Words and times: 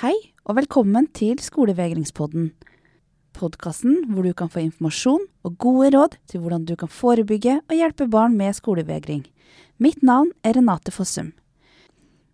Hei, 0.00 0.14
og 0.48 0.56
velkommen 0.56 1.10
til 1.12 1.36
Skolevegringspodden. 1.44 2.46
Podkasten 3.36 3.98
hvor 4.08 4.24
du 4.24 4.32
kan 4.32 4.48
få 4.48 4.62
informasjon 4.64 5.26
og 5.44 5.58
gode 5.60 5.90
råd 5.92 6.16
til 6.30 6.40
hvordan 6.40 6.64
du 6.64 6.72
kan 6.80 6.88
forebygge 6.88 7.58
og 7.60 7.74
hjelpe 7.76 8.06
barn 8.08 8.32
med 8.38 8.56
skolevegring. 8.56 9.26
Mitt 9.76 10.00
navn 10.00 10.32
er 10.40 10.56
Renate 10.56 10.88
Fossum. 10.88 11.34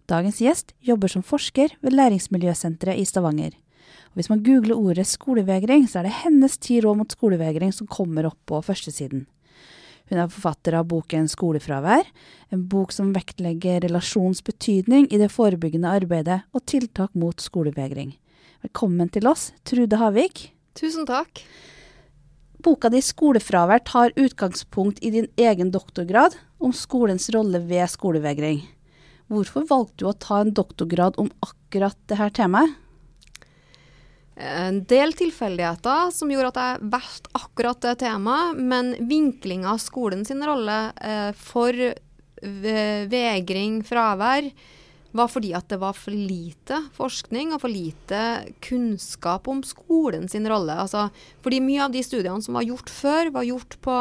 Dagens 0.06 0.38
gjest 0.38 0.76
jobber 0.78 1.10
som 1.10 1.26
forsker 1.26 1.74
ved 1.82 1.98
Læringsmiljøsenteret 1.98 3.02
i 3.02 3.08
Stavanger. 3.10 3.50
Og 4.10 4.20
hvis 4.20 4.30
man 4.32 4.42
googler 4.46 4.78
ordet 4.78 5.06
skolevegring, 5.08 5.86
så 5.88 6.00
er 6.00 6.08
det 6.08 6.18
hennes 6.22 6.56
ti 6.58 6.80
råd 6.80 7.00
mot 7.02 7.12
skolevegring 7.12 7.72
som 7.74 7.88
kommer 7.90 8.28
opp 8.30 8.38
på 8.48 8.60
førstesiden. 8.64 9.26
Hun 10.06 10.20
er 10.22 10.30
forfatter 10.30 10.76
av 10.78 10.86
boken 10.86 11.26
Skolefravær, 11.26 12.06
en 12.54 12.66
bok 12.70 12.92
som 12.94 13.10
vektlegger 13.14 13.82
relasjons 13.82 14.44
betydning 14.46 15.08
i 15.10 15.18
det 15.18 15.32
forebyggende 15.34 15.90
arbeidet 15.98 16.44
og 16.54 16.62
tiltak 16.70 17.10
mot 17.18 17.42
skolevegring. 17.42 18.12
Velkommen 18.62 19.10
til 19.10 19.26
oss, 19.26 19.50
Trude 19.66 19.98
Havik. 19.98 20.52
Tusen 20.78 21.08
takk. 21.08 21.42
Boka 22.62 22.88
di 22.90 23.02
Skolefravær 23.02 23.82
tar 23.86 24.14
utgangspunkt 24.18 25.02
i 25.02 25.10
din 25.14 25.28
egen 25.38 25.72
doktorgrad 25.74 26.38
om 26.62 26.72
skolens 26.74 27.28
rolle 27.34 27.60
ved 27.66 27.90
skolevegring. 27.90 28.62
Hvorfor 29.26 29.66
valgte 29.66 30.04
du 30.04 30.08
å 30.10 30.14
ta 30.14 30.40
en 30.42 30.54
doktorgrad 30.54 31.18
om 31.18 31.32
akkurat 31.42 31.98
dette 32.06 32.30
temaet? 32.38 32.78
En 34.36 34.82
del 34.84 35.14
tilfeldigheter 35.16 36.10
som 36.12 36.30
gjorde 36.30 36.50
at 36.52 36.58
jeg 36.60 36.88
valgte 36.92 37.30
akkurat 37.38 37.80
det 37.80 37.94
temaet, 38.04 38.58
men 38.60 38.92
vinklinga 39.08 39.70
av 39.72 39.80
skolen 39.80 40.26
sin 40.28 40.44
rolle 40.44 40.90
eh, 41.00 41.30
for 41.32 41.72
vegring, 42.42 43.80
fravær, 43.86 44.50
var 45.16 45.30
fordi 45.32 45.52
at 45.56 45.68
det 45.70 45.78
var 45.80 45.96
for 45.96 46.12
lite 46.12 46.82
forskning 46.96 47.54
og 47.54 47.62
for 47.62 47.72
lite 47.72 48.20
kunnskap 48.64 49.48
om 49.48 49.62
skolen 49.64 50.28
sin 50.28 50.46
rolle. 50.48 50.76
Altså, 50.76 51.08
fordi 51.44 51.62
mye 51.64 51.86
av 51.86 51.94
de 51.94 52.02
studiene 52.04 52.44
som 52.44 52.58
var 52.58 52.66
gjort 52.66 52.92
før, 52.92 53.32
var 53.34 53.46
gjort 53.48 53.78
på, 53.80 53.96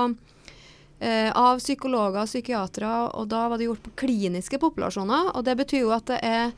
eh, 1.00 1.32
av 1.32 1.64
psykologer 1.64 2.26
og 2.26 2.28
psykiatere, 2.28 2.94
og 3.16 3.30
da 3.32 3.48
var 3.48 3.58
det 3.58 3.70
gjort 3.70 3.84
på 3.84 3.96
kliniske 4.04 4.60
populasjoner. 4.60 5.32
Og 5.36 5.46
det 5.46 5.58
betyr 5.64 5.86
jo 5.86 5.96
at 5.96 6.06
det 6.12 6.20
er 6.22 6.52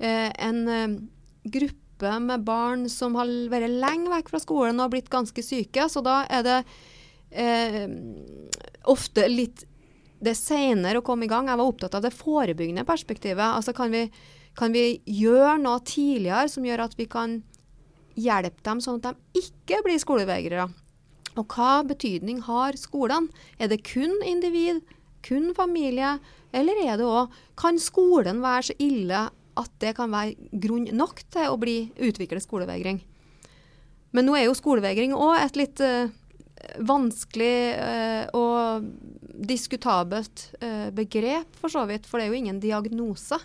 eh, 0.00 0.30
en 0.44 0.68
eh, 0.68 1.00
gruppe 1.48 1.85
gruppe 1.96 2.20
med 2.20 2.44
barn 2.44 2.88
som 2.88 3.14
har 3.16 3.26
vært 3.50 3.70
lenge 3.70 4.10
vekk 4.10 4.30
fra 4.30 4.40
skolen 4.40 4.80
og 4.80 4.90
blitt 4.92 5.10
ganske 5.10 5.42
syke. 5.42 5.88
Så 5.88 6.02
da 6.02 6.26
er 6.28 6.42
det 6.42 6.64
eh, 7.30 7.88
ofte 8.84 9.28
litt 9.28 9.66
det 10.18 10.32
er 10.32 10.38
senere 10.38 10.98
å 10.98 11.04
komme 11.04 11.26
i 11.26 11.28
gang. 11.28 11.48
Jeg 11.48 11.58
var 11.58 11.68
opptatt 11.68 11.94
av 11.94 12.02
det 12.02 12.14
forebyggende 12.14 12.86
perspektivet. 12.88 13.44
Altså 13.44 13.74
kan 13.76 13.90
vi, 13.92 14.08
kan 14.56 14.72
vi 14.72 15.02
gjøre 15.04 15.58
noe 15.60 15.82
tidligere 15.84 16.48
som 16.48 16.64
gjør 16.64 16.86
at 16.86 16.96
vi 16.96 17.06
kan 17.06 17.42
hjelpe 18.16 18.64
dem 18.64 18.80
sånn 18.80 19.02
at 19.02 19.12
de 19.12 19.42
ikke 19.42 19.82
blir 19.84 20.00
skolevegrere? 20.00 20.70
Og 21.36 21.52
hva 21.52 21.84
betydning 21.84 22.40
har 22.46 22.78
skolene? 22.80 23.28
Er 23.60 23.68
det 23.68 23.84
kun 23.84 24.16
individ, 24.24 24.80
kun 25.20 25.52
familie, 25.54 26.16
eller 26.56 26.80
er 26.86 26.96
det 26.96 27.04
òg 27.04 27.34
Kan 27.60 27.76
skolen 27.76 28.40
være 28.40 28.70
så 28.70 28.76
ille 28.80 29.26
at 29.56 29.72
det 29.82 29.94
kan 29.96 30.12
være 30.12 30.36
grunn 30.64 30.88
nok 30.96 31.22
til 31.32 31.50
å 31.50 31.58
bli 31.60 31.78
utvikle 31.96 32.42
skolevegring. 32.42 33.00
Men 34.16 34.28
nå 34.28 34.36
er 34.36 34.46
jo 34.46 34.56
skolevegring 34.56 35.14
òg 35.16 35.34
et 35.40 35.58
litt 35.58 35.82
uh, 35.84 36.08
vanskelig 36.86 37.58
uh, 37.76 38.24
og 38.36 38.86
diskutabelt 39.36 40.46
uh, 40.62 40.88
begrep, 40.96 41.50
for 41.60 41.72
så 41.72 41.84
vidt. 41.88 42.08
For 42.08 42.18
det 42.18 42.26
er 42.26 42.32
jo 42.32 42.40
ingen 42.40 42.62
diagnose. 42.62 43.40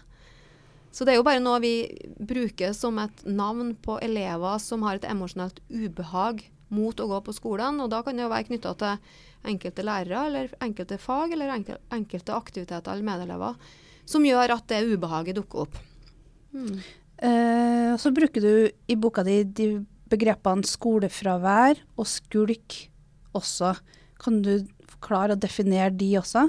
Så 0.92 1.08
det 1.08 1.14
er 1.14 1.22
jo 1.22 1.28
bare 1.28 1.44
noe 1.44 1.60
vi 1.64 1.76
bruker 2.20 2.76
som 2.76 3.00
et 3.00 3.24
navn 3.28 3.74
på 3.80 3.98
elever 4.04 4.60
som 4.60 4.84
har 4.88 5.00
et 5.00 5.08
emosjonelt 5.08 5.62
ubehag 5.72 6.44
mot 6.72 7.00
å 7.00 7.08
gå 7.08 7.20
på 7.24 7.36
skolen. 7.36 7.80
Og 7.84 7.92
da 7.92 8.02
kan 8.04 8.16
det 8.16 8.26
jo 8.26 8.32
være 8.32 8.50
knytta 8.50 8.74
til 8.80 9.14
enkelte 9.52 9.86
lærere 9.88 10.26
eller 10.28 10.52
enkelte 10.62 11.00
fag 11.02 11.32
eller 11.34 11.56
enkelte 11.56 12.36
aktiviteter 12.36 12.92
eller 12.92 13.08
medelever 13.08 13.80
som 14.12 14.26
gjør 14.26 14.58
at 14.58 14.68
det 14.70 14.84
ubehaget 14.92 15.38
dukker 15.38 15.66
opp. 15.66 15.80
Mm. 16.52 16.78
Uh, 17.22 17.94
så 18.02 18.12
bruker 18.14 18.42
du 18.44 18.54
i 18.90 18.98
boka 18.98 19.24
di 19.24 19.44
de 19.46 19.68
begrepene 20.12 20.68
skolefravær 20.68 21.80
og 21.96 22.08
skulk 22.10 22.78
også. 23.38 23.76
Kan 24.22 24.42
du 24.46 24.58
klare 25.02 25.36
å 25.36 25.40
definere 25.40 25.94
de 25.96 26.12
også? 26.20 26.48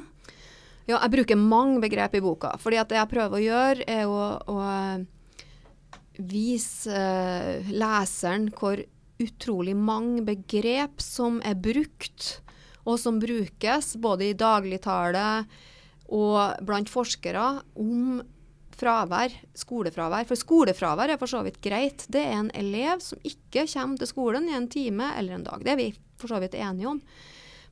Ja, 0.89 0.99
jeg 0.99 1.13
bruker 1.13 1.39
mange 1.39 1.81
begrep 1.83 2.17
i 2.19 2.23
boka. 2.25 2.57
fordi 2.59 2.81
at 2.81 2.91
det 2.91 2.99
jeg 2.99 3.13
prøver 3.13 3.39
å 3.39 3.45
gjøre, 3.47 3.87
er 3.87 4.11
å, 4.11 4.25
å 4.51 4.57
vise 6.19 6.91
uh, 6.91 7.71
leseren 7.71 8.51
hvor 8.59 8.83
utrolig 9.23 9.77
mange 9.79 10.25
begrep 10.27 11.01
som 11.03 11.39
er 11.47 11.55
brukt, 11.55 12.41
og 12.83 12.99
som 12.99 13.21
brukes 13.23 13.95
både 14.03 14.33
i 14.33 14.35
dagligtale 14.35 15.45
og 16.13 16.65
blant 16.67 16.91
forskere, 16.91 17.63
om 17.79 18.19
fravær, 18.83 19.35
skolefravær. 19.57 20.27
For 20.29 20.39
skolefravær 20.39 21.15
er 21.15 21.21
for 21.21 21.31
så 21.31 21.43
vidt 21.47 21.61
greit. 21.65 22.07
Det 22.13 22.23
er 22.27 22.39
en 22.41 22.51
elev 22.59 23.03
som 23.05 23.21
ikke 23.27 23.67
kommer 23.71 24.01
til 24.01 24.11
skolen 24.11 24.49
i 24.51 24.57
en 24.59 24.71
time 24.71 25.13
eller 25.19 25.39
en 25.39 25.47
dag. 25.47 25.63
Det 25.63 25.75
er 25.75 25.81
vi 25.81 25.91
for 26.21 26.33
så 26.33 26.41
vidt 26.43 26.59
enige 26.59 26.91
om. 26.91 27.03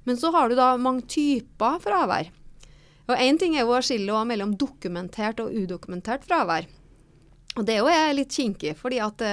Men 0.09 0.19
så 0.19 0.31
har 0.34 0.48
du 0.48 0.56
da 0.59 0.72
mange 0.81 1.06
typer 1.10 1.81
fravær. 1.82 2.31
Og 3.10 3.16
Én 3.19 3.38
ting 3.41 3.56
er 3.56 3.66
jo 3.66 3.75
å 3.75 3.82
skille 3.82 4.25
mellom 4.25 4.54
dokumentert 4.59 5.43
og 5.43 5.50
udokumentert 5.50 6.26
fravær. 6.28 6.69
Og 7.59 7.66
Det 7.66 7.81
er 7.82 8.15
litt 8.15 8.31
kinkig, 8.31 8.77
fordi 8.78 9.00
at 9.03 9.25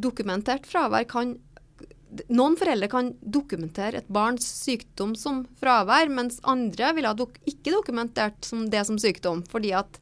dokumentert 0.00 0.66
fravær 0.66 1.06
kan 1.06 1.36
noen 2.26 2.56
foreldre 2.58 2.88
kan 2.90 3.12
dokumentere 3.22 4.00
et 4.00 4.08
barns 4.10 4.46
sykdom 4.64 5.12
som 5.14 5.44
fravær, 5.60 6.10
mens 6.10 6.40
andre 6.42 6.90
ville 6.96 7.10
ha 7.10 7.14
dok 7.14 7.36
ikke 7.46 7.74
dokumentert 7.76 8.42
som 8.46 8.64
det 8.70 8.82
som 8.88 8.98
sykdom, 8.98 9.44
fordi 9.46 9.70
at 9.78 10.00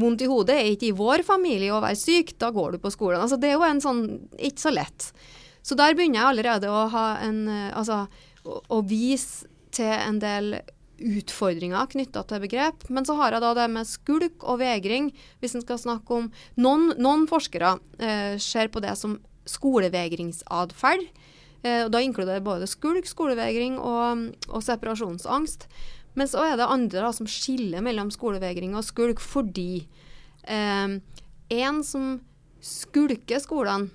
vondt 0.00 0.24
i 0.24 0.28
hodet 0.30 0.58
er 0.58 0.72
ikke 0.72 0.90
i 0.90 0.96
vår 0.96 1.24
familie 1.26 1.72
å 1.74 1.82
være 1.84 1.98
syk, 1.98 2.34
da 2.42 2.50
går 2.54 2.74
du 2.74 2.82
på 2.82 2.92
skolen. 2.94 3.22
Altså, 3.22 3.38
det 3.40 3.50
er 3.50 3.58
jo 3.58 3.66
en 3.66 3.82
sånn 3.84 4.04
ikke 4.38 4.66
så 4.66 4.74
lett. 4.74 5.10
Så 5.64 5.76
der 5.78 5.96
begynner 5.96 6.20
jeg 6.20 6.30
allerede 6.30 6.70
å 6.70 6.86
ha 6.92 7.08
en 7.24 7.44
eh, 7.48 7.68
Altså 7.72 8.04
å, 8.44 8.60
å 8.68 8.80
vise 8.84 9.48
til 9.74 9.88
en 9.90 10.18
del 10.22 10.58
utfordringer 11.04 11.88
knytta 11.90 12.22
til 12.28 12.42
begrep. 12.44 12.86
Men 12.92 13.06
så 13.08 13.16
har 13.18 13.34
jeg 13.34 13.44
da 13.44 13.52
det 13.58 13.68
med 13.72 13.88
skulk 13.88 14.44
og 14.46 14.60
vegring, 14.60 15.10
hvis 15.42 15.56
en 15.56 15.64
skal 15.64 15.80
snakke 15.80 16.18
om 16.20 16.28
Noen, 16.60 16.92
noen 17.00 17.26
forskere 17.30 17.76
eh, 17.98 18.36
ser 18.42 18.70
på 18.72 18.82
det 18.84 18.94
som 19.00 19.18
skolevegringsatferd. 19.50 21.08
Eh, 21.64 21.86
da 21.90 22.04
inkluderer 22.04 22.44
både 22.44 22.68
skulk, 22.70 23.08
skolevegring 23.08 23.80
og, 23.80 24.30
og 24.50 24.64
separasjonsangst. 24.64 25.66
Men 26.14 26.30
så 26.30 26.44
er 26.46 26.56
det 26.58 26.70
andre 26.70 27.02
da, 27.02 27.10
som 27.14 27.28
skiller 27.30 27.82
mellom 27.84 28.12
skolevegring 28.14 28.76
og 28.78 28.86
skulk, 28.86 29.22
fordi 29.22 29.84
eh, 30.46 30.96
en 31.58 31.82
som 31.86 32.16
skulker 32.64 33.42
skolen, 33.42 33.90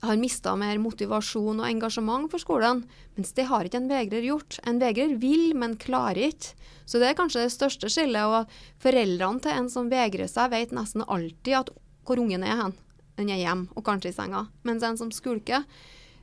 har 0.00 0.18
mista 0.20 0.52
mer 0.54 0.78
motivasjon 0.78 1.58
og 1.58 1.66
engasjement 1.66 2.28
for 2.30 2.38
skolen, 2.38 2.84
mens 3.16 3.32
det 3.34 3.48
har 3.50 3.66
ikke 3.66 3.80
en 3.80 3.90
vegrer 3.90 4.26
gjort. 4.28 4.60
En 4.62 4.78
vegrer 4.78 5.16
vil, 5.18 5.50
men 5.58 5.74
klarer 5.80 6.28
ikke. 6.28 6.54
Så 6.86 7.00
det 7.02 7.10
er 7.10 7.18
kanskje 7.18 7.42
det 7.42 7.54
største 7.54 7.90
skillet. 7.90 8.22
Og 8.22 8.82
foreldrene 8.82 9.42
til 9.42 9.56
en 9.58 9.70
som 9.72 9.90
vegrer 9.90 10.30
seg, 10.30 10.52
vet 10.54 10.74
nesten 10.76 11.02
alltid 11.02 11.56
at 11.64 11.72
hvor 12.06 12.22
ungen 12.22 12.46
er 12.46 12.62
hen. 12.62 12.76
Den 13.18 13.32
er 13.34 13.42
hjemme, 13.42 13.66
og 13.74 13.84
kanskje 13.88 14.12
i 14.12 14.16
senga. 14.16 14.46
Mens 14.68 14.86
en 14.86 15.00
som 15.00 15.10
skulker, 15.10 15.66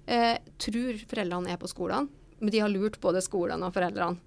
eh, 0.07 0.37
tror 0.57 1.01
foreldrene 1.11 1.51
er 1.51 1.59
på 1.59 1.67
skolen, 1.67 2.07
men 2.39 2.51
de 2.55 2.63
har 2.63 2.71
lurt 2.71 3.01
både 3.03 3.21
skolen 3.21 3.61
og 3.63 3.75
foreldrene. 3.75 4.23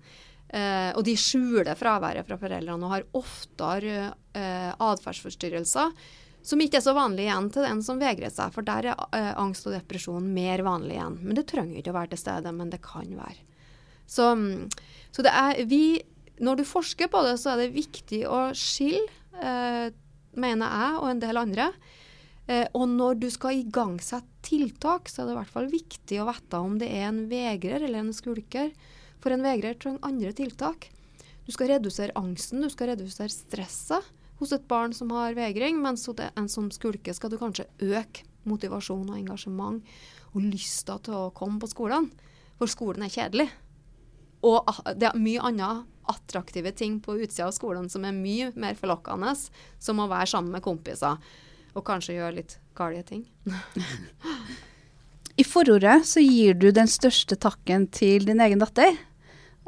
Eh, 0.48 0.90
og 0.96 1.04
de 1.04 1.12
skjuler 1.20 1.76
fraværet 1.76 2.24
fra 2.28 2.38
foreldrene 2.40 2.86
og 2.86 2.94
har 2.94 3.04
oftere 3.18 4.12
eh, 4.32 4.70
atferdsforstyrrelser, 4.72 5.92
som 6.48 6.62
ikke 6.64 6.78
er 6.78 6.84
så 6.86 6.94
vanlig 6.96 7.26
igjen 7.26 7.50
til 7.52 7.66
den 7.66 7.82
som 7.84 8.00
vegrer 8.00 8.32
seg, 8.32 8.54
for 8.54 8.64
der 8.64 8.92
er 8.92 9.02
eh, 9.16 9.32
angst 9.36 9.68
og 9.68 9.74
depresjon 9.76 10.30
mer 10.32 10.62
vanlig 10.64 10.96
igjen. 10.96 11.18
Men 11.24 11.36
det 11.36 11.48
trenger 11.50 11.80
ikke 11.80 11.92
å 11.92 11.98
være 11.98 12.14
til 12.14 12.22
stede, 12.22 12.54
men 12.56 12.72
det 12.72 12.80
kan 12.84 13.10
være. 13.18 13.44
Så, 14.08 14.30
så 15.12 15.24
det 15.26 15.34
er 15.36 15.58
vi 15.68 16.00
Når 16.40 16.60
du 16.60 16.64
forsker 16.64 17.10
på 17.10 17.20
det, 17.26 17.34
så 17.42 17.50
er 17.52 17.64
det 17.64 17.74
viktig 17.74 18.22
å 18.30 18.52
skille, 18.56 19.10
eh, 19.42 19.90
mener 20.38 20.70
jeg 20.70 21.00
og 21.00 21.08
en 21.10 21.22
del 21.24 21.40
andre. 21.40 21.72
Eh, 22.46 22.64
og 22.78 22.86
når 22.88 23.18
du 23.20 23.26
skal 23.34 23.58
igangsette 23.58 24.38
tiltak, 24.46 25.10
så 25.10 25.22
er 25.22 25.26
det 25.26 25.34
i 25.34 25.38
hvert 25.42 25.52
fall 25.56 25.66
viktig 25.68 26.20
å 26.22 26.28
vite 26.30 26.60
om 26.62 26.78
det 26.80 26.88
er 26.94 27.08
en 27.10 27.24
vegrer 27.28 27.82
eller 27.82 28.06
en 28.06 28.14
skulker. 28.14 28.70
For 29.22 29.34
en 29.34 29.44
vegrer 29.44 29.78
trenger 29.80 30.04
andre 30.06 30.32
tiltak. 30.36 30.90
Du 31.46 31.52
skal 31.54 31.72
redusere 31.72 32.14
angsten, 32.18 32.62
du 32.62 32.70
skal 32.70 32.92
redusere 32.92 33.32
stresset 33.32 34.04
hos 34.38 34.52
et 34.54 34.66
barn 34.70 34.92
som 34.94 35.10
har 35.16 35.36
vegring, 35.36 35.78
mens 35.82 36.06
hos 36.06 36.20
en 36.28 36.48
som 36.48 36.68
skulker 36.70 37.16
skal 37.16 37.32
du 37.32 37.38
kanskje 37.40 37.66
øke 37.82 38.26
motivasjon 38.48 39.08
og 39.08 39.18
engasjement 39.18 39.82
og 40.34 40.44
lysta 40.44 40.98
til 41.02 41.16
å 41.16 41.30
komme 41.34 41.60
på 41.62 41.70
skolen. 41.72 42.10
For 42.60 42.70
skolen 42.70 43.06
er 43.06 43.12
kjedelig. 43.12 43.48
Og 44.46 44.68
det 44.98 45.08
er 45.08 45.18
mye 45.18 45.42
annet 45.50 45.88
attraktive 46.08 46.72
ting 46.72 47.00
på 47.04 47.18
utsida 47.18 47.48
av 47.48 47.56
skolen 47.56 47.88
som 47.92 48.06
er 48.06 48.16
mye 48.16 48.52
mer 48.56 48.78
forlokkende, 48.78 49.34
som 49.82 50.00
å 50.00 50.08
være 50.08 50.30
sammen 50.30 50.54
med 50.54 50.64
kompiser 50.64 51.18
og 51.74 51.84
kanskje 51.86 52.16
gjøre 52.16 52.38
litt 52.40 52.58
gale 52.78 53.02
ting. 53.06 53.26
I 55.38 55.44
forordet 55.46 56.02
så 56.02 56.18
gir 56.18 56.56
du 56.58 56.72
den 56.74 56.88
største 56.90 57.36
takken 57.38 57.84
til 57.94 58.24
din 58.26 58.40
egen 58.42 58.58
datter. 58.58 58.96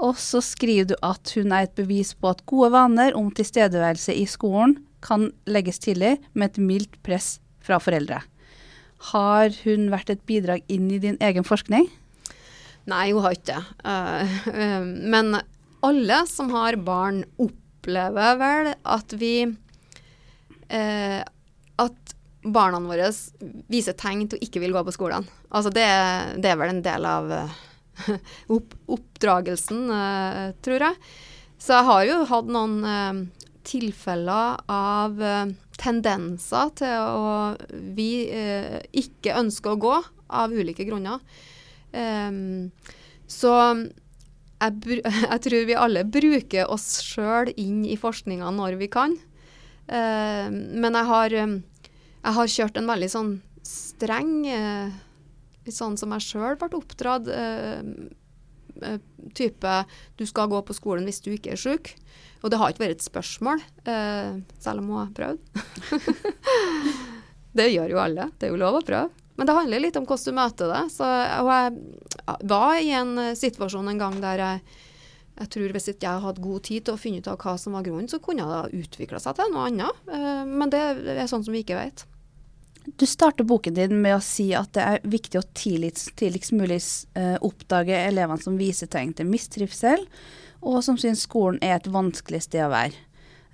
Og 0.02 0.16
så 0.18 0.40
skriver 0.42 0.88
du 0.90 0.96
at 1.06 1.30
hun 1.36 1.52
er 1.54 1.68
et 1.68 1.76
bevis 1.78 2.10
på 2.18 2.32
at 2.32 2.42
gode 2.50 2.72
vaner 2.74 3.14
om 3.14 3.28
tilstedeværelse 3.30 4.16
i 4.18 4.26
skolen 4.26 4.80
kan 5.04 5.28
legges 5.46 5.78
tidlig 5.78 6.16
med 6.34 6.50
et 6.50 6.60
mildt 6.64 6.98
press 7.06 7.38
fra 7.62 7.78
foreldre. 7.78 8.18
Har 9.12 9.54
hun 9.62 9.88
vært 9.94 10.10
et 10.12 10.26
bidrag 10.26 10.66
inn 10.72 10.90
i 10.90 10.98
din 11.00 11.20
egen 11.22 11.46
forskning? 11.46 11.86
Nei, 12.90 13.06
hun 13.14 13.22
har 13.22 13.36
ikke 13.36 13.54
det. 13.54 13.62
Uh, 13.86 14.38
uh, 14.50 14.84
men 14.84 15.36
alle 15.86 16.22
som 16.28 16.50
har 16.56 16.80
barn, 16.82 17.22
opplever 17.38 18.40
vel 18.42 18.74
at 18.74 19.20
vi 19.22 19.34
At 20.70 21.30
barna 22.42 22.80
våre 22.80 23.10
viser 23.70 23.96
tegn 23.98 24.28
til 24.28 24.38
å 24.38 24.44
ikke 24.46 24.62
vil 24.62 24.74
gå 24.74 24.82
på 24.86 24.94
skolen. 24.94 25.26
Altså 25.50 25.72
det, 25.74 25.86
det 26.40 26.52
er 26.52 26.60
vel 26.60 26.72
en 26.72 26.84
del 26.84 27.08
av 27.08 27.32
eh, 27.36 27.58
opp, 28.54 28.76
oppdragelsen, 28.88 29.82
uh, 29.92 30.46
tror 30.64 30.86
jeg. 30.88 30.98
Så 31.60 31.76
jeg 31.76 31.88
har 31.90 32.04
jo 32.08 32.18
hatt 32.30 32.52
noen 32.52 32.78
uh, 32.86 33.46
tilfeller 33.68 34.62
av 34.72 35.20
uh, 35.20 35.52
tendenser 35.80 36.72
til 36.80 36.96
å 36.96 37.34
vi 37.96 38.28
ikke 39.00 39.36
ønsker 39.40 39.72
å 39.72 39.80
gå 39.80 39.94
av 40.40 40.52
ulike 40.52 40.84
grunner. 40.84 41.22
Um, 41.92 42.68
så 43.24 43.54
jeg, 44.60 45.00
jeg 45.32 45.40
tror 45.46 45.66
vi 45.68 45.78
alle 45.78 46.04
bruker 46.04 46.68
oss 46.72 47.00
sjøl 47.04 47.52
inn 47.56 47.82
i 47.88 47.96
forskninga 48.00 48.52
når 48.56 48.76
vi 48.80 48.90
kan. 48.92 49.16
Ehm, 49.90 50.58
men 50.80 50.94
jeg 50.94 51.08
har, 51.08 51.34
em, 51.34 51.54
jeg 52.20 52.36
har 52.36 52.52
kjørt 52.54 52.80
en 52.80 52.90
veldig 52.90 53.10
sånn 53.12 53.30
streng 53.66 54.34
eh, 54.48 54.98
litt 55.66 55.76
Sånn 55.76 55.98
som 56.00 56.12
jeg 56.16 56.24
sjøl 56.24 56.56
ble 56.58 56.70
oppdratt. 56.78 57.28
eh, 57.30 57.80
eh, 58.82 58.98
type 59.36 59.74
du 60.16 60.24
skal 60.26 60.48
gå 60.50 60.60
på 60.64 60.74
skolen 60.74 61.04
hvis 61.06 61.20
du 61.22 61.30
ikke 61.34 61.54
er 61.54 61.60
sjuk. 61.60 61.92
Og 62.40 62.50
det 62.50 62.58
har 62.58 62.72
ikke 62.72 62.86
vært 62.86 62.96
et 62.96 63.04
spørsmål, 63.04 63.60
selv 64.64 64.80
om 64.80 64.86
hun 64.88 65.00
har 65.02 65.10
prøvd. 65.12 65.40
det 67.60 67.66
gjør 67.68 67.92
jo 67.92 67.98
alle. 68.00 68.30
Det 68.40 68.48
er 68.48 68.54
jo 68.54 68.60
lov 68.62 68.78
å 68.78 68.86
prøve. 68.88 69.10
Men 69.36 69.48
det 69.48 69.56
handler 69.58 69.82
litt 69.84 69.98
om 70.00 70.06
hvordan 70.08 70.24
du 70.32 70.38
møter 70.38 70.72
det. 70.72 70.80
Så, 70.94 71.04
og 71.04 71.50
jeg 71.52 72.46
var 72.48 72.80
i 72.80 72.94
en 72.96 73.12
situasjon 73.36 73.92
en 73.92 74.00
gang 74.00 74.16
der 74.24 74.40
jeg, 74.40 74.78
jeg 75.42 75.52
tror 75.52 75.76
hvis 75.76 75.90
ikke 75.92 76.08
jeg 76.08 76.24
hadde 76.24 76.46
god 76.48 76.64
tid 76.70 76.88
til 76.88 76.96
å 76.96 77.02
finne 77.04 77.20
ut 77.20 77.28
av 77.28 77.36
hva 77.44 77.58
som 77.60 77.76
var 77.76 77.84
grunnen, 77.84 78.08
så 78.08 78.22
kunne 78.24 78.48
det 78.48 78.80
utvikla 78.80 79.20
seg 79.20 79.36
til 79.36 79.52
noe 79.52 79.68
annet. 79.68 80.08
Men 80.48 80.72
det 80.72 80.80
er 81.18 81.28
sånn 81.28 81.44
som 81.44 81.52
vi 81.52 81.60
ikke 81.60 81.76
vet. 81.76 82.06
Du 82.84 83.06
starter 83.06 83.44
boken 83.44 83.74
din 83.76 83.98
med 84.00 84.16
å 84.16 84.22
si 84.24 84.50
at 84.56 84.72
det 84.76 84.84
er 84.84 85.02
viktig 85.08 85.40
å 85.40 85.46
tidligst, 85.56 86.14
tidligst 86.16 86.54
mulig 86.56 86.80
eh, 87.18 87.36
oppdage 87.44 87.96
elevene 88.06 88.40
som 88.40 88.56
viser 88.60 88.88
tegn 88.90 89.12
til 89.16 89.28
mistrivsel, 89.28 90.06
og 90.64 90.80
som 90.84 90.96
syns 91.00 91.26
skolen 91.26 91.60
er 91.64 91.76
et 91.76 91.90
vanskelig 91.92 92.44
sted 92.46 92.64
å 92.64 92.72
være. 92.72 92.96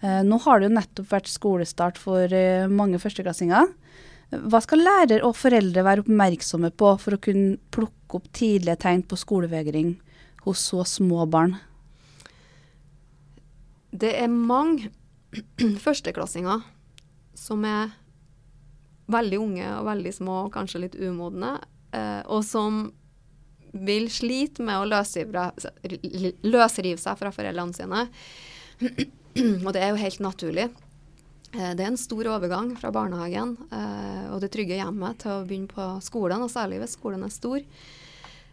Eh, 0.01 0.23
nå 0.27 0.39
har 0.45 0.61
det 0.61 0.69
jo 0.69 0.77
nettopp 0.77 1.11
vært 1.11 1.31
skolestart 1.33 1.99
for 1.99 2.31
eh, 2.31 2.71
mange 2.71 3.01
førsteklassinger. 3.03 3.75
Hva 4.47 4.61
skal 4.63 4.83
lærer 4.83 5.23
og 5.27 5.37
foreldre 5.39 5.85
være 5.87 6.03
oppmerksomme 6.03 6.73
på 6.75 6.95
for 7.03 7.15
å 7.15 7.23
kunne 7.23 7.59
plukke 7.75 8.19
opp 8.19 8.27
tidlige 8.35 8.79
tegn 8.83 9.05
på 9.07 9.19
skolevegring 9.19 9.95
hos 10.47 10.63
så 10.71 10.87
små 10.87 11.27
barn? 11.31 11.55
Det 13.91 14.13
er 14.19 14.31
mange 14.31 14.91
førsteklassinger 15.85 16.67
som 17.37 17.63
er 17.67 17.95
veldig 19.13 19.39
unge 19.39 19.67
og 19.79 19.87
veldig 19.89 20.13
små 20.15 20.37
og 20.47 20.53
kanskje 20.55 20.81
litt 20.87 20.97
umodne, 20.99 21.57
eh, 21.95 22.23
og 22.27 22.45
som 22.47 22.93
vil 23.77 24.09
slite 24.11 24.65
med 24.65 24.81
å 24.81 24.89
løsrive, 24.89 25.51
seg 27.01 27.19
fra 27.21 27.33
foreldrene 27.35 27.77
sine. 27.77 28.07
og 29.67 29.71
det 29.77 29.83
er 29.83 29.93
jo 29.93 30.01
helt 30.01 30.23
naturlig. 30.25 30.67
Eh, 31.53 31.73
det 31.77 31.85
er 31.85 31.93
en 31.93 32.01
stor 32.01 32.25
overgang 32.37 32.73
fra 32.81 32.91
barnehagen 32.95 33.57
eh, 33.69 34.25
og 34.33 34.41
det 34.43 34.51
trygge 34.55 34.81
hjemmet 34.81 35.15
til 35.23 35.31
å 35.35 35.47
begynne 35.47 35.71
på 35.71 35.85
skolen, 36.05 36.43
og 36.43 36.53
særlig 36.53 36.81
hvis 36.83 36.97
skolen 36.99 37.27
er 37.27 37.35
stor. 37.35 37.61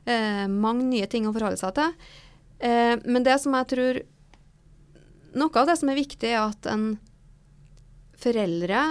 Mange 0.03 0.83
nye 0.83 1.07
ting 1.07 1.23
å 1.23 1.31
forholde 1.31 1.55
seg 1.61 1.77
til. 1.77 1.93
Men 3.07 3.23
det 3.23 3.37
som 3.39 3.53
jeg 3.55 3.67
tror 3.71 3.99
Noe 5.39 5.61
av 5.61 5.69
det 5.69 5.77
som 5.79 5.87
er 5.93 5.95
viktig, 5.95 6.27
er 6.27 6.41
at 6.43 6.67
en 6.67 6.99
foreldre 8.19 8.81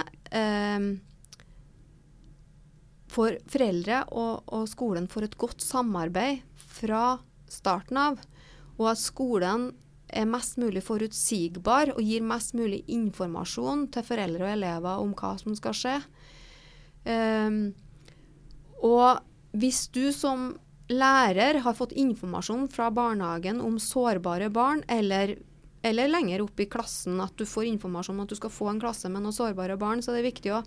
for 3.12 3.36
foreldre 3.50 4.02
og, 4.10 4.42
og 4.48 4.66
skolen 4.70 5.08
får 5.10 5.28
et 5.28 5.38
godt 5.40 5.64
samarbeid 5.64 6.42
fra 6.56 7.18
starten 7.52 8.00
av, 8.00 8.20
og 8.78 8.90
at 8.94 9.00
skolen 9.00 9.70
er 10.12 10.28
mest 10.28 10.58
mulig 10.60 10.82
forutsigbar 10.84 11.94
og 11.94 12.02
gir 12.04 12.24
mest 12.24 12.56
mulig 12.56 12.82
informasjon 12.92 13.86
til 13.92 14.04
foreldre 14.04 14.46
og 14.46 14.54
elever 14.56 15.04
om 15.04 15.14
hva 15.16 15.32
som 15.40 15.56
skal 15.56 15.76
skje. 15.76 15.94
Um, 17.08 17.62
og 18.84 19.22
hvis 19.56 19.86
du 19.94 20.04
som 20.14 20.52
lærer 20.92 21.60
har 21.64 21.76
fått 21.76 21.94
informasjon 21.96 22.68
fra 22.72 22.90
barnehagen 22.92 23.62
om 23.64 23.78
sårbare 23.80 24.50
barn, 24.52 24.82
eller, 24.90 25.36
eller 25.82 26.12
lenger 26.12 26.44
opp 26.44 26.60
i 26.60 26.68
klassen 26.70 27.20
at 27.24 27.36
du 27.38 27.46
får 27.48 27.70
informasjon 27.70 28.18
om 28.18 28.24
at 28.26 28.32
du 28.32 28.38
skal 28.38 28.52
få 28.52 28.68
en 28.72 28.82
klasse 28.82 29.08
med 29.08 29.24
noen 29.24 29.36
sårbare 29.36 29.78
barn, 29.80 30.04
så 30.04 30.12
er 30.12 30.20
det 30.20 30.32
viktig 30.32 30.52
å, 30.56 30.62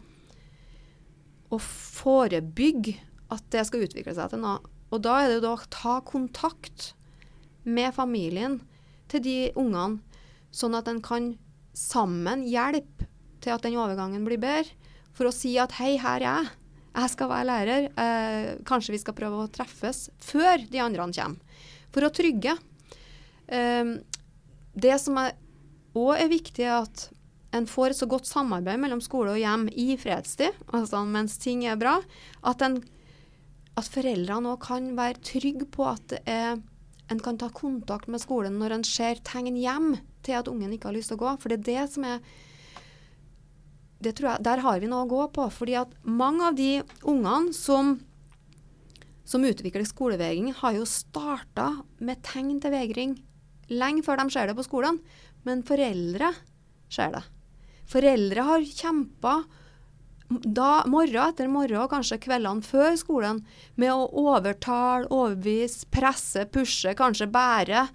å 1.55 1.61
forebygge 1.63 2.97
at 3.33 3.45
det 3.53 3.65
skal 3.67 3.85
utvikle 3.87 4.15
seg 4.15 4.31
til 4.31 4.43
noe. 4.43 4.59
Og 4.93 5.01
da 5.03 5.17
er 5.21 5.29
det 5.29 5.39
jo 5.39 5.45
da 5.47 5.53
å 5.55 5.71
ta 5.73 5.95
kontakt 6.05 6.91
med 7.65 7.95
familien 7.95 8.59
til 9.11 9.23
de 9.25 9.37
ungene, 9.57 9.99
sånn 10.55 10.77
at 10.77 10.87
en 10.87 11.01
kan 11.03 11.33
sammen 11.75 12.45
hjelpe 12.47 13.09
til 13.43 13.55
at 13.55 13.65
den 13.65 13.77
overgangen 13.77 14.23
blir 14.25 14.39
bedre. 14.41 14.71
For 15.15 15.29
å 15.29 15.33
si 15.33 15.53
at 15.61 15.75
hei, 15.79 15.95
her 16.01 16.19
er 16.19 16.27
jeg. 16.27 16.53
Jeg 16.95 17.11
skal 17.11 17.29
være 17.31 17.47
lærer. 17.49 17.87
Eh, 17.99 18.49
kanskje 18.67 18.95
vi 18.95 19.01
skal 19.01 19.15
prøve 19.17 19.43
å 19.43 19.51
treffes 19.51 20.05
før 20.23 20.63
de 20.71 20.81
andre 20.83 21.07
kommer. 21.07 21.63
For 21.95 22.07
å 22.07 22.11
trygge. 22.11 22.55
Eh, 23.47 23.95
det 24.75 24.95
som 25.03 25.19
òg 25.19 26.13
er 26.17 26.31
viktig, 26.31 26.65
er 26.67 26.83
at 26.83 27.07
en 27.55 27.67
får 27.69 27.95
så 27.95 28.07
godt 28.09 28.27
samarbeid 28.27 28.81
mellom 28.81 29.01
skole 29.03 29.35
og 29.35 29.39
hjem 29.39 29.67
i 29.71 29.95
fredstid, 29.99 30.55
altså 30.75 31.03
mens 31.07 31.37
ting 31.41 31.63
er 31.67 31.79
bra. 31.79 31.97
At, 32.43 32.63
en, 32.65 32.81
at 33.79 33.91
foreldrene 33.91 34.51
òg 34.53 34.63
kan 34.65 34.91
være 34.97 35.21
trygge 35.23 35.67
på 35.71 35.87
at 35.87 36.17
er 36.23 36.57
en 37.11 37.21
kan 37.21 37.37
ta 37.37 37.51
kontakt 37.53 38.09
med 38.09 38.21
skolen 38.23 38.57
når 38.57 38.79
en 38.79 38.87
ser 38.87 39.21
tegn 39.25 39.59
hjem 39.59 39.93
til 40.25 40.39
at 40.39 40.49
ungen 40.49 40.73
ikke 40.73 40.89
har 40.89 40.97
lyst 40.97 41.11
til 41.13 41.19
å 41.19 41.23
gå. 41.25 41.35
For 41.41 41.53
det 41.53 41.61
er 41.61 41.67
det 41.69 41.93
som 41.93 42.07
er 42.09 42.19
det 44.05 44.17
tror 44.17 44.33
jeg, 44.33 44.43
Der 44.43 44.61
har 44.61 44.81
vi 44.81 44.89
noe 44.89 45.05
å 45.05 45.09
gå 45.09 45.21
på. 45.33 45.45
fordi 45.49 45.77
at 45.79 45.93
mange 46.03 46.43
av 46.43 46.55
de 46.55 46.83
ungene 47.03 47.53
som, 47.53 47.99
som 49.23 49.45
utvikler 49.45 49.85
skolevegring, 49.85 50.51
har 50.53 50.73
jo 50.73 50.85
starta 50.85 51.83
med 51.99 52.21
tegn 52.21 52.59
til 52.61 52.71
vegring 52.71 53.15
lenge 53.69 54.03
før 54.05 54.21
de 54.21 54.29
ser 54.29 54.47
det 54.47 54.57
på 54.57 54.67
skolen. 54.67 54.99
Men 55.45 55.63
foreldre 55.63 56.33
ser 56.89 57.15
det. 57.15 57.23
Foreldre 57.89 58.45
har 58.47 58.65
kjempa 58.65 59.35
morgen 60.89 61.21
etter 61.21 61.49
morgen 61.51 61.89
kanskje 61.89 62.17
kveldene 62.23 62.65
før 62.65 62.95
skolen 62.97 63.43
med 63.77 63.93
å 63.93 64.07
overtale, 64.33 65.05
overbevise, 65.13 65.85
presse, 65.93 66.47
pushe, 66.49 66.95
kanskje 66.97 67.29
bære. 67.29 67.85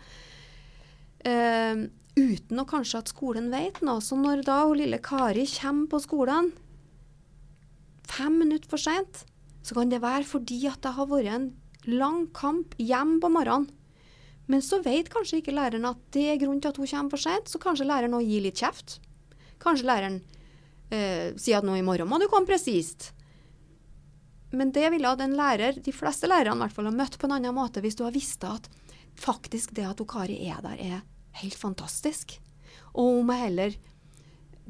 Eh, 1.27 1.89
uten 2.17 2.63
å 2.63 2.69
kanskje 2.69 3.03
at 3.03 3.11
skolen 3.11 3.51
vet 3.51 3.83
noe. 3.83 4.01
Så 4.01 4.19
når 4.19 4.45
da 4.47 4.63
hun 4.63 4.79
lille 4.79 5.03
Kari 5.03 5.47
kommer 5.59 5.91
på 5.91 6.03
skolen 6.07 6.53
fem 8.11 8.39
minutter 8.39 8.71
for 8.71 8.83
sent, 8.83 9.25
så 9.63 9.77
kan 9.77 9.91
det 9.91 10.03
være 10.03 10.27
fordi 10.27 10.65
at 10.71 10.81
det 10.83 10.95
har 10.97 11.11
vært 11.11 11.35
en 11.35 11.51
lang 11.91 12.25
kamp 12.37 12.75
hjemme 12.79 13.21
på 13.23 13.31
morgenen. 13.33 13.71
Men 14.51 14.65
så 14.67 14.81
vet 14.83 15.11
kanskje 15.13 15.39
ikke 15.39 15.55
læreren 15.55 15.87
at 15.87 16.01
det 16.15 16.25
er 16.27 16.41
grunnen 16.41 16.59
til 16.63 16.73
at 16.73 16.81
hun 16.81 16.89
kommer 16.91 17.15
for 17.15 17.23
sent, 17.23 17.47
så 17.47 17.61
kanskje 17.63 17.87
læreren 17.87 18.17
òg 18.19 18.27
gir 18.27 18.43
litt 18.43 18.59
kjeft. 18.59 18.99
Kanskje 19.61 19.89
læreren 19.89 20.21
eh, 20.91 21.33
sier 21.37 21.61
at 21.61 21.67
nå 21.67 21.77
i 21.79 21.87
morgen 21.87 22.09
må 22.11 22.21
du 22.21 22.29
komme 22.31 22.49
presist. 22.49 23.13
Men 24.51 24.73
det 24.75 24.89
ville 24.91 25.13
en 25.23 25.37
lærer, 25.39 25.79
de 25.79 25.93
fleste 25.95 26.27
lærerne 26.27 26.67
i 26.67 26.75
ha 26.83 26.91
møtt 26.91 27.19
på 27.19 27.29
en 27.29 27.37
annen 27.39 27.55
måte 27.55 27.83
hvis 27.85 27.99
du 27.99 28.05
har 28.07 28.15
visst 28.17 28.45
at 28.45 28.67
faktisk 29.21 29.75
det 29.77 29.87
at 29.87 30.01
Kari 30.09 30.41
er 30.49 30.63
der, 30.65 30.81
er 30.81 31.05
helt 31.43 31.55
fantastisk. 31.55 32.39
Og 32.95 33.21
hun 33.21 33.29
må 33.29 33.39
heller 33.39 33.77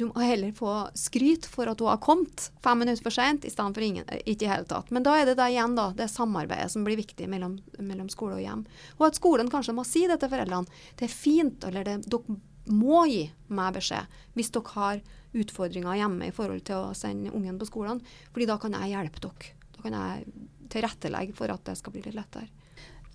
du 0.01 0.07
må 0.09 0.23
heller 0.25 0.53
få 0.57 0.73
skryt 0.97 1.45
for 1.51 1.69
at 1.69 1.81
hun 1.83 1.91
har 1.91 1.99
kommet 2.01 2.47
fem 2.65 2.79
minutter 2.81 3.05
for 3.05 3.13
seint, 3.13 3.45
i 3.45 3.51
stedet 3.53 3.77
for 3.77 3.85
ingen, 3.85 4.07
ikke 4.25 4.47
i 4.47 4.49
hele 4.49 4.65
tatt. 4.69 4.89
Men 4.95 5.05
da 5.05 5.13
er 5.19 5.29
det 5.29 5.35
da 5.37 5.49
igjen 5.51 5.75
da, 5.77 5.91
det 5.97 6.07
samarbeidet 6.09 6.71
som 6.73 6.87
blir 6.87 6.97
viktig 6.97 7.29
mellom, 7.29 7.59
mellom, 7.77 8.09
skole 8.09 8.39
og 8.39 8.41
hjem. 8.41 8.63
Og 8.97 9.11
at 9.11 9.19
skolen 9.21 9.51
kanskje 9.53 9.75
må 9.77 9.85
si 9.85 10.07
det 10.09 10.17
til 10.23 10.33
foreldrene. 10.33 10.81
Det 10.97 11.05
er 11.05 11.13
fint, 11.13 11.67
eller 11.69 11.85
det, 11.85 11.99
dere 12.09 12.39
må 12.67 13.05
gi 13.09 13.25
meg 13.49 13.75
beskjed 13.79 14.21
hvis 14.37 14.53
dere 14.55 14.75
har 14.77 15.03
utfordringer 15.41 15.99
hjemme 16.01 16.29
i 16.29 16.35
forhold 16.35 16.63
til 16.67 16.91
å 16.91 16.95
sende 16.97 17.33
ungen 17.35 17.59
på 17.59 17.69
skolen. 17.69 18.01
fordi 18.33 18.47
da 18.47 18.59
kan 18.59 18.73
jeg 18.73 18.95
hjelpe 18.95 19.21
dere. 19.21 19.53
Da 19.77 19.83
kan 19.83 19.93
jeg 19.99 20.25
tilrettelegge 20.71 21.35
for 21.35 21.51
at 21.51 21.65
det 21.65 21.77
skal 21.79 21.93
bli 21.93 22.03
litt 22.03 22.19
lettere. 22.19 22.49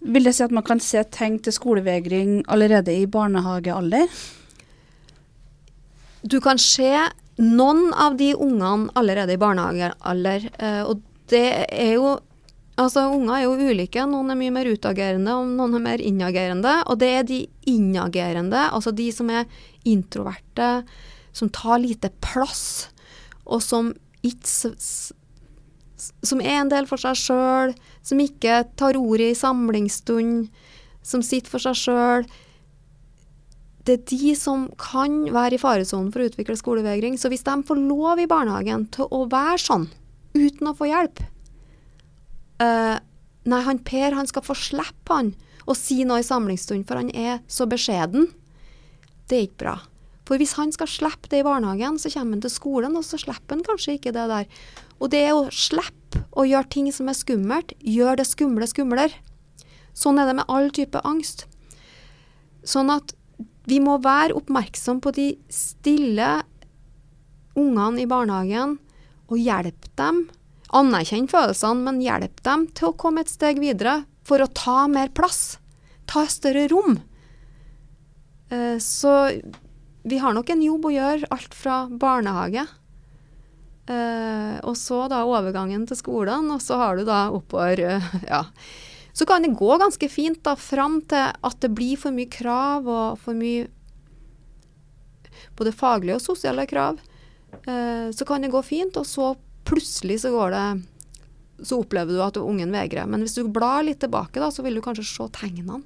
Vil 0.01 0.23
det 0.23 0.35
si 0.35 0.43
at 0.43 0.51
man 0.51 0.63
kan 0.63 0.79
se 0.79 1.03
tegn 1.03 1.39
til 1.39 1.55
skolevegring 1.55 2.43
allerede 2.51 2.93
i 2.93 3.05
barnehagealder? 3.07 4.07
Du 6.25 6.39
kan 6.41 6.57
se 6.57 6.91
noen 7.37 7.93
av 7.93 8.17
de 8.17 8.33
ungene 8.35 8.91
allerede 8.95 9.35
i 9.35 9.41
barnehagealder. 9.41 10.49
Eh, 10.59 10.81
og 10.83 11.01
det 11.31 11.47
er 11.69 11.93
jo 11.95 12.15
Altså, 12.75 13.05
Unger 13.07 13.37
er 13.37 13.43
jo 13.45 13.55
ulike. 13.55 14.03
Noen 14.09 14.33
er 14.33 14.39
mye 14.39 14.53
mer 14.53 14.67
utagerende, 14.67 15.31
og 15.31 15.51
noen 15.55 15.77
er 15.77 15.83
mer 15.85 16.03
innagerende. 16.03 16.73
Og 16.91 16.99
det 16.99 17.11
er 17.15 17.27
de 17.27 17.41
innagerende, 17.71 18.67
altså 18.75 18.91
de 18.95 19.07
som 19.15 19.31
er 19.31 19.47
introverte, 19.87 20.83
som 21.35 21.51
tar 21.55 21.79
lite 21.83 22.11
plass, 22.23 22.89
og 23.45 23.63
som 23.63 23.93
ikke 24.25 24.73
Som 26.25 26.41
er 26.41 26.59
en 26.59 26.69
del 26.69 26.85
for 26.85 26.99
seg 26.99 27.15
sjøl, 27.17 27.71
som 28.03 28.19
ikke 28.19 28.65
tar 28.77 28.97
ordet 28.99 29.31
i 29.31 29.37
samlingsstund, 29.37 30.49
som 31.01 31.23
sitter 31.23 31.49
for 31.49 31.63
seg 31.63 31.77
sjøl 31.79 32.27
det 33.85 33.93
er 33.93 34.05
de 34.09 34.33
som 34.37 34.65
kan 34.81 35.27
være 35.33 35.55
i 35.55 35.61
faresonen 35.61 36.09
for 36.13 36.23
å 36.23 36.27
utvikle 36.29 36.57
skolevegring. 36.57 37.19
Så 37.21 37.29
hvis 37.29 37.45
de 37.45 37.53
får 37.67 37.77
lov 37.77 38.21
i 38.21 38.27
barnehagen 38.29 38.87
til 38.93 39.05
å 39.13 39.27
være 39.29 39.61
sånn, 39.61 39.85
uten 40.33 40.71
å 40.71 40.73
få 40.77 40.89
hjelp 40.89 41.21
uh, 42.63 42.97
Nei, 43.45 43.61
han 43.61 43.81
Per 43.85 44.15
han 44.17 44.25
skal 44.25 44.41
få 44.45 44.55
slippe 44.57 45.13
han 45.13 45.35
å 45.69 45.75
si 45.77 45.99
noe 46.05 46.21
i 46.21 46.25
samlingsstund, 46.25 46.85
for 46.89 46.97
han 46.97 47.11
er 47.13 47.43
så 47.45 47.67
beskjeden. 47.69 48.31
Det 49.29 49.37
er 49.37 49.45
ikke 49.47 49.61
bra. 49.61 49.75
For 50.25 50.41
hvis 50.41 50.55
han 50.57 50.71
skal 50.73 50.89
slippe 50.89 51.29
det 51.29 51.43
i 51.43 51.45
barnehagen, 51.45 51.99
så 52.01 52.09
kommer 52.13 52.37
han 52.37 52.41
til 52.41 52.53
skolen, 52.53 52.97
og 52.97 53.05
så 53.05 53.19
slipper 53.21 53.57
han 53.57 53.65
kanskje 53.65 53.99
ikke 53.99 54.13
det 54.15 54.25
der. 54.31 54.47
Og 54.97 55.11
det 55.13 55.25
å 55.33 55.45
slippe 55.53 56.23
å 56.33 56.45
gjøre 56.47 56.71
ting 56.73 56.89
som 56.93 57.09
er 57.11 57.17
skummelt, 57.17 57.75
gjør 57.77 58.17
det 58.17 58.25
skumle 58.29 58.69
skumlere. 58.69 59.13
Sånn 59.95 60.17
er 60.19 60.29
det 60.29 60.37
med 60.39 60.49
all 60.51 60.71
type 60.73 61.01
angst. 61.05 61.45
Sånn 62.65 62.89
at 62.93 63.13
vi 63.69 63.77
må 63.81 63.99
være 64.01 64.35
oppmerksom 64.37 65.01
på 65.01 65.13
de 65.15 65.27
stille 65.53 66.31
ungene 67.55 68.01
i 68.01 68.09
barnehagen 68.09 68.77
og 69.29 69.37
hjelpe 69.41 69.93
dem. 69.97 70.25
Anerkjenne 70.75 71.31
følelsene, 71.31 71.85
men 71.87 72.01
hjelp 72.03 72.41
dem 72.43 72.65
til 72.75 72.91
å 72.91 72.97
komme 72.99 73.23
et 73.23 73.31
steg 73.31 73.61
videre 73.63 74.01
for 74.27 74.43
å 74.43 74.51
ta 74.51 74.85
mer 74.91 75.11
plass. 75.15 75.57
Ta 76.09 76.25
større 76.29 76.67
rom. 76.71 76.97
Eh, 78.49 78.77
så 78.83 79.13
vi 80.03 80.17
har 80.21 80.35
nok 80.35 80.49
en 80.53 80.65
jobb 80.65 80.89
å 80.89 80.95
gjøre, 80.95 81.29
alt 81.33 81.55
fra 81.57 81.85
barnehage. 81.89 82.65
Eh, 83.85 84.57
og 84.65 84.75
så 84.77 85.05
da 85.11 85.23
overgangen 85.29 85.85
til 85.89 85.99
skolen, 85.99 86.49
og 86.53 86.61
så 86.63 86.77
har 86.81 86.97
du 86.97 87.05
da 87.07 87.27
oppover 87.33 87.81
eh, 87.85 88.11
ja, 88.25 88.43
så 89.15 89.27
kan 89.29 89.45
det 89.45 89.55
gå 89.55 89.77
ganske 89.79 90.09
fint 90.11 90.41
da, 90.43 90.55
fram 90.59 90.99
til 91.07 91.29
at 91.31 91.59
det 91.63 91.71
blir 91.71 91.99
for 92.01 92.15
mye 92.15 92.29
krav 92.31 92.89
og 92.89 93.21
for 93.21 93.37
mye 93.37 93.69
både 95.55 95.71
faglige 95.71 96.17
og 96.17 96.23
sosiale 96.23 96.65
krav. 96.67 96.99
Så 97.63 98.25
kan 98.27 98.43
det 98.43 98.51
gå 98.51 98.59
fint, 98.67 98.97
og 98.99 99.07
så 99.07 99.29
plutselig 99.65 100.21
så 100.23 100.31
går 100.33 100.53
det 100.55 100.67
så 101.63 101.79
opplever 101.79 102.13
du 102.13 102.21
at 102.23 102.37
ungen 102.37 102.73
vegrer. 102.75 103.07
Men 103.07 103.23
hvis 103.23 103.37
du 103.37 103.45
blar 103.47 103.85
litt 103.85 104.01
tilbake, 104.03 104.41
da, 104.41 104.49
så 104.51 104.65
vil 104.65 104.75
du 104.75 104.83
kanskje 104.83 105.05
se 105.07 105.27
tegnene. 105.35 105.81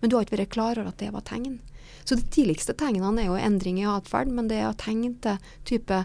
Men 0.00 0.10
du 0.10 0.16
har 0.16 0.26
ikke 0.26 0.36
vært 0.36 0.52
klar 0.52 0.76
over 0.78 0.90
at 0.90 1.00
det 1.00 1.12
var 1.14 1.24
tegn. 1.24 1.58
Så 2.04 2.18
de 2.20 2.26
tidligste 2.28 2.74
tegnene 2.76 3.22
er 3.22 3.30
jo 3.30 3.40
endring 3.40 3.80
i 3.80 3.88
atferd, 3.88 4.28
men 4.28 4.50
det 4.50 4.60
er 4.60 4.76
tegn 4.80 5.16
til 5.24 5.40
type 5.64 6.02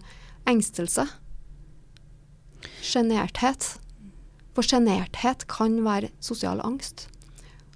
engstelse. 0.48 1.04
Sjenerthet. 2.80 3.74
For 4.56 4.66
sjenerthet 4.66 5.46
kan 5.52 5.82
være 5.84 6.14
sosial 6.24 6.64
angst. 6.64 7.10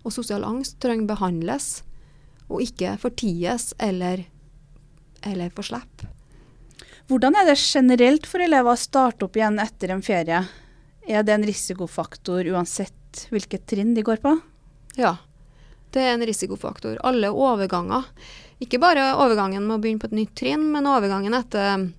Og 0.04 0.16
sosial 0.16 0.48
angst 0.48 0.80
trenger 0.84 1.12
behandles, 1.12 1.84
og 2.48 2.64
ikke 2.64 2.96
forties 3.00 3.72
eller, 3.84 4.26
eller 5.28 5.52
få 5.56 5.64
slippe. 5.68 6.08
Hvordan 7.12 7.36
er 7.36 7.50
det 7.50 7.60
generelt 7.60 8.28
for 8.30 8.44
elever 8.44 8.74
å 8.74 8.80
starte 8.80 9.28
opp 9.28 9.36
igjen 9.36 9.60
etter 9.60 9.92
en 9.92 10.04
ferie? 10.06 10.40
Er 11.04 11.26
det 11.28 11.34
en 11.36 11.46
risikofaktor 11.46 12.48
uansett 12.54 13.26
hvilket 13.34 13.66
trinn 13.68 13.92
de 13.96 14.06
går 14.08 14.22
på? 14.24 14.38
Ja, 14.96 15.18
det 15.92 16.02
er 16.02 16.14
en 16.16 16.26
risikofaktor. 16.26 16.96
Alle 17.04 17.30
overganger. 17.30 18.08
Ikke 18.64 18.80
bare 18.80 19.12
overgangen 19.20 19.66
med 19.68 19.78
å 19.78 19.82
begynne 19.84 20.00
på 20.00 20.10
et 20.12 20.18
nytt 20.22 20.36
trinn, 20.40 20.70
men 20.72 20.88
overgangen 20.88 21.36
etter 21.36 21.90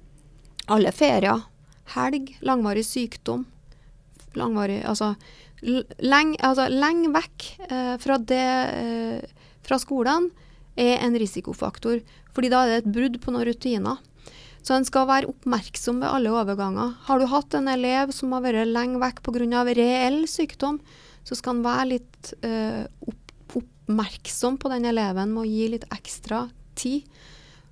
alle 0.73 0.93
ferier, 0.97 1.45
helg, 1.93 2.33
langvarig 2.41 2.87
sykdom, 2.89 3.45
langvarig 4.35 4.81
Altså 4.89 5.13
lenge 5.65 6.41
altså, 6.45 6.67
leng 6.73 7.07
vekk 7.15 7.45
eh, 7.69 7.95
fra 8.01 8.19
det 8.21 8.47
eh, 8.73 9.45
fra 9.65 9.79
skolen 9.81 10.31
er 10.77 10.99
en 11.05 11.17
risikofaktor. 11.17 12.03
fordi 12.35 12.49
da 12.51 12.65
er 12.65 12.69
det 12.69 12.79
et 12.83 12.93
brudd 12.93 13.21
på 13.23 13.31
noen 13.31 13.47
rutiner. 13.47 14.01
Så 14.65 14.73
en 14.73 14.87
skal 14.89 15.09
være 15.11 15.29
oppmerksom 15.29 15.99
ved 16.01 16.09
alle 16.09 16.33
overganger. 16.33 16.95
Har 17.05 17.21
du 17.21 17.27
hatt 17.29 17.55
en 17.59 17.69
elev 17.69 18.15
som 18.17 18.33
har 18.33 18.45
vært 18.47 18.71
lenge 18.71 19.01
vekk 19.03 19.21
pga. 19.27 19.65
reell 19.77 20.25
sykdom, 20.31 20.81
så 21.25 21.37
skal 21.37 21.59
en 21.59 21.67
være 21.67 21.91
litt 21.93 22.33
opp, 23.05 23.35
oppmerksom 23.85 24.57
på 24.57 24.73
den 24.73 24.89
eleven 24.89 25.35
med 25.35 25.45
å 25.45 25.49
gi 25.49 25.69
litt 25.69 25.85
ekstra 25.93 26.49
tid 26.75 27.05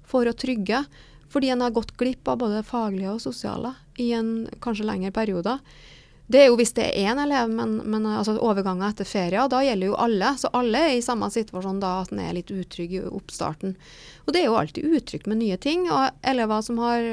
for 0.05 0.29
å 0.29 0.37
trygge. 0.37 0.85
Fordi 1.33 1.49
en 1.49 1.65
har 1.65 1.73
gått 1.73 1.97
glipp 1.97 2.29
av 2.29 2.43
både 2.45 2.61
faglige 2.63 3.15
og 3.15 3.25
sosiale 3.25 3.73
i 3.97 4.13
en 4.13 4.47
kanskje 4.61 4.85
lengre 4.85 5.13
periode. 5.17 5.57
Det 6.31 6.41
er 6.41 6.47
jo 6.49 6.57
hvis 6.57 6.73
det 6.77 6.85
er 6.87 7.11
én 7.11 7.19
elev, 7.21 7.51
men, 7.51 7.75
men 7.91 8.07
altså 8.09 8.37
overganger 8.39 8.93
etter 8.93 9.09
ferie, 9.09 9.43
da 9.51 9.63
gjelder 9.65 9.91
jo 9.91 9.99
alle. 10.01 10.31
Så 10.41 10.51
alle 10.57 10.85
er 10.87 10.95
i 10.97 11.05
samme 11.05 11.29
situasjon 11.33 11.83
da 11.83 11.99
at 12.05 12.13
en 12.15 12.23
er 12.23 12.37
litt 12.39 12.53
utrygg 12.55 12.95
i 12.97 13.03
oppstarten. 13.05 13.75
Og 14.25 14.33
det 14.33 14.43
er 14.43 14.49
jo 14.49 14.57
alltid 14.61 14.97
utrygt 14.97 15.29
med 15.29 15.43
nye 15.43 15.59
ting. 15.61 15.89
Og 15.91 16.23
elever 16.33 16.63
som 16.65 16.79
har 16.81 17.11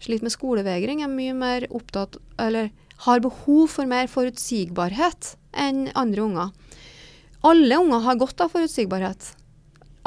slitt 0.00 0.24
med 0.24 0.32
skolevegring, 0.32 1.02
er 1.04 1.12
mye 1.12 1.34
mer 1.36 1.66
opptatt 1.68 2.16
Eller 2.40 2.70
har 3.04 3.20
behov 3.24 3.68
for 3.72 3.88
mer 3.88 4.08
forutsigbarhet 4.12 5.34
enn 5.56 5.88
andre 5.96 6.24
unger. 6.24 6.50
Alle 7.48 7.78
unger 7.80 8.04
har 8.04 8.18
godt 8.20 8.42
av 8.44 8.52
forutsigbarhet. 8.52 9.30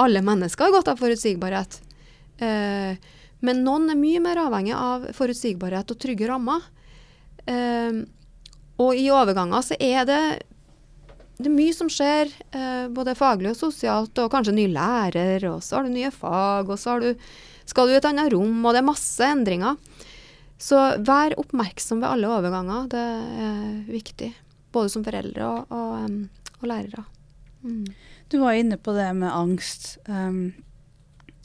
Alle 0.02 0.22
mennesker 0.26 0.68
har 0.68 0.76
godt 0.76 0.92
av 0.94 1.02
forutsigbarhet. 1.02 1.80
Eh, 2.38 2.94
men 3.44 3.64
noen 3.66 3.90
er 3.90 4.00
mye 4.00 4.22
mer 4.24 4.44
avhengig 4.46 4.76
av 4.78 5.10
forutsigbarhet 5.18 5.90
og 5.90 6.00
trygge 6.02 6.30
rammer. 6.30 6.62
Eh, 7.50 8.04
og 8.84 8.98
i 8.98 9.06
overganger 9.14 9.66
så 9.66 9.78
er 9.82 10.08
det, 10.10 10.22
det 11.38 11.50
er 11.50 11.56
mye 11.56 11.76
som 11.76 11.92
skjer, 11.92 12.32
eh, 12.56 12.86
både 12.94 13.18
faglig 13.18 13.54
og 13.54 13.60
sosialt, 13.60 14.18
og 14.22 14.32
kanskje 14.34 14.56
ny 14.58 14.68
lærer, 14.74 15.46
og 15.52 15.62
så 15.66 15.80
har 15.80 15.88
du 15.88 15.94
nye 15.94 16.14
fag, 16.14 16.72
og 16.72 16.80
så 16.80 16.98
du, 17.04 17.12
skal 17.70 17.88
du 17.88 17.96
i 17.96 18.00
et 18.00 18.10
annet 18.10 18.34
rom, 18.34 18.58
og 18.64 18.74
det 18.74 18.82
er 18.82 18.90
masse 18.90 19.30
endringer. 19.30 19.78
Så 20.64 20.80
vær 21.04 21.36
oppmerksom 21.42 22.00
ved 22.00 22.08
alle 22.08 22.30
overganger. 22.32 22.86
Det 22.92 23.04
er 23.48 23.64
viktig. 23.90 24.30
Både 24.74 24.92
som 24.94 25.04
foreldre 25.04 25.48
og, 25.50 25.74
og, 25.76 26.14
og 26.62 26.70
lærere. 26.70 27.04
Mm. 27.64 27.88
Du 28.32 28.40
var 28.40 28.56
inne 28.58 28.78
på 28.80 28.94
det 28.96 29.10
med 29.18 29.34
angst. 29.34 29.98
Um, 30.08 30.54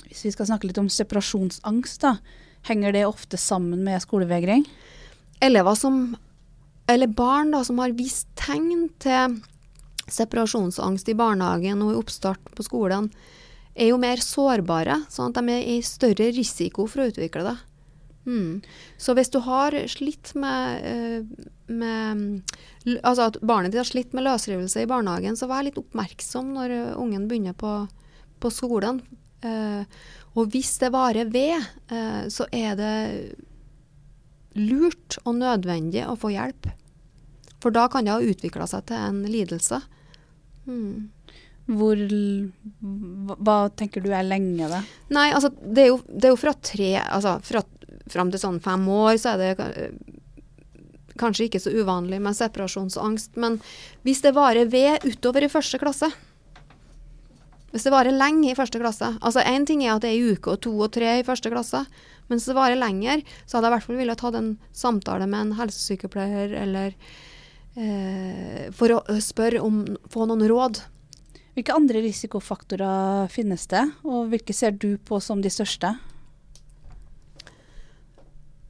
hvis 0.06 0.22
vi 0.24 0.32
skal 0.34 0.48
snakke 0.50 0.70
litt 0.70 0.78
om 0.80 0.90
separasjonsangst, 0.92 2.04
da. 2.04 2.16
Henger 2.68 2.94
det 2.94 3.04
ofte 3.08 3.40
sammen 3.40 3.82
med 3.86 4.02
skolevegring? 4.04 4.64
Elever 5.44 5.74
som 5.78 6.16
eller 6.88 7.06
barn 7.06 7.50
da, 7.52 7.60
som 7.64 7.78
har 7.82 7.92
vist 7.92 8.30
tegn 8.38 8.86
til 9.02 9.36
separasjonsangst 10.08 11.10
i 11.12 11.16
barnehagen 11.18 11.82
og 11.84 11.92
i 11.92 11.98
oppstart 11.98 12.54
på 12.56 12.64
skolen, 12.64 13.10
er 13.76 13.90
jo 13.90 13.98
mer 14.00 14.22
sårbare, 14.24 15.02
sånn 15.12 15.28
at 15.30 15.38
de 15.38 15.52
er 15.52 15.66
i 15.74 15.82
større 15.84 16.30
risiko 16.34 16.86
for 16.88 17.04
å 17.04 17.10
utvikle 17.10 17.44
det. 17.44 17.56
Mm. 18.28 18.54
Så 19.00 19.14
hvis 19.16 19.30
du 19.32 19.38
har 19.44 19.76
slitt 19.88 20.34
med, 20.36 20.84
eh, 20.84 21.46
med, 21.68 22.42
Altså 23.04 23.28
at 23.28 23.36
barnet 23.44 23.72
ditt 23.72 23.82
har 23.82 23.88
slitt 23.88 24.14
med 24.16 24.24
løsrivelse 24.24 24.82
i 24.82 24.88
barnehagen, 24.88 25.36
så 25.36 25.48
vær 25.48 25.64
litt 25.64 25.76
oppmerksom 25.76 26.54
når 26.56 26.96
ungen 26.96 27.28
begynner 27.28 27.52
på, 27.52 27.86
på 28.40 28.50
skolen. 28.52 29.02
Eh, 29.44 29.84
og 30.34 30.48
hvis 30.52 30.78
det 30.80 30.92
varer 30.92 31.28
ved, 31.28 31.60
eh, 31.92 32.28
så 32.32 32.48
er 32.48 32.76
det 32.80 32.96
lurt 34.60 35.18
og 35.24 35.38
nødvendig 35.40 36.04
å 36.06 36.16
få 36.18 36.32
hjelp. 36.34 36.70
For 37.62 37.74
da 37.74 37.88
kan 37.90 38.06
det 38.06 38.14
ha 38.14 38.22
utvikla 38.22 38.68
seg 38.70 38.86
til 38.90 38.98
en 38.98 39.22
lidelse. 39.28 39.80
Hmm. 40.68 41.08
Hvor 41.68 42.00
Hva 43.44 43.56
tenker 43.76 44.04
du 44.04 44.12
er 44.14 44.24
lenge, 44.24 44.70
da? 44.70 44.80
Nei, 45.12 45.28
altså 45.36 45.50
det 45.52 45.84
er 45.84 45.90
jo, 45.90 45.98
det 46.08 46.30
er 46.30 46.32
jo 46.32 46.40
fra 46.40 46.54
tre 46.64 46.94
Altså 47.02 47.34
fra, 47.44 47.60
fram 48.08 48.32
til 48.32 48.40
sånn 48.40 48.60
fem 48.64 48.86
år 48.88 49.18
så 49.20 49.34
er 49.34 49.42
det 49.42 49.90
kanskje 51.18 51.48
ikke 51.48 51.60
så 51.60 51.72
uvanlig 51.74 52.20
med 52.22 52.36
separasjonsangst. 52.38 53.36
Men 53.42 53.58
hvis 54.06 54.22
det 54.24 54.36
varer 54.36 54.70
ved 54.70 55.04
utover 55.04 55.44
i 55.44 55.52
første 55.52 55.80
klasse 55.82 56.08
Hvis 57.72 57.84
det 57.84 57.92
varer 57.92 58.16
lenge 58.16 58.52
i 58.52 58.56
første 58.56 58.80
klasse 58.80 59.10
Altså 59.18 59.44
én 59.44 59.66
ting 59.68 59.82
er 59.84 59.96
at 59.96 60.06
det 60.06 60.14
er 60.14 60.20
i 60.22 60.36
uke 60.38 60.54
og 60.54 60.62
to 60.64 60.72
og 60.78 60.92
tre 60.96 61.18
i 61.18 61.26
første 61.26 61.52
klasse. 61.52 61.84
Men 62.28 62.36
hvis 62.36 62.50
det 62.50 62.58
varer 62.58 62.78
lenger, 62.78 63.24
så 63.46 63.56
hadde 63.56 63.68
jeg 63.68 63.72
i 63.72 63.76
hvert 63.76 63.86
fall 63.86 63.98
villet 64.02 64.20
tatt 64.20 64.36
en 64.38 64.52
samtale 64.76 65.28
med 65.30 65.40
en 65.46 65.56
helsesykepleier 65.58 66.52
eller 66.60 66.92
eh, 67.74 68.68
For 68.76 68.98
å 68.98 69.18
spørre 69.24 69.64
om 69.64 69.82
Få 70.12 70.28
noen 70.28 70.44
råd. 70.50 70.82
Hvilke 71.56 71.74
andre 71.74 72.04
risikofaktorer 72.04 73.32
finnes 73.32 73.64
det, 73.72 73.82
og 74.06 74.28
hvilke 74.30 74.54
ser 74.54 74.76
du 74.78 74.92
på 75.02 75.18
som 75.24 75.40
de 75.42 75.50
største? 75.50 75.90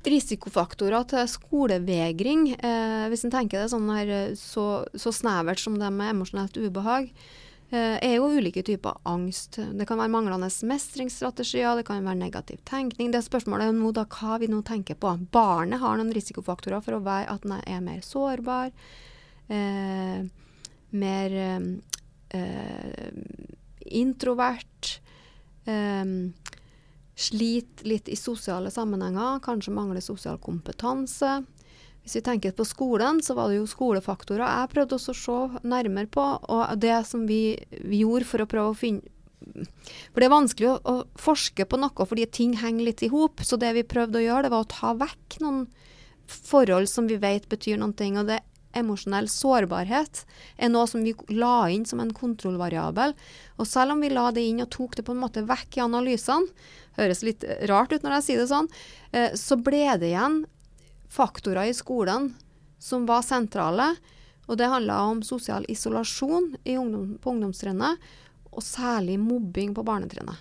Risikofaktorer 0.09 1.05
til 1.11 1.27
skolevegring, 1.29 2.47
eh, 2.55 3.05
hvis 3.12 3.27
en 3.27 3.35
tenker 3.35 3.61
det 3.61 3.75
sånn 3.75 3.91
her, 3.93 4.15
så, 4.41 4.87
så, 4.97 5.12
snevert 5.12 5.61
som 5.61 5.77
det 5.77 5.91
med 5.93 6.15
emosjonelt 6.15 6.57
ubehag, 6.57 7.11
eh, 7.11 7.48
er 7.71 8.15
jo 8.15 8.31
ulike 8.33 8.63
typer 8.65 8.97
angst. 9.09 9.59
Det 9.61 9.85
kan 9.89 10.01
være 10.01 10.13
manglende 10.13 10.49
mestringsstrategier, 10.71 11.77
det 11.77 11.85
kan 11.89 12.01
være 12.01 12.17
negativ 12.17 12.63
tenkning. 12.69 13.11
Det 13.13 13.21
spørsmålet 13.27 13.69
er 13.69 13.77
nå 13.77 13.93
da 13.97 14.07
hva 14.09 14.39
vi 14.41 14.49
nå 14.49 14.63
tenker 14.65 14.97
på. 14.97 15.13
Barnet 15.35 15.83
har 15.83 15.99
noen 15.99 16.15
risikofaktorer 16.17 16.81
for 16.85 16.97
å 16.97 17.03
være 17.05 17.29
at 17.35 17.45
den 17.45 17.59
er 17.61 17.85
mer 17.85 18.01
sårbar, 18.07 18.73
eh, 19.53 20.25
mer 20.91 21.37
eh, 22.33 23.13
introvert. 24.01 24.95
Eh, 25.69 26.17
sliter 27.19 27.89
litt 27.91 28.09
i 28.09 28.17
sosiale 28.17 28.71
sammenhenger, 28.71 29.41
kanskje 29.43 29.75
mangler 29.75 30.05
sosial 30.05 30.39
kompetanse. 30.39 31.41
Hvis 32.09 32.23
vi 32.23 32.25
tenker 32.25 32.55
på 32.57 32.65
skolen, 32.65 33.19
så 33.21 33.35
var 33.37 33.50
det 33.50 33.59
jo 33.59 33.67
skolefaktorer 33.69 34.41
jeg 34.41 34.71
prøvde 34.73 34.97
også 34.97 35.12
å 35.12 35.19
se 35.21 35.67
nærmere 35.69 36.09
på. 36.09 36.23
Og 36.25 36.71
det 36.81 36.95
som 37.05 37.27
vi, 37.29 37.53
vi 37.69 38.00
gjorde 38.00 38.25
for 38.31 38.41
å 38.41 38.49
prøve 38.49 38.73
å 38.73 38.79
finne 38.79 39.05
For 40.09 40.23
det 40.23 40.27
er 40.27 40.33
vanskelig 40.33 40.71
å, 40.71 40.79
å 40.88 40.95
forske 41.21 41.67
på 41.69 41.77
noe 41.77 42.07
fordi 42.09 42.25
ting 42.33 42.57
henger 42.57 42.88
litt 42.88 43.05
i 43.05 43.12
hop. 43.12 43.45
Så 43.45 43.61
det 43.61 43.75
vi 43.77 43.85
prøvde 43.85 44.23
å 44.23 44.25
gjøre, 44.25 44.47
det 44.49 44.55
var 44.57 44.65
å 44.65 44.73
ta 44.73 44.95
vekk 44.97 45.37
noen 45.45 45.67
forhold 46.33 46.88
som 46.88 47.12
vi 47.12 47.21
vet 47.21 47.45
betyr 47.53 47.77
noen 47.77 47.93
ting. 47.93 48.17
Og 48.17 48.33
det 48.33 48.41
emosjonell 48.73 49.29
sårbarhet 49.29 50.25
er 50.57 50.73
noe 50.73 50.88
som 50.88 51.05
vi 51.05 51.12
la 51.37 51.69
inn 51.69 51.85
som 51.88 52.00
en 52.00 52.17
kontrollvariabel. 52.17 53.12
Og 53.61 53.69
selv 53.69 53.99
om 53.99 54.00
vi 54.00 54.15
la 54.17 54.31
det 54.33 54.49
inn 54.49 54.65
og 54.65 54.73
tok 54.73 54.97
det 54.97 55.05
på 55.05 55.12
en 55.12 55.25
måte 55.29 55.45
vekk 55.45 55.77
i 55.77 55.85
analysene, 55.91 56.49
høres 56.97 57.21
litt 57.21 57.45
rart 57.69 57.93
ut 57.93 58.00
når 58.00 58.17
jeg 58.19 58.31
sier 58.31 58.41
det 58.41 58.49
sånn, 58.50 58.73
eh, 59.12 59.35
så 59.37 59.61
ble 59.61 59.85
det 60.00 60.17
igjen 60.17 60.47
faktorer 61.09 61.71
i 61.71 61.77
skolen 61.77 62.33
som 62.79 63.07
var 63.09 63.25
sentrale. 63.27 63.95
Og 64.49 64.57
det 64.57 64.71
handla 64.71 65.03
om 65.11 65.23
sosial 65.23 65.67
isolasjon 65.69 66.55
ungdom, 66.65 67.19
på 67.21 67.35
ungdomstrinnet, 67.35 67.99
og 68.49 68.65
særlig 68.65 69.19
mobbing 69.21 69.75
på 69.77 69.85
barnetrinnet. 69.85 70.37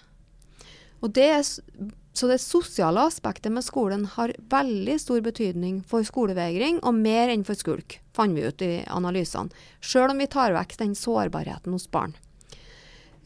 Så 2.17 2.27
det 2.31 2.39
sosiale 2.41 3.03
aspektet 3.05 3.51
med 3.53 3.65
skolen 3.65 4.07
har 4.15 4.31
veldig 4.49 4.95
stor 5.01 5.19
betydning 5.21 5.83
for 5.85 6.07
skolevegring, 6.07 6.79
og 6.81 6.95
mer 6.97 7.29
enn 7.29 7.43
for 7.45 7.59
skulk, 7.59 7.99
fant 8.15 8.33
vi 8.33 8.47
ut 8.47 8.63
i 8.65 8.71
analysene. 8.89 9.53
Sjøl 9.83 10.15
om 10.15 10.23
vi 10.23 10.29
tar 10.31 10.55
vekk 10.55 10.79
den 10.79 10.95
sårbarheten 10.97 11.75
hos 11.75 11.85
barn. 11.91 12.15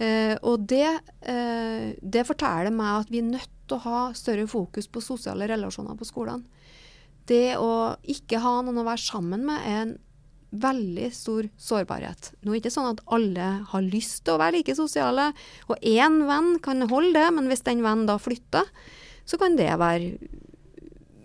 Eh, 0.01 0.33
og 0.41 0.65
det, 0.67 0.99
eh, 1.29 1.93
det, 2.01 2.25
forteller 2.25 2.73
meg 2.73 3.03
at 3.03 3.13
vi 3.13 3.21
er 3.21 3.29
nødt 3.29 3.51
til 3.69 3.77
å 3.77 3.85
ha 3.85 3.99
større 4.17 4.47
fokus 4.49 4.89
på 4.89 5.03
sosiale 5.03 5.47
relasjoner 5.47 5.95
på 5.95 6.09
skolen. 6.09 6.41
Det 7.31 7.55
å 7.55 7.95
ikke 8.11 8.41
ha 8.43 8.57
noen 8.61 8.81
å 8.81 8.87
være 8.87 9.03
sammen 9.05 9.45
med 9.47 9.67
er 9.67 9.83
en 9.85 9.93
veldig 10.51 11.07
stor 11.15 11.47
sårbarhet. 11.55 12.33
Nå 12.43 12.51
er 12.51 12.57
det 12.57 12.61
ikke 12.65 12.73
sånn 12.73 12.89
at 12.91 13.03
alle 13.15 13.47
har 13.71 13.85
lyst 13.85 14.25
til 14.25 14.35
å 14.35 14.41
være 14.41 14.57
like 14.57 14.75
sosiale, 14.75 15.29
og 15.71 15.79
én 15.87 16.25
venn 16.27 16.57
kan 16.63 16.83
holde 16.91 17.15
det, 17.15 17.29
men 17.37 17.47
hvis 17.47 17.63
den 17.67 17.83
vennen 17.85 18.09
da 18.09 18.17
flytter, 18.19 18.67
så 19.23 19.39
kan 19.39 19.55
det 19.55 19.69
være 19.79 20.17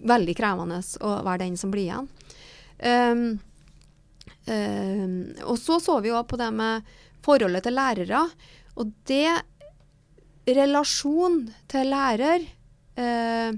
veldig 0.06 0.36
krevende 0.38 0.78
å 1.02 1.16
være 1.26 1.42
den 1.42 1.58
som 1.58 1.72
blir 1.74 1.88
igjen. 1.88 2.08
Um, 2.76 3.26
um, 4.46 5.18
og 5.48 5.58
så 5.58 5.80
så 5.82 5.98
vi 6.04 6.12
jo 6.12 6.22
på 6.28 6.38
det 6.38 6.52
med 6.54 6.86
forholdet 7.26 7.66
til 7.66 7.78
lærere. 7.78 8.24
Og 8.78 8.94
det 9.08 9.30
Relasjon 10.46 11.40
til 11.66 11.88
lærer 11.90 12.44
uh, 13.00 13.56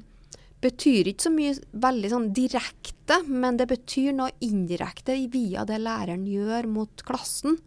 betyr 0.64 1.10
ikke 1.10 1.28
så 1.28 1.32
mye 1.32 1.56
veldig 1.86 2.10
sånn 2.12 2.30
direkte, 2.36 3.20
men 3.28 3.58
det 3.60 3.68
betyr 3.70 4.14
noe 4.16 4.34
indirekte 4.44 5.16
via 5.32 5.64
det 5.68 5.78
læreren 5.82 6.26
gjør 6.28 6.68
mot 6.70 7.04
klassen. 7.06 7.58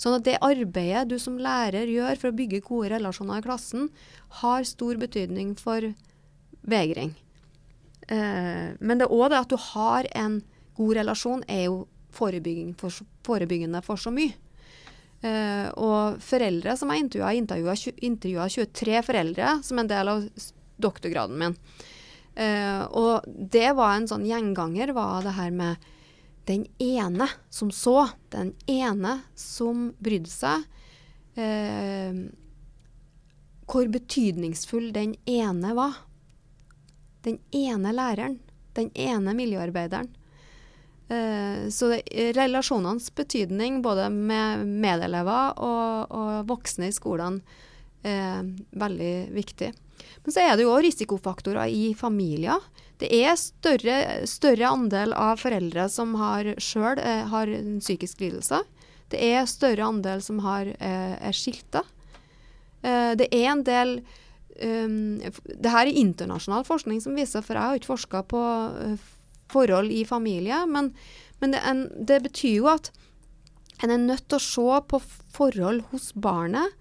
Sånn 0.00 0.16
at 0.16 0.24
det 0.26 0.40
arbeidet 0.42 1.08
du 1.12 1.18
som 1.22 1.36
lærer 1.38 1.90
gjør 1.90 2.18
for 2.18 2.32
å 2.32 2.36
bygge 2.36 2.64
gode 2.66 2.94
relasjoner 2.96 3.42
i 3.42 3.46
klassen, 3.46 3.90
har 4.40 4.66
stor 4.66 4.98
betydning 5.00 5.54
for 5.60 5.92
vegring. 6.66 7.14
Eh, 8.08 8.72
men 8.80 9.00
det 9.00 9.06
er 9.06 9.14
òg 9.14 9.30
det 9.32 9.42
at 9.44 9.52
du 9.52 9.58
har 9.70 10.08
en 10.16 10.40
god 10.78 10.96
relasjon, 10.98 11.44
er 11.46 11.68
jo 11.68 11.84
for, 12.14 12.34
forebyggende 13.26 13.84
for 13.86 14.00
så 14.00 14.12
mye. 14.14 14.34
Eh, 15.24 15.68
og 15.80 16.20
foreldre 16.20 16.74
som 16.76 16.90
jeg 16.92 17.06
intervjua, 17.06 17.76
intervjua 18.04 18.48
23 18.50 19.00
foreldre 19.06 19.58
som 19.64 19.80
en 19.80 19.88
del 19.88 20.10
av 20.10 20.26
doktorgraden 20.84 21.38
min. 21.40 21.56
Uh, 22.34 22.82
og 22.90 23.26
det 23.26 23.68
var 23.78 23.94
en 23.94 24.08
sånn 24.10 24.24
gjenganger, 24.26 24.90
var 24.96 25.22
det 25.22 25.36
her 25.36 25.52
med 25.54 25.90
den 26.48 26.64
ene 26.82 27.28
som 27.46 27.70
så, 27.70 28.08
den 28.34 28.52
ene 28.66 29.20
som 29.38 29.92
brydde 30.02 30.32
seg. 30.32 30.64
Uh, 31.38 32.26
hvor 33.70 33.86
betydningsfull 33.88 34.90
den 34.94 35.14
ene 35.30 35.70
var. 35.78 36.02
Den 37.24 37.38
ene 37.54 37.94
læreren. 37.94 38.40
Den 38.74 38.90
ene 38.98 39.34
miljøarbeideren. 39.38 40.10
Uh, 41.06 41.70
så 41.70 41.92
det, 41.94 42.02
relasjonenes 42.34 43.12
betydning 43.14 43.78
både 43.84 44.10
med 44.10 44.66
medelever 44.66 45.54
og, 45.62 46.10
og 46.10 46.50
voksne 46.50 46.90
i 46.90 46.96
skolen 46.96 47.38
er 48.04 48.44
veldig 48.76 49.12
viktig. 49.32 49.70
Men 50.24 50.34
så 50.34 50.42
er 50.44 50.56
det 50.56 50.66
jo 50.66 50.74
risikofaktorer 50.80 51.70
i 51.72 51.92
familier. 51.98 52.62
Det 53.02 53.10
er 53.12 53.34
større, 53.38 53.96
større 54.30 54.70
andel 54.70 55.14
av 55.18 55.40
foreldre 55.42 55.88
som 55.92 56.14
sjøl 56.62 57.00
eh, 57.02 57.24
har 57.30 57.50
en 57.50 57.80
psykisk 57.82 58.22
lidelse. 58.22 58.62
Det 59.12 59.20
er 59.20 59.48
større 59.50 59.88
andel 59.88 60.22
som 60.24 60.40
har, 60.44 60.70
eh, 60.78 61.16
er 61.18 61.36
skilta. 61.36 61.84
Eh, 62.82 63.12
det 63.18 63.28
er 63.32 63.50
en 63.50 63.64
del 63.66 63.98
um, 64.62 65.18
Det 65.18 65.70
her 65.70 65.88
er 65.88 65.98
internasjonal 65.98 66.64
forskning 66.64 67.00
som 67.02 67.16
viser, 67.18 67.42
for 67.42 67.58
jeg 67.58 67.62
har 67.62 67.80
ikke 67.80 67.92
forska 67.92 68.22
på 68.30 68.42
forhold 69.50 69.90
i 69.92 70.04
familie, 70.08 70.64
men, 70.66 70.92
men 71.40 71.54
det, 71.54 71.60
en, 71.66 71.88
det 72.06 72.22
betyr 72.24 72.54
jo 72.62 72.70
at 72.72 72.92
en 73.82 73.90
er 73.90 74.00
nødt 74.00 74.28
til 74.28 74.38
å 74.38 74.44
se 74.44 74.80
på 74.88 75.00
forhold 75.34 75.82
hos 75.90 76.12
barnet 76.14 76.72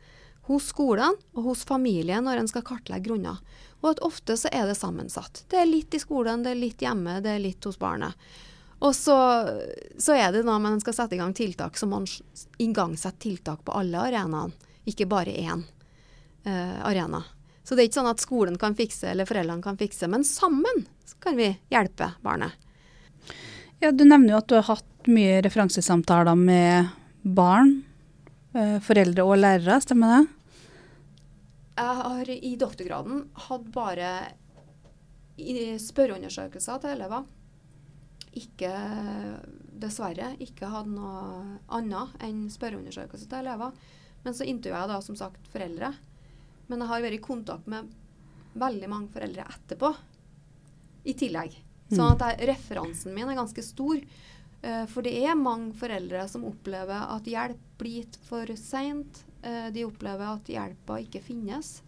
hos 0.48 0.70
skolen 0.74 1.16
og 1.34 1.44
hos 1.50 1.64
familien 1.68 2.26
når 2.26 2.42
en 2.42 2.50
skal 2.52 2.66
kartlegge 2.68 3.08
grunner. 3.08 3.40
Og 3.84 3.94
at 3.94 4.02
ofte 4.04 4.36
så 4.40 4.52
er 4.52 4.68
det 4.68 4.80
sammensatt. 4.80 5.44
Det 5.52 5.60
er 5.60 5.70
litt 5.70 5.96
i 5.96 6.02
skolen, 6.02 6.44
det 6.44 6.54
er 6.54 6.60
litt 6.60 6.84
hjemme, 6.84 7.20
det 7.24 7.36
er 7.36 7.44
litt 7.44 7.64
hos 7.68 7.80
barnet. 7.80 8.16
Og 8.84 8.92
så, 8.96 9.16
så 10.00 10.16
er 10.16 10.34
det 10.36 10.44
da 10.44 10.58
en 10.60 10.82
skal 10.84 10.96
sette 10.98 11.16
i 11.16 11.22
gang 11.22 11.32
tiltak, 11.36 11.78
så 11.80 11.88
man 11.88 12.04
igangsetter 12.04 12.64
igangsette 12.64 13.24
tiltak 13.24 13.62
på 13.64 13.76
alle 13.80 14.02
arenaene, 14.10 14.52
ikke 14.84 15.08
bare 15.08 15.32
én 15.32 15.64
uh, 15.64 16.80
arena. 16.84 17.22
Så 17.64 17.76
det 17.76 17.86
er 17.86 17.88
ikke 17.88 18.02
sånn 18.02 18.12
at 18.12 18.24
skolen 18.24 18.58
kan 18.60 18.76
fikse 18.76 19.08
eller 19.08 19.28
foreldrene 19.28 19.64
kan 19.64 19.80
fikse, 19.80 20.10
men 20.12 20.28
sammen 20.28 20.84
kan 21.24 21.40
vi 21.40 21.48
hjelpe 21.72 22.12
barnet. 22.24 22.52
Ja, 23.80 23.92
Du 23.92 24.04
nevner 24.04 24.34
jo 24.34 24.42
at 24.42 24.52
du 24.52 24.58
har 24.60 24.68
hatt 24.68 25.08
mye 25.08 25.40
referansesamtaler 25.44 26.36
med 26.40 26.92
barn 27.24 27.78
foreldre 28.86 29.26
og 29.26 29.40
lærere, 29.40 29.80
stemmer 29.82 30.14
det? 30.14 30.24
Jeg 31.74 31.98
har 32.00 32.30
i 32.30 32.54
doktorgraden 32.62 33.24
hatt 33.48 33.70
bare 33.74 34.10
spørreundersøkelser 35.82 36.84
til 36.84 36.94
elever. 36.94 37.26
Ikke, 38.38 38.72
dessverre, 39.82 40.32
ikke 40.42 40.70
hatt 40.70 40.90
noe 40.90 41.58
annet 41.74 42.14
enn 42.26 42.46
spørreundersøkelser 42.54 43.30
til 43.30 43.42
elever. 43.42 43.74
Men 44.24 44.38
så 44.38 44.48
intervjuer 44.48 44.80
jeg 44.84 44.92
da 44.94 45.00
som 45.04 45.18
sagt 45.20 45.50
foreldre. 45.54 45.92
Men 46.70 46.82
jeg 46.82 46.92
har 46.94 47.04
vært 47.04 47.18
i 47.18 47.26
kontakt 47.26 47.70
med 47.70 47.90
veldig 48.58 48.90
mange 48.90 49.12
foreldre 49.14 49.46
etterpå. 49.50 49.94
I 51.10 51.18
tillegg. 51.20 51.58
Sånn 51.92 52.14
at 52.14 52.24
jeg, 52.24 52.48
referansen 52.54 53.14
min 53.14 53.28
er 53.30 53.38
ganske 53.38 53.66
stor. 53.66 54.00
Eh, 54.64 54.86
for 54.88 55.04
det 55.04 55.12
er 55.20 55.36
mange 55.36 55.74
foreldre 55.76 56.24
som 56.32 56.46
opplever 56.48 57.10
at 57.12 57.28
hjelp 57.28 57.64
blir 57.82 58.04
gitt 58.04 58.20
for 58.30 58.48
seint. 58.60 59.24
Eh, 59.44 59.68
de 59.76 59.84
opplever 59.84 60.30
at 60.38 60.52
hjelpa 60.52 61.02
ikke 61.04 61.24
finnes. 61.24 61.82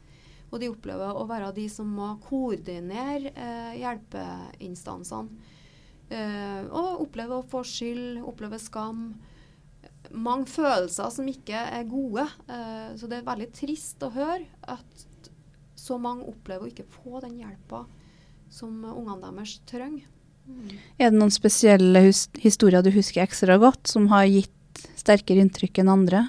Og 0.52 0.60
de 0.62 0.70
opplever 0.72 1.16
å 1.16 1.26
være 1.28 1.54
de 1.56 1.70
som 1.72 1.88
må 1.88 2.12
koordinere 2.28 3.32
eh, 3.32 3.78
hjelpeinstansene. 3.82 5.52
Og 6.06 7.00
opplever 7.02 7.40
å 7.40 7.48
få 7.50 7.64
skyld, 7.66 8.20
opplever 8.30 8.60
skam. 8.62 9.08
Mange 10.14 10.46
følelser 10.46 11.10
som 11.10 11.26
ikke 11.26 11.58
er 11.58 11.88
gode. 11.90 12.28
Så 12.94 13.10
det 13.10 13.18
er 13.18 13.26
veldig 13.26 13.48
trist 13.58 14.06
å 14.06 14.12
høre 14.14 14.46
at 14.70 15.08
så 15.74 15.98
mange 15.98 16.28
opplever 16.30 16.68
å 16.68 16.70
ikke 16.70 16.86
få 16.94 17.24
den 17.26 17.40
hjelpa 17.42 17.88
som 18.54 18.86
ungene 18.86 19.32
deres 19.32 19.58
trenger. 19.66 20.06
Er 20.98 21.12
det 21.12 21.18
noen 21.18 21.34
spesielle 21.34 22.02
historier 22.40 22.84
du 22.86 22.92
husker 22.96 23.24
ekstra 23.26 23.58
godt, 23.60 23.88
som 23.90 24.08
har 24.12 24.28
gitt 24.30 24.84
sterkere 25.00 25.44
inntrykk 25.44 25.82
enn 25.82 25.92
andre? 25.92 26.26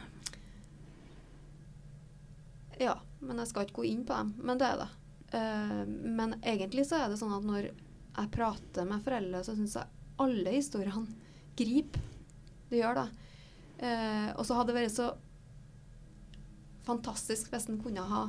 Ja, 2.81 2.97
men 3.21 3.41
jeg 3.41 3.51
skal 3.51 3.67
ikke 3.67 3.83
gå 3.83 3.91
inn 3.91 4.05
på 4.09 4.17
dem. 4.17 4.33
Men 4.43 4.61
det 4.61 4.71
er 4.71 4.81
det. 4.83 4.89
Uh, 5.35 5.83
men 5.87 6.35
egentlig 6.43 6.87
så 6.89 7.03
er 7.03 7.13
det 7.13 7.21
sånn 7.21 7.35
at 7.37 7.47
når 7.47 7.69
jeg 7.69 8.33
prater 8.33 8.89
med 8.89 9.05
foreldre, 9.05 9.45
så 9.45 9.55
syns 9.57 9.77
jeg 9.79 9.93
alle 10.23 10.57
historiene 10.57 11.07
griper. 11.57 12.03
Det 12.71 12.81
gjør 12.81 13.03
det. 13.03 13.07
Uh, 13.77 14.29
og 14.35 14.43
så 14.49 14.57
hadde 14.57 14.73
det 14.73 14.81
vært 14.81 14.97
så 14.97 15.11
fantastisk 16.87 17.51
hvis 17.53 17.69
en 17.71 17.81
kunne 17.83 18.05
ha 18.07 18.27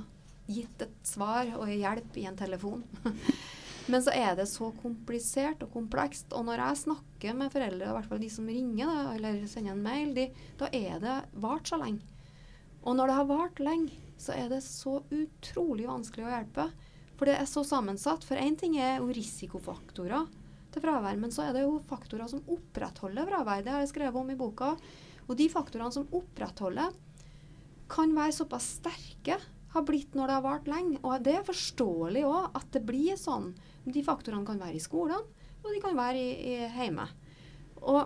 gitt 0.48 0.82
et 0.82 0.96
svar 1.06 1.50
og 1.58 1.70
hjelp 1.72 2.18
i 2.20 2.28
en 2.30 2.40
telefon. 2.40 2.84
Men 3.88 4.04
så 4.04 4.12
er 4.12 4.36
det 4.36 4.50
så 4.52 4.70
komplisert 4.82 5.62
og 5.64 5.72
komplekst. 5.72 6.34
Og 6.36 6.44
når 6.48 6.64
jeg 6.64 6.82
snakker 6.82 7.38
med 7.38 7.54
foreldre, 7.54 7.88
i 7.88 7.96
hvert 7.96 8.10
fall 8.10 8.22
de 8.22 8.32
som 8.32 8.50
ringer 8.52 9.14
eller 9.14 9.40
sender 9.48 9.76
en 9.76 9.84
mail, 9.84 10.12
de, 10.18 10.28
da 10.60 10.68
er 10.76 11.00
det 11.04 11.16
vart 11.40 11.72
så 11.72 11.80
lenge. 11.80 12.04
Og 12.84 12.98
når 12.98 13.10
det 13.10 13.18
har 13.20 13.30
vart 13.32 13.64
lenge, 13.64 13.96
så 14.20 14.36
er 14.36 14.52
det 14.52 14.62
så 14.66 15.00
utrolig 15.14 15.88
vanskelig 15.88 16.28
å 16.28 16.34
hjelpe. 16.34 16.68
For 17.18 17.30
det 17.30 17.38
er 17.40 17.50
så 17.50 17.64
sammensatt. 17.66 18.28
For 18.28 18.40
én 18.40 18.58
ting 18.60 18.78
er 18.80 19.00
jo 19.00 19.12
risikofaktorer 19.16 20.28
til 20.74 20.84
fravær, 20.84 21.18
men 21.20 21.34
så 21.34 21.48
er 21.48 21.56
det 21.56 21.64
jo 21.64 21.80
faktorer 21.90 22.30
som 22.32 22.44
opprettholder 22.44 23.28
fravær. 23.30 23.64
Det 23.64 23.74
har 23.74 23.84
jeg 23.86 23.94
skrevet 23.94 24.20
om 24.20 24.32
i 24.34 24.40
boka. 24.40 24.74
Og 25.28 25.36
de 25.40 25.48
faktorene 25.52 25.96
som 25.96 26.08
opprettholder, 26.16 26.96
kan 27.88 28.12
være 28.12 28.36
såpass 28.36 28.66
sterke 28.82 29.38
har 29.72 29.84
blitt 29.88 30.16
når 30.16 30.28
det 30.28 30.36
har 30.38 30.46
vart 30.46 30.70
lenge. 30.70 31.00
Og 31.04 31.24
det 31.24 31.38
er 31.40 31.48
forståelig 31.48 32.24
òg 32.28 32.58
at 32.58 32.70
det 32.76 32.84
blir 32.88 33.20
sånn. 33.20 33.54
De 33.88 34.04
faktorene 34.04 34.48
kan 34.48 34.60
være 34.60 34.78
i 34.78 34.84
skolene, 34.84 35.20
og 35.64 35.74
de 35.74 35.82
kan 35.84 35.98
være 35.98 36.20
i, 36.22 36.32
i 36.52 36.56
hjemme. 36.76 37.08
Og 37.88 38.02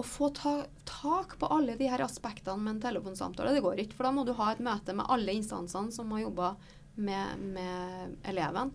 å 0.00 0.04
få 0.06 0.30
ta, 0.32 0.54
tak 0.88 1.36
på 1.38 1.48
alle 1.52 1.76
de 1.76 1.88
her 1.90 2.00
aspektene 2.04 2.62
med 2.62 2.76
en 2.76 2.84
telefonsamtale, 2.86 3.52
det 3.54 3.64
går 3.64 3.82
ikke. 3.82 3.98
For 3.98 4.08
da 4.08 4.12
må 4.16 4.24
du 4.24 4.32
ha 4.38 4.52
et 4.52 4.62
møte 4.64 4.94
med 4.96 5.08
alle 5.12 5.34
instansene 5.36 5.92
som 5.94 6.12
har 6.14 6.24
jobba 6.24 6.54
med, 7.00 7.42
med, 7.56 8.16
eleven. 8.30 8.72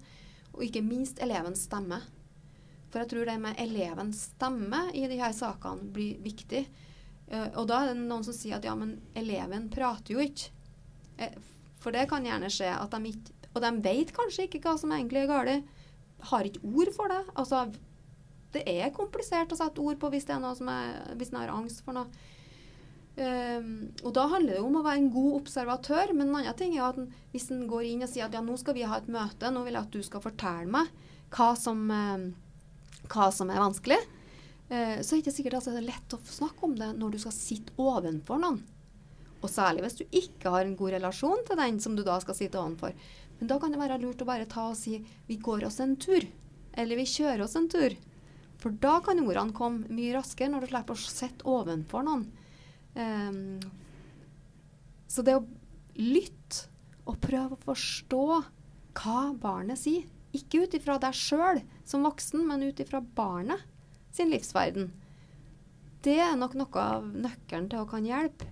Og 0.53 0.67
ikke 0.67 0.85
minst 0.85 1.21
elevens 1.23 1.65
stemme. 1.67 1.99
For 2.91 3.01
jeg 3.01 3.11
tror 3.11 3.29
det 3.29 3.39
med 3.41 3.59
elevens 3.61 4.27
stemme 4.35 4.85
i 4.95 5.07
de 5.11 5.17
her 5.19 5.33
sakene 5.35 5.89
blir 5.95 6.21
viktig. 6.23 6.63
Uh, 7.25 7.49
og 7.57 7.65
da 7.71 7.81
er 7.81 7.91
det 7.91 8.03
noen 8.03 8.23
som 8.27 8.35
sier 8.38 8.59
at 8.59 8.67
ja, 8.67 8.75
men 8.77 8.99
eleven 9.17 9.67
prater 9.73 10.15
jo 10.15 10.23
ikke. 10.23 10.53
Uh, 11.19 11.33
for 11.81 11.93
det 11.93 12.05
kan 12.09 12.25
gjerne 12.25 12.49
skje 12.53 12.69
at 12.73 12.93
de 12.93 13.11
ikke 13.11 13.34
og 13.55 13.63
de 13.63 13.71
vet 13.85 14.11
kanskje 14.15 14.49
ikke 14.49 14.61
hva 14.65 14.75
som 14.79 14.91
egentlig 14.91 15.23
er 15.23 15.31
galt. 15.31 15.75
Har 16.29 16.47
ikke 16.47 16.63
ord 16.67 16.91
for 16.95 17.11
det. 17.11 17.21
Altså, 17.39 17.65
det 18.55 18.63
er 18.67 18.93
komplisert 18.95 19.51
å 19.51 19.59
sette 19.59 19.83
ord 19.83 19.99
på 19.99 20.09
hvis, 20.11 20.27
det 20.27 20.35
er 20.35 20.41
noe 20.43 20.55
som 20.57 20.69
er, 20.71 20.97
hvis 21.19 21.31
en 21.31 21.39
har 21.41 21.53
angst 21.55 21.83
for 21.85 21.95
noe. 21.95 22.09
Um, 23.15 23.93
og 24.03 24.11
da 24.17 24.25
handler 24.27 24.57
det 24.57 24.63
om 24.63 24.75
å 24.75 24.83
være 24.83 24.99
en 24.99 25.11
god 25.13 25.37
observatør. 25.39 26.11
Men 26.15 26.29
en 26.29 26.41
annen 26.41 26.59
ting 26.59 26.75
er 26.75 26.89
at 26.89 26.99
hvis 27.31 27.47
en 27.55 27.63
går 27.69 27.87
inn 27.87 28.03
og 28.03 28.11
sier 28.11 28.27
at 28.27 28.35
ja, 28.35 28.43
nå 28.43 28.57
skal 28.59 28.75
vi 28.75 28.87
ha 28.87 28.99
et 28.99 29.11
møte, 29.11 29.51
nå 29.51 29.63
vil 29.63 29.77
jeg 29.77 29.87
at 29.87 29.95
du 29.95 30.03
skal 30.03 30.23
fortelle 30.23 30.67
meg 30.71 30.91
hva 31.35 31.49
som, 31.59 31.87
um, 31.89 32.29
hva 33.11 33.31
som 33.33 33.49
er 33.51 33.63
vanskelig, 33.63 33.97
uh, 34.69 34.99
så 34.99 35.15
er 35.15 35.17
det 35.17 35.23
ikke 35.23 35.37
sikkert 35.39 35.59
at 35.61 35.71
det 35.71 35.81
er 35.81 35.89
lett 35.93 36.15
å 36.15 36.21
snakke 36.27 36.67
om 36.67 36.75
det 36.79 36.91
når 36.99 37.15
du 37.15 37.23
skal 37.23 37.35
sitte 37.35 37.75
ovenfor 37.81 38.43
noen. 38.43 38.61
Og 39.45 39.51
særlig 39.51 39.86
hvis 39.86 39.99
du 39.99 40.03
ikke 40.10 40.51
har 40.53 40.65
en 40.65 40.77
god 40.79 40.95
relasjon 40.97 41.45
til 41.45 41.60
den 41.60 41.77
som 41.84 41.95
du 41.97 42.01
da 42.05 42.17
skal 42.23 42.38
sitte 42.38 42.60
ovenfor. 42.60 42.95
Men 43.39 43.51
da 43.51 43.60
kan 43.62 43.73
det 43.73 43.81
være 43.81 43.99
lurt 44.01 44.23
å 44.23 44.27
bare 44.27 44.47
ta 44.49 44.69
og 44.71 44.79
si 44.79 44.97
vi 45.27 45.38
går 45.38 45.67
oss 45.67 45.81
en 45.84 45.95
tur. 46.01 46.25
Eller 46.75 46.99
vi 46.99 47.08
kjører 47.10 47.45
oss 47.45 47.55
en 47.60 47.69
tur. 47.71 47.93
For 48.62 48.73
da 48.81 48.97
kan 49.05 49.21
ordene 49.21 49.55
komme 49.55 49.91
mye 49.93 50.15
raskere 50.15 50.49
når 50.51 50.65
du 50.65 50.71
slipper 50.71 50.95
å 50.95 51.05
sitte 51.05 51.47
ovenfor 51.51 52.05
noen. 52.08 52.25
Um, 52.95 53.60
så 55.12 55.23
det 55.25 55.36
å 55.38 55.45
lytte 55.99 56.71
og 57.05 57.19
prøve 57.21 57.55
å 57.55 57.63
forstå 57.67 58.25
hva 58.95 59.19
barnet 59.38 59.79
sier, 59.79 60.08
ikke 60.36 60.63
ut 60.65 60.75
ifra 60.75 60.97
deg 60.99 61.15
sjøl 61.15 61.62
som 61.88 62.03
voksen, 62.08 62.41
men 62.47 62.63
ut 62.65 62.79
ifra 62.81 63.01
barnet 63.15 63.62
sin 64.15 64.31
livsverden, 64.31 64.89
det 66.05 66.17
er 66.23 66.36
nok 66.39 66.55
noe 66.58 66.81
av 66.81 67.05
nøkkelen 67.08 67.69
til 67.71 67.84
å 67.84 67.89
kan 67.89 68.08
hjelpe. 68.08 68.47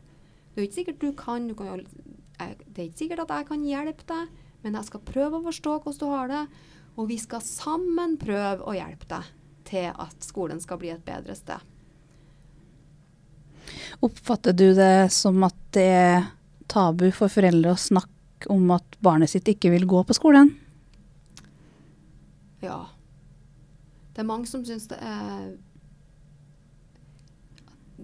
Det 0.53 0.61
er 0.61 0.67
ikke 0.67 0.79
sikkert 0.79 1.01
du 1.01 1.11
kan, 1.17 1.47
du 1.49 1.55
kan 1.57 1.81
det 2.37 2.77
er 2.77 2.87
ikke 2.87 3.03
sikkert 3.03 3.23
at 3.25 3.33
jeg 3.37 3.47
kan 3.49 3.65
hjelpe 3.65 4.05
deg, 4.09 4.31
men 4.63 4.77
jeg 4.77 4.87
skal 4.89 5.03
prøve 5.05 5.39
å 5.39 5.45
forstå 5.45 5.75
hvordan 5.83 5.99
du 6.01 6.07
har 6.11 6.31
det, 6.31 6.43
og 6.97 7.09
vi 7.09 7.17
skal 7.21 7.43
sammen 7.45 8.17
prøve 8.21 8.65
å 8.67 8.75
hjelpe 8.75 9.09
deg 9.09 9.29
til 9.69 9.89
at 9.89 10.25
skolen 10.25 10.61
skal 10.61 10.79
bli 10.81 10.91
et 10.93 11.05
bedre 11.05 11.35
sted. 11.37 11.61
Oppfatter 14.03 14.53
du 14.53 14.67
det 14.75 15.09
som 15.13 15.39
at 15.47 15.57
det 15.73 15.87
er 15.87 16.25
tabu 16.69 17.07
for 17.15 17.31
foreldre 17.31 17.73
å 17.73 17.79
snakke 17.79 18.51
om 18.51 18.73
at 18.75 18.97
barnet 19.03 19.31
sitt 19.31 19.47
ikke 19.49 19.71
vil 19.73 19.87
gå 19.89 20.03
på 20.05 20.17
skolen? 20.17 20.51
Ja. 22.63 22.85
Det 24.13 24.21
er 24.21 24.29
mange 24.29 24.49
som 24.49 24.65
syns 24.67 24.89
det 24.91 24.99
er 25.01 25.53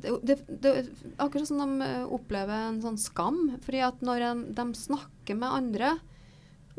det, 0.04 0.14
det, 0.24 0.38
det, 0.64 0.74
akkurat 1.18 1.50
som 1.50 1.62
de 1.62 1.90
opplever 2.10 2.70
en 2.70 2.82
sånn 2.84 3.00
skam. 3.00 3.58
fordi 3.66 3.84
at 3.86 4.02
når 4.06 4.26
de, 4.26 4.32
de 4.58 4.68
snakker 4.78 5.38
med 5.40 5.58
andre, 5.62 5.98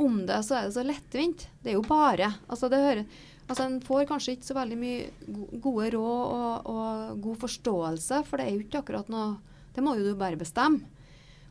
om 0.00 0.26
det, 0.26 0.38
så 0.46 0.56
er 0.56 0.68
det 0.68 0.76
så 0.76 0.84
lettvint. 0.86 1.46
Det 1.60 1.72
er 1.72 1.76
jo 1.76 1.84
bare. 1.86 2.32
Altså, 2.48 2.70
det 2.72 2.80
hører, 2.80 3.02
altså 3.46 3.66
En 3.66 3.80
får 3.84 4.06
kanskje 4.08 4.36
ikke 4.36 4.48
så 4.48 4.56
veldig 4.56 4.78
mye 4.80 5.58
gode 5.60 5.90
råd 5.94 6.22
og, 6.36 6.70
og, 6.72 7.18
god 7.26 7.42
forståelse, 7.44 8.22
for 8.28 8.40
det 8.40 8.46
er 8.46 8.54
jo 8.54 8.64
ikke 8.64 8.84
akkurat 8.84 9.10
noe 9.12 9.34
Det 9.74 9.84
må 9.84 9.94
jo 9.98 10.08
du 10.08 10.18
bare 10.18 10.40
bestemme. 10.40 10.86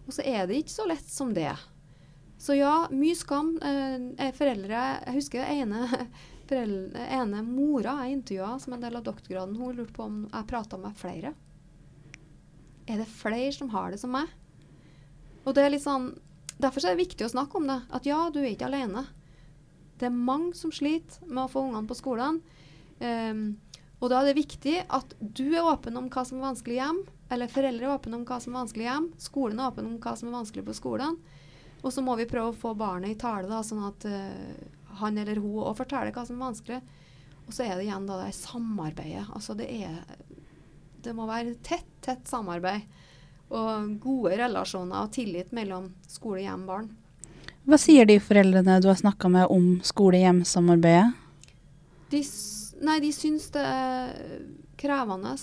Og 0.08 0.16
så 0.16 0.26
er 0.26 0.48
det 0.50 0.64
ikke 0.64 0.74
så 0.74 0.88
lett 0.90 1.12
som 1.12 1.34
det. 1.36 1.52
Så 2.40 2.56
ja, 2.58 2.88
mye 2.90 3.16
skam. 3.16 3.54
Eh, 3.62 4.32
foreldre 4.36 4.80
Jeg 5.06 5.16
husker 5.20 5.46
ene, 5.46 5.86
foreldre, 6.50 7.06
ene 7.20 7.44
mora 7.46 8.00
jeg 8.04 8.18
intervjua 8.18 8.56
som 8.64 8.74
en 8.74 8.84
del 8.84 8.98
av 8.98 9.06
doktorgraden, 9.06 9.60
hun 9.60 9.78
lurte 9.78 9.94
på 9.96 10.08
om 10.08 10.24
jeg 10.26 10.50
prata 10.50 10.80
med 10.82 10.98
flere. 10.98 11.36
Er 12.90 12.98
det 12.98 13.12
flere 13.12 13.54
som 13.54 13.70
har 13.74 13.94
det 13.94 14.02
som 14.02 14.12
meg? 14.14 14.30
Og 15.46 15.54
det 15.56 15.64
er 15.64 15.74
litt 15.74 15.86
sånn 15.86 16.12
Derfor 16.60 16.84
er 16.84 16.98
det 16.98 17.06
viktig 17.06 17.24
å 17.24 17.32
snakke 17.32 17.56
om 17.56 17.70
det. 17.70 17.78
At 17.96 18.08
ja, 18.10 18.18
du 18.36 18.42
er 18.42 18.50
ikke 18.52 18.68
alene. 18.68 19.06
Det 19.96 20.10
er 20.10 20.16
mange 20.16 20.52
som 20.60 20.74
sliter 20.76 21.22
med 21.24 21.46
å 21.46 21.52
få 21.54 21.62
ungene 21.70 21.88
på 21.88 21.96
skolen. 21.96 22.42
Um, 23.00 23.46
og 24.04 24.12
da 24.12 24.20
er 24.20 24.28
det 24.28 24.42
viktig 24.42 24.74
at 24.84 25.14
du 25.20 25.46
er 25.54 25.64
åpen 25.64 25.96
om 25.96 26.10
hva 26.12 26.26
som 26.28 26.42
er 26.42 26.50
vanskelig 26.50 26.76
hjem, 26.82 27.00
eller 27.32 27.54
foreldre 27.54 27.88
er 27.88 27.94
åpne 27.94 28.20
om 28.20 28.26
hva 28.28 28.42
som 28.44 28.52
er 28.52 28.60
vanskelig 28.62 28.90
hjem, 28.90 29.08
skolen 29.24 29.62
er 29.62 29.72
åpen 29.72 29.88
om 29.88 29.96
hva 30.04 30.18
som 30.20 30.28
er 30.28 30.36
vanskelig 30.36 30.66
på 30.68 30.76
skolen. 30.82 31.16
Og 31.80 31.96
så 31.96 32.04
må 32.04 32.18
vi 32.20 32.28
prøve 32.28 32.52
å 32.52 32.60
få 32.60 32.74
barnet 32.76 33.16
i 33.16 33.20
tale, 33.20 33.48
da, 33.48 33.62
sånn 33.64 33.86
at 33.88 34.08
uh, 34.12 35.00
han 35.00 35.20
eller 35.20 35.40
hun 35.40 35.62
òg 35.64 35.78
forteller 35.80 36.12
hva 36.16 36.28
som 36.28 36.40
er 36.42 36.48
vanskelig. 36.50 36.82
Og 37.46 37.56
så 37.56 37.64
er 37.66 37.78
det 37.78 37.88
igjen 37.88 38.08
da 38.08 38.20
det 38.20 38.36
samarbeidet. 38.36 39.30
Altså 39.32 39.56
det 39.56 39.72
er 39.80 40.04
Det 41.04 41.14
må 41.16 41.28
være 41.30 41.56
tett, 41.66 41.88
tett 42.04 42.28
samarbeid 42.28 42.88
og 43.50 43.96
gode 44.02 44.36
relasjoner 44.38 45.08
og 45.08 45.14
tillit 45.16 45.54
mellom 45.56 45.90
skole, 46.10 46.44
hjem, 46.44 46.68
barn. 46.70 46.90
Hva 47.70 47.80
sier 47.82 48.08
de 48.10 48.20
foreldrene 48.22 48.80
du 48.82 48.88
har 48.90 49.00
snakka 49.00 49.30
med 49.32 49.50
om 49.54 49.72
skole-hjem-samarbeidet? 49.86 51.12
De, 52.10 52.22
nei, 52.86 52.98
de 53.04 53.12
syns 53.14 53.50
det 53.54 53.64
er 53.66 54.14
krevende. 54.80 55.36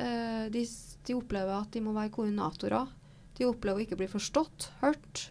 Eh, 0.00 0.44
de, 0.54 0.64
de, 1.04 1.16
opplever 1.16 1.56
at 1.58 1.72
de 1.74 1.82
må 1.84 1.92
være 1.96 2.12
koordinatorer. 2.14 2.92
De 3.36 3.48
opplever 3.48 3.82
å 3.82 3.84
ikke 3.84 3.98
bli 4.00 4.08
forstått, 4.08 4.70
hørt, 4.80 5.26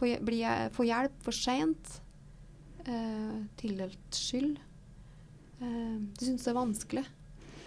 få, 0.00 0.10
bli, 0.26 0.42
få 0.74 0.88
hjelp 0.88 1.22
for 1.24 1.36
seint. 1.36 2.00
Eh, 2.84 3.40
tildelt 3.60 4.16
skyld. 4.16 4.58
Eh, 5.60 5.96
de 6.18 6.28
syns 6.28 6.44
det 6.44 6.52
er 6.52 6.60
vanskelig. 6.60 7.06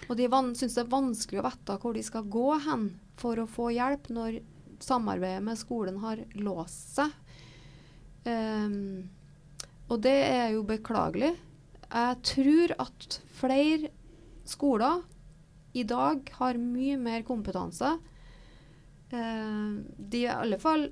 Og 0.09 0.17
de 0.19 0.27
syns 0.57 0.75
det 0.75 0.83
er 0.83 0.91
vanskelig 0.91 1.41
å 1.41 1.47
vite 1.47 1.77
hvor 1.81 1.95
de 1.95 2.03
skal 2.05 2.29
gå 2.31 2.47
hen 2.65 2.87
for 3.19 3.39
å 3.39 3.49
få 3.49 3.69
hjelp 3.73 4.09
når 4.13 4.41
samarbeidet 4.83 5.43
med 5.45 5.59
skolen 5.59 5.99
har 6.03 6.21
låst 6.35 6.97
seg. 6.97 7.13
Um, 8.23 9.09
og 9.91 10.01
det 10.03 10.15
er 10.27 10.53
jo 10.55 10.63
beklagelig. 10.67 11.33
Jeg 11.93 12.19
tror 12.25 12.73
at 12.81 13.19
flere 13.37 13.91
skoler 14.49 15.03
i 15.77 15.85
dag 15.87 16.27
har 16.39 16.59
mye 16.59 16.97
mer 17.01 17.23
kompetanse. 17.27 17.95
Uh, 19.13 19.79
de, 19.97 20.23
i, 20.23 20.27
alle 20.31 20.59
fall 20.61 20.89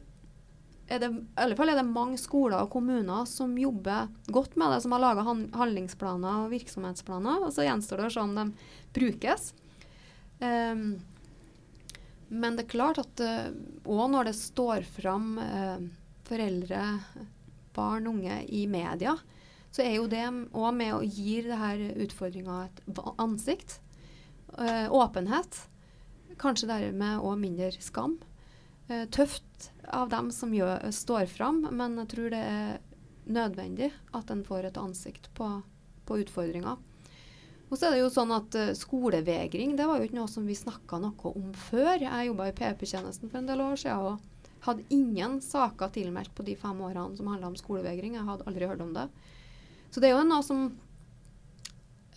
er 0.92 1.00
det, 1.02 1.10
I 1.12 1.44
alle 1.46 1.56
fall 1.58 1.72
er 1.72 1.80
det 1.80 1.88
mange 1.88 2.20
skoler 2.20 2.64
og 2.64 2.72
kommuner 2.74 3.28
som 3.30 3.54
jobber 3.58 4.10
godt 4.34 4.58
med 4.60 4.74
det, 4.74 4.82
som 4.84 4.96
har 4.96 5.04
laga 5.04 5.26
handlingsplaner 5.26 6.46
og 6.46 6.52
virksomhetsplaner. 6.54 7.46
og 7.46 7.54
Så 7.56 7.66
gjenstår 7.68 8.02
det 8.02 8.10
å 8.10 8.14
se 8.16 8.26
om 8.26 8.36
de 8.38 8.46
brukes. 8.96 9.52
Um, 10.42 10.86
men 12.32 12.58
det 12.58 12.66
er 12.66 12.74
klart 12.74 13.02
at 13.02 13.22
òg 13.22 14.06
uh, 14.06 14.12
når 14.12 14.32
det 14.32 14.38
står 14.40 14.88
fram 14.88 15.36
uh, 15.40 15.78
foreldre, 16.28 16.82
barn, 17.76 18.08
unge 18.12 18.42
i 18.52 18.66
media, 18.68 19.16
så 19.72 19.86
er 19.86 19.96
jo 19.98 20.10
det 20.12 20.26
òg 20.28 20.72
med 20.76 20.96
å 20.96 21.04
gi 21.06 21.42
denne 21.46 21.92
utfordringa 22.04 22.66
et 22.66 22.82
ansikt. 23.22 23.80
Uh, 24.58 24.92
åpenhet. 24.92 25.64
Kanskje 26.42 26.68
dermed 26.72 27.24
òg 27.24 27.40
mindre 27.40 27.72
skam. 27.80 28.18
Uh, 28.92 29.06
tøft 29.14 29.72
av 29.88 30.10
dem 30.12 30.32
som 30.36 30.52
gjør, 30.54 30.84
står 30.92 31.30
fram, 31.32 31.64
men 31.72 31.96
jeg 32.04 32.12
tror 32.12 32.32
det 32.34 32.42
er 32.44 32.80
nødvendig 33.32 33.92
at 34.18 34.32
en 34.34 34.44
får 34.44 34.68
et 34.68 34.80
ansikt 34.82 35.30
på, 35.38 35.48
på 36.08 36.18
utfordringa. 36.24 36.76
Og 37.72 37.80
så 37.80 37.88
er 37.88 37.96
det 37.96 38.02
jo 38.02 38.12
sånn 38.12 38.34
at 38.36 38.58
uh, 38.60 38.74
Skolevegring 38.76 39.78
det 39.80 39.88
var 39.88 40.02
jo 40.02 40.10
ikke 40.10 40.20
noe 40.20 40.32
som 40.32 40.48
vi 40.48 40.58
snakka 40.60 41.00
noe 41.00 41.32
om 41.32 41.54
før. 41.70 42.04
Jeg 42.04 42.28
jobba 42.28 42.50
i 42.52 42.56
PP-tjenesten 42.58 43.32
for 43.32 43.40
en 43.40 43.48
del 43.48 43.64
år 43.64 43.80
siden 43.80 44.12
og 44.12 44.28
hadde 44.66 44.86
ingen 44.94 45.40
saker 45.42 45.94
tilmeldt 45.96 46.36
på 46.38 46.46
de 46.46 46.58
fem 46.60 46.84
årene 46.84 47.16
som 47.18 47.30
handla 47.32 47.50
om 47.50 47.58
skolevegring. 47.58 48.18
Jeg 48.20 48.28
hadde 48.28 48.46
aldri 48.50 48.68
hørt 48.70 48.84
om 48.84 48.92
det. 48.98 49.08
Så 49.92 50.04
det 50.04 50.12
er 50.12 50.18
jo 50.18 50.28
noe 50.28 50.44
som 50.46 50.68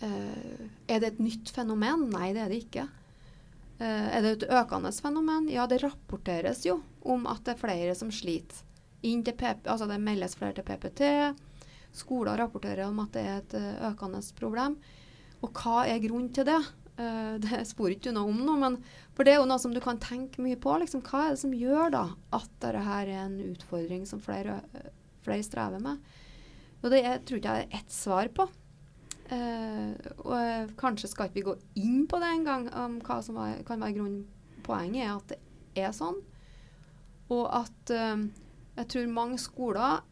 uh, 0.03 0.59
Er 0.91 0.99
det 0.99 1.13
et 1.13 1.23
nytt 1.23 1.55
fenomen? 1.55 2.09
Nei, 2.11 2.33
det 2.35 2.43
er 2.43 2.51
det 2.51 2.61
ikke. 2.65 2.85
Uh, 3.75 4.07
er 4.15 4.23
det 4.23 4.31
et 4.35 4.47
økende 4.55 4.91
fenomen? 4.95 5.49
Ja, 5.51 5.65
det 5.67 5.81
rapporteres 5.83 6.63
jo 6.67 6.79
om 7.03 7.25
at 7.27 7.43
det 7.45 7.55
er 7.55 7.63
flere 7.63 7.97
som 7.97 8.13
sliter. 8.13 8.63
PP, 9.05 9.67
altså 9.69 9.85
det 9.85 9.99
meldes 10.01 10.33
flere 10.33 10.55
til 10.57 10.65
PPT. 10.65 11.01
Skoler 11.93 12.39
rapporterer 12.39 12.87
om 12.87 13.03
at 13.03 13.11
det 13.13 13.21
er 13.21 13.37
et 13.43 13.55
uh, 13.59 13.91
økende 13.91 14.23
problem. 14.39 14.79
Og 15.43 15.51
hva 15.59 15.85
er 15.85 16.01
grunnen 16.01 16.31
til 16.33 16.47
det? 16.47 16.61
Uh, 16.97 17.35
det 17.43 17.65
spor 17.69 17.91
ikke 17.91 18.15
noe 18.15 18.31
om 18.31 18.41
nå, 18.47 18.57
men 18.63 18.79
for 19.13 19.27
det 19.27 19.35
er 19.35 19.41
jo 19.41 19.49
noe 19.49 19.61
som 19.61 19.75
du 19.75 19.81
kan 19.83 20.01
tenke 20.01 20.41
mye 20.41 20.57
på. 20.57 20.73
Liksom, 20.81 21.03
hva 21.05 21.27
er 21.27 21.35
det 21.35 21.43
som 21.43 21.53
gjør 21.53 21.93
da 21.93 22.05
at 22.35 22.51
dette 22.63 22.99
er 22.99 23.13
en 23.19 23.39
utfordring 23.51 24.07
som 24.09 24.23
flere, 24.23 24.61
flere 25.27 25.45
strever 25.45 25.83
med? 25.83 25.99
Og 26.81 26.91
det 26.93 27.01
er, 27.01 27.21
tror 27.25 27.41
ikke 27.41 27.57
jeg 27.59 27.67
er 27.67 27.79
ett 27.81 27.93
svar 27.93 28.29
på. 28.33 28.47
Uh, 29.25 29.95
og 30.21 30.33
uh, 30.37 30.73
kanskje 30.77 31.09
skal 31.09 31.31
ikke 31.31 31.39
vi 31.39 31.45
gå 31.47 31.53
inn 31.81 32.03
på 32.05 32.19
det 32.21 32.29
engang, 32.29 32.67
om 32.77 32.99
hva 33.01 33.17
som 33.25 33.39
var, 33.39 33.55
kan 33.65 33.81
være 33.81 33.97
grunnen. 33.97 34.25
Poenget 34.65 35.05
er 35.05 35.13
at 35.15 35.31
det 35.31 35.81
er 35.81 35.93
sånn, 35.93 36.19
og 37.33 37.45
at 37.53 37.93
uh, 37.93 38.21
jeg 38.77 38.89
tror 38.91 39.09
mange 39.13 39.39
skoler 39.41 40.03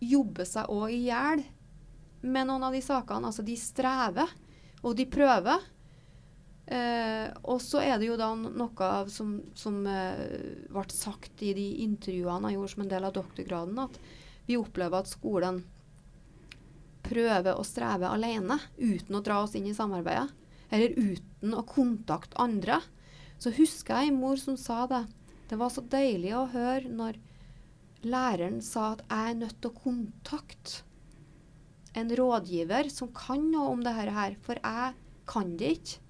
jobber 0.00 0.46
seg 0.46 0.70
òg 0.70 0.94
i 0.94 1.02
hjel 1.08 1.42
med 2.22 2.46
noen 2.46 2.68
av 2.68 2.76
de 2.76 2.82
sakene. 2.84 3.30
Altså 3.30 3.42
de 3.46 3.58
strever, 3.58 4.30
og 4.80 4.96
de 4.96 5.06
prøver. 5.10 5.66
og 7.42 7.58
så 7.60 7.80
er 7.82 7.98
det 7.98 8.06
jo 8.06 8.16
da 8.16 8.28
noe 8.38 8.90
som, 9.10 9.32
som 9.58 9.80
ble 9.82 10.84
sagt 10.94 11.42
i 11.42 11.50
de 11.56 11.66
intervjuene 11.84 12.52
jeg 12.52 12.56
gjorde 12.56 12.72
som 12.72 12.84
en 12.84 12.92
del 12.92 13.08
av 13.08 13.14
doktorgraden, 13.16 13.80
at 13.82 13.98
vi 14.46 14.56
opplever 14.60 15.02
at 15.02 15.10
skolen 15.10 15.60
prøver 17.06 17.56
å 17.56 17.66
streve 17.66 18.10
alene 18.10 18.58
uten 18.78 19.16
å 19.16 19.22
dra 19.24 19.40
oss 19.44 19.56
inn 19.58 19.68
i 19.70 19.76
samarbeidet, 19.76 20.28
eller 20.70 20.94
uten 20.96 21.56
å 21.56 21.64
kontakte 21.66 22.38
andre, 22.42 22.80
så 23.40 23.52
husker 23.56 23.96
jeg 23.96 24.12
en 24.12 24.20
mor 24.20 24.38
som 24.40 24.58
sa 24.60 24.84
det. 24.90 25.04
Det 25.50 25.58
var 25.58 25.72
så 25.72 25.82
deilig 25.82 26.34
å 26.36 26.46
høre 26.52 26.92
når 26.92 27.18
læreren 28.06 28.60
sa 28.64 28.92
at 28.94 29.02
jeg 29.08 29.32
er 29.32 29.40
nødt 29.40 29.58
til 29.60 29.72
å 29.72 29.80
kontakte 29.82 30.84
en 31.98 32.12
rådgiver 32.16 32.90
som 32.92 33.10
kan 33.14 33.48
noe 33.50 33.72
om 33.72 33.80
dette 33.82 34.14
her, 34.14 34.36
for 34.44 34.60
jeg 34.60 34.94
kan 35.30 35.56
det 35.58 35.72
ikke. 35.78 36.04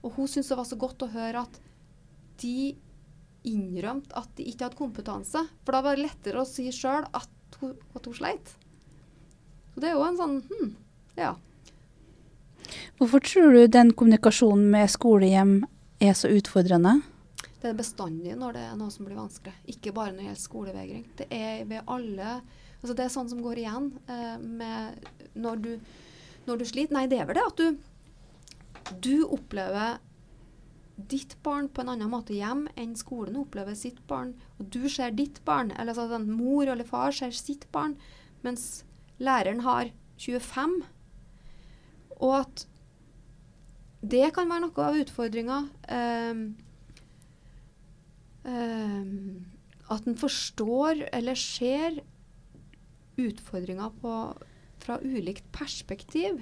Og 0.00 0.16
hun 0.16 0.30
syntes 0.30 0.48
det 0.48 0.60
var 0.62 0.68
så 0.68 0.78
godt 0.80 1.04
å 1.04 1.10
høre 1.12 1.44
at 1.44 1.60
de 2.40 2.72
innrømte 3.48 4.16
at 4.16 4.32
de 4.36 4.46
ikke 4.48 4.68
hadde 4.68 4.80
kompetanse. 4.80 5.44
For 5.64 5.76
da 5.76 5.82
var 5.84 5.96
det 5.96 6.06
lettere 6.06 6.40
å 6.40 6.48
si 6.48 6.68
sjøl 6.72 7.04
at, 7.04 7.30
at, 7.60 8.06
hun 8.06 8.16
sleit. 8.16 8.54
Så 9.74 9.82
det 9.82 9.90
er 9.90 9.96
jo 9.96 10.06
en 10.06 10.18
sånn 10.18 10.36
hm, 10.48 10.72
ja. 11.18 11.34
Hvorfor 13.00 13.22
tror 13.24 13.54
du 13.54 13.62
den 13.66 13.94
kommunikasjonen 13.96 14.66
med 14.72 14.90
skolehjem 14.92 15.54
er 16.00 16.16
så 16.16 16.30
utfordrende? 16.32 17.00
Det 17.60 17.70
er 17.70 17.76
bestandig 17.76 18.34
når 18.40 18.56
det 18.56 18.64
er 18.70 18.76
noe 18.78 18.92
som 18.92 19.06
blir 19.08 19.18
vanskelig. 19.18 19.52
Ikke 19.68 19.92
bare 19.96 20.14
når 20.14 20.20
det 20.20 20.28
gjelder 20.28 20.42
skolevegring. 20.44 21.06
Det 21.18 21.26
er 21.28 21.64
ved 21.68 21.82
alle 21.86 22.40
altså 22.80 22.94
Det 22.96 23.04
er 23.04 23.12
sånn 23.12 23.28
som 23.28 23.42
går 23.44 23.58
igjen 23.60 23.88
eh, 24.08 24.36
med 24.40 25.08
når 25.36 25.58
du, 25.64 25.72
når 26.46 26.62
du 26.62 26.64
sliter. 26.64 26.96
Nei, 26.96 27.08
det 27.12 27.18
er 27.20 27.26
vel 27.28 27.36
det 27.36 27.42
at 27.44 27.60
du, 27.60 28.94
du 29.04 29.16
opplever 29.26 29.98
ditt 31.10 31.36
barn 31.44 31.68
på 31.68 31.82
en 31.82 31.92
annen 31.94 32.10
måte 32.12 32.36
hjem 32.36 32.66
enn 32.80 32.94
skolen 32.98 33.38
opplever 33.40 33.76
sitt 33.76 34.00
barn. 34.08 34.32
Og 34.58 34.68
du 34.72 34.88
ser 34.92 35.12
ditt 35.16 35.42
barn, 35.44 35.74
eller 35.76 35.96
altså 35.96 36.20
mor 36.24 36.68
eller 36.68 36.88
far 36.88 37.12
ser 37.16 37.36
sitt 37.36 37.66
barn, 37.72 37.96
mens 38.44 38.82
læreren 39.20 39.62
har 39.64 39.92
25, 40.20 40.80
og 42.20 42.34
at 42.42 42.66
det 44.00 44.30
kan 44.36 44.48
være 44.48 44.64
noe 44.64 44.84
av 44.86 44.98
utfordringa. 45.00 45.58
Um, 45.92 46.44
um, 48.48 49.50
at 49.90 50.06
en 50.08 50.16
forstår 50.16 51.04
eller 51.10 51.36
ser 51.36 51.98
utfordringer 53.20 53.92
fra 54.80 54.96
ulikt 55.02 55.50
perspektiv. 55.52 56.40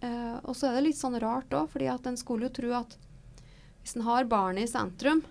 Uh, 0.00 0.38
og 0.46 0.54
så 0.56 0.68
er 0.68 0.78
det 0.78 0.86
litt 0.88 1.00
sånn 1.00 1.18
rart 1.20 1.52
òg, 1.52 1.68
fordi 1.74 1.90
at 1.92 2.06
en 2.08 2.16
skulle 2.16 2.48
jo 2.48 2.56
tro 2.60 2.72
at 2.80 2.96
hvis 3.82 3.96
en 3.98 4.06
har 4.06 4.28
barnet 4.30 4.68
i 4.68 4.70
sentrum, 4.70 5.24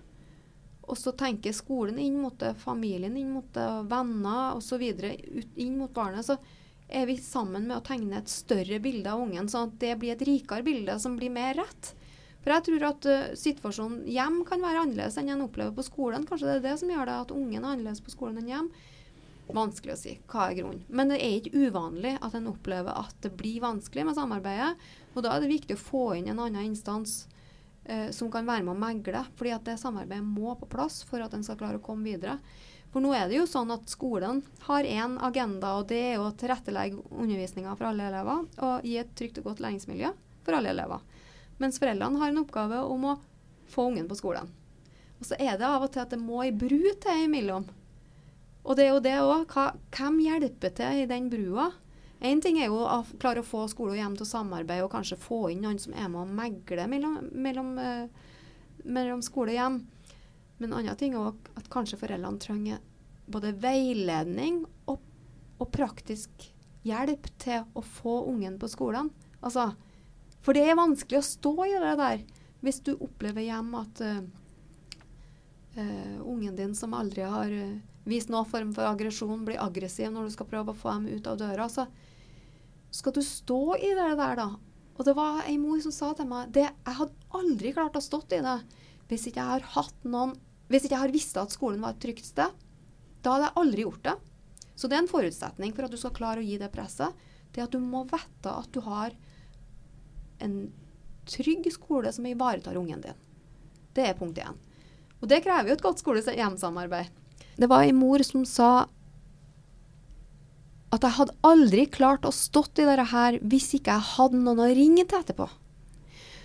og 0.88 0.96
så 0.98 1.12
tenker 1.12 1.56
skolen 1.56 1.98
inn 2.00 2.16
mot 2.20 2.34
det, 2.40 2.54
familien 2.62 3.16
inn 3.16 3.30
mot 3.34 3.48
det, 3.54 3.68
venner 3.90 4.56
osv. 4.56 4.82
inn 4.88 5.76
mot 5.78 5.92
barnet. 5.94 6.26
Så 6.26 6.38
er 6.88 7.06
vi 7.06 7.18
sammen 7.20 7.68
med 7.68 7.76
å 7.76 7.84
tegne 7.84 8.18
et 8.18 8.32
større 8.32 8.80
bilde 8.80 9.12
av 9.12 9.22
ungen, 9.22 9.48
sånn 9.52 9.68
at 9.68 9.80
det 9.82 9.94
blir 10.00 10.14
et 10.14 10.24
rikere 10.24 10.64
bilde 10.64 10.96
som 11.02 11.18
blir 11.20 11.32
mer 11.32 11.58
rett. 11.60 11.92
For 12.40 12.54
jeg 12.54 12.64
tror 12.68 12.86
at 12.88 13.08
uh, 13.10 13.32
situasjonen 13.36 14.06
hjem 14.08 14.38
kan 14.48 14.62
være 14.64 14.86
annerledes 14.86 15.18
enn 15.20 15.28
en 15.34 15.44
opplever 15.44 15.74
på 15.76 15.84
skolen. 15.84 16.24
Kanskje 16.28 16.48
det 16.48 16.54
er 16.58 16.66
det 16.70 16.76
som 16.80 16.92
gjør 16.92 17.10
det 17.10 17.16
at 17.24 17.34
ungen 17.34 17.58
er 17.60 17.74
annerledes 17.74 18.00
på 18.04 18.14
skolen 18.14 18.40
enn 18.40 18.52
hjem. 18.52 18.70
Vanskelig 19.52 19.94
å 19.94 19.98
si. 20.00 20.14
Hva 20.28 20.46
er 20.48 20.58
grunnen? 20.60 20.84
Men 20.88 21.12
det 21.12 21.18
er 21.24 21.38
ikke 21.38 21.66
uvanlig 21.68 22.14
at 22.24 22.36
en 22.36 22.48
opplever 22.50 22.96
at 23.04 23.16
det 23.24 23.34
blir 23.36 23.60
vanskelig 23.64 24.06
med 24.08 24.16
samarbeidet. 24.16 24.88
Og 25.14 25.24
da 25.24 25.34
er 25.34 25.44
det 25.44 25.52
viktig 25.52 25.76
å 25.76 25.82
få 25.82 26.04
inn 26.16 26.30
en 26.32 26.40
annen 26.46 26.70
instans 26.70 27.26
eh, 27.88 28.08
som 28.14 28.30
kan 28.32 28.46
være 28.46 28.64
med 28.66 28.76
å 28.76 28.80
megle. 28.80 29.24
fordi 29.36 29.54
at 29.56 29.64
det 29.64 29.78
samarbeidet 29.80 30.24
må 30.24 30.54
på 30.60 30.68
plass 30.70 31.02
for 31.08 31.24
at 31.24 31.34
en 31.34 31.44
skal 31.44 31.58
klare 31.58 31.80
å 31.80 31.84
komme 31.84 32.04
videre. 32.04 32.38
For 32.92 33.04
nå 33.04 33.12
er 33.12 33.28
det 33.28 33.36
jo 33.36 33.46
sånn 33.48 33.70
at 33.74 33.88
skolen 33.90 34.42
har 34.64 34.84
én 34.84 35.18
agenda, 35.20 35.74
og 35.76 35.88
det 35.90 36.00
er 36.14 36.22
å 36.22 36.32
tilrettelegge 36.32 37.02
undervisninga 37.10 37.74
for 37.76 37.90
alle 37.90 38.06
elever 38.08 38.46
og 38.64 38.86
gi 38.86 38.96
et 38.96 39.10
trygt 39.18 39.42
og 39.42 39.50
godt 39.50 39.60
læringsmiljø 39.64 40.12
for 40.46 40.56
alle 40.56 40.72
elever. 40.72 41.02
Mens 41.60 41.80
foreldrene 41.82 42.20
har 42.22 42.32
en 42.32 42.40
oppgave 42.44 42.80
om 42.86 43.04
å 43.10 43.18
få 43.68 43.90
ungen 43.90 44.08
på 44.08 44.16
skolen. 44.16 44.48
Og 45.18 45.26
så 45.28 45.36
er 45.42 45.58
det 45.58 45.66
av 45.66 45.84
og 45.84 45.92
til 45.92 46.04
at 46.04 46.14
det 46.14 46.20
må 46.22 46.40
ei 46.44 46.54
bru 46.54 46.80
til 47.02 47.26
imellom. 47.26 47.66
Og 48.64 48.76
det 48.78 48.86
er 48.86 48.92
jo 48.94 49.04
det 49.04 49.16
òg. 49.24 49.52
Hvem 49.96 50.18
hjelper 50.24 50.74
til 50.78 51.02
i 51.02 51.08
den 51.10 51.28
brua? 51.32 51.70
Én 52.18 52.40
ting 52.42 52.58
er 52.58 52.66
jo 52.66 52.80
å 52.82 53.02
klare 53.22 53.44
å 53.44 53.46
få 53.46 53.62
skole 53.70 53.94
og 53.94 54.00
hjem 54.00 54.16
til 54.18 54.26
å 54.26 54.32
samarbeide 54.32 54.82
og 54.86 54.90
kanskje 54.90 55.20
få 55.22 55.44
inn 55.52 55.62
noen 55.62 55.78
som 55.78 55.94
er 55.94 56.08
med 56.10 56.24
og 56.24 56.32
megler 56.34 56.88
mellom, 56.90 57.18
mellom, 57.30 57.68
uh, 57.78 58.82
mellom 58.82 59.22
skole 59.22 59.54
og 59.54 59.58
hjem. 59.60 59.76
Men 60.58 60.72
en 60.72 60.80
annen 60.80 60.98
ting 60.98 61.14
er 61.14 61.30
at 61.30 61.70
kanskje 61.70 62.00
foreldrene 62.00 62.42
trenger 62.42 62.80
både 63.30 63.52
veiledning 63.62 64.64
og, 64.90 64.98
og, 65.60 65.68
praktisk 65.70 66.48
hjelp 66.86 67.28
til 67.38 67.68
å 67.78 67.84
få 67.86 68.24
ungen 68.32 68.56
på 68.58 68.70
skolen. 68.72 69.12
Altså, 69.38 69.68
for 70.42 70.58
det 70.58 70.64
er 70.66 70.80
vanskelig 70.80 71.20
å 71.20 71.28
stå 71.28 71.54
i 71.68 71.78
det 71.78 71.94
der 72.00 72.26
hvis 72.64 72.82
du 72.82 72.96
opplever 72.96 73.46
hjem 73.46 73.70
at 73.78 74.02
uh, 74.02 74.18
uh, 75.78 76.18
ungen 76.26 76.58
din 76.58 76.74
som 76.74 76.98
aldri 76.98 77.22
har 77.22 77.54
vist 78.08 78.32
noen 78.32 78.48
form 78.48 78.74
for 78.74 78.88
aggresjon, 78.88 79.44
blir 79.46 79.62
aggressiv 79.62 80.10
når 80.10 80.26
du 80.26 80.34
skal 80.34 80.48
prøve 80.50 80.74
å 80.74 80.78
få 80.78 80.96
dem 80.96 81.10
ut 81.12 81.30
av 81.30 81.38
døra. 81.38 81.68
Så 81.70 81.86
skal 82.94 83.14
du 83.14 83.22
stå 83.24 83.76
i 83.76 83.92
det 83.96 84.10
der, 84.18 84.36
da? 84.38 84.48
Og 84.98 85.06
det 85.06 85.14
var 85.14 85.44
ei 85.46 85.56
mor 85.60 85.78
som 85.82 85.94
sa 85.94 86.10
til 86.16 86.26
meg 86.30 86.50
det, 86.54 86.66
jeg 86.66 86.98
hadde 86.98 87.34
aldri 87.38 87.72
klart 87.76 87.98
å 87.98 88.02
stått 88.02 88.34
i 88.34 88.42
det 88.42 88.58
hvis 89.08 89.28
ikke 89.28 89.40
jeg 89.40 89.52
har 89.54 89.68
hatt 89.76 90.04
noen 90.04 90.34
Hvis 90.68 90.84
ikke 90.84 90.98
jeg 90.98 91.04
har 91.06 91.12
visst 91.14 91.38
at 91.40 91.54
skolen 91.54 91.80
var 91.80 91.94
et 91.94 92.02
trygt 92.02 92.26
sted. 92.28 92.52
Da 93.24 93.30
hadde 93.32 93.46
jeg 93.46 93.56
aldri 93.56 93.84
gjort 93.86 94.02
det. 94.04 94.12
Så 94.76 94.84
det 94.84 94.98
er 94.98 95.00
en 95.00 95.08
forutsetning 95.08 95.72
for 95.72 95.86
at 95.86 95.94
du 95.94 95.96
skal 95.96 96.12
klare 96.12 96.42
å 96.42 96.44
gi 96.44 96.58
det 96.60 96.68
presset. 96.74 97.14
Det 97.56 97.62
at 97.64 97.72
du 97.72 97.80
må 97.80 98.02
vite 98.04 98.52
at 98.52 98.68
du 98.74 98.82
har 98.84 99.14
en 100.44 100.58
trygg 101.24 101.70
skole 101.72 102.12
som 102.12 102.28
ivaretar 102.28 102.76
ungen 102.76 103.00
din. 103.00 103.16
Det 103.96 104.04
er 104.10 104.18
punkt 104.18 104.36
én. 104.44 104.60
Og 105.22 105.32
det 105.32 105.40
krever 105.46 105.72
jo 105.72 105.78
et 105.78 105.86
godt 105.86 106.04
skole-hjem-samarbeid. 106.04 107.08
Det 107.56 107.70
var 107.72 107.88
ei 107.88 107.96
mor 107.96 108.20
som 108.28 108.44
sa 108.44 108.86
at 110.94 111.04
jeg 111.04 111.16
hadde 111.18 111.36
aldri 111.44 111.84
klart 111.92 112.24
å 112.24 112.32
stått 112.32 112.80
i 112.80 112.86
dette 112.88 113.08
her 113.10 113.38
hvis 113.44 113.74
ikke 113.76 113.96
jeg 113.96 114.12
hadde 114.14 114.40
noen 114.40 114.62
å 114.64 114.68
ringe 114.72 115.04
til 115.04 115.20
etterpå. 115.20 115.48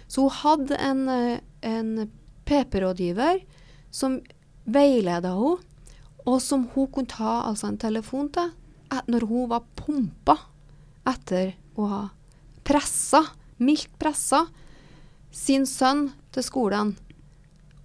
Så 0.07 0.25
hun 0.25 0.35
hadde 0.41 0.79
en, 0.83 1.03
eh, 1.09 1.39
en 1.61 2.09
PP-rådgiver 2.45 3.43
som 3.91 4.19
veileda 4.65 5.31
henne, 5.37 5.61
og 6.23 6.39
som 6.39 6.67
hun 6.73 6.87
kunne 6.87 7.11
ta 7.11 7.43
altså 7.49 7.67
en 7.67 7.79
telefon 7.79 8.29
til 8.31 8.51
når 9.09 9.25
hun 9.27 9.49
var 9.49 9.63
pumpa 9.75 10.37
etter 11.09 11.55
å 11.75 11.87
ha 11.89 12.03
pressa, 12.63 13.23
mildt 13.57 13.91
pressa, 13.99 14.45
sin 15.33 15.65
sønn 15.65 16.11
til 16.31 16.45
skolen. 16.45 16.93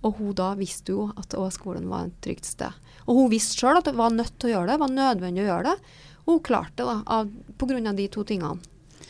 Og 0.06 0.20
hun 0.20 0.34
da 0.38 0.52
visste 0.58 0.92
jo 0.94 1.08
at 1.18 1.34
skolen 1.54 1.88
var 1.90 2.06
et 2.06 2.20
trygt 2.22 2.46
sted. 2.46 2.74
Og 3.08 3.22
hun 3.22 3.32
visste 3.32 3.58
sjøl 3.58 3.80
at 3.80 3.88
det 3.88 3.96
var 3.98 4.14
nødt 4.14 4.36
til 4.38 4.50
å 4.50 4.54
gjøre 4.58 4.70
det, 4.70 4.82
var 4.84 4.92
nødvendig 4.92 5.42
å 5.42 5.48
gjøre 5.48 5.72
det. 5.72 5.96
Hun 6.28 6.42
klarte 6.44 6.84
det 6.84 6.96
da, 7.08 7.22
pga. 7.56 7.92
de 7.96 8.08
to 8.12 8.22
tingene. 8.28 8.60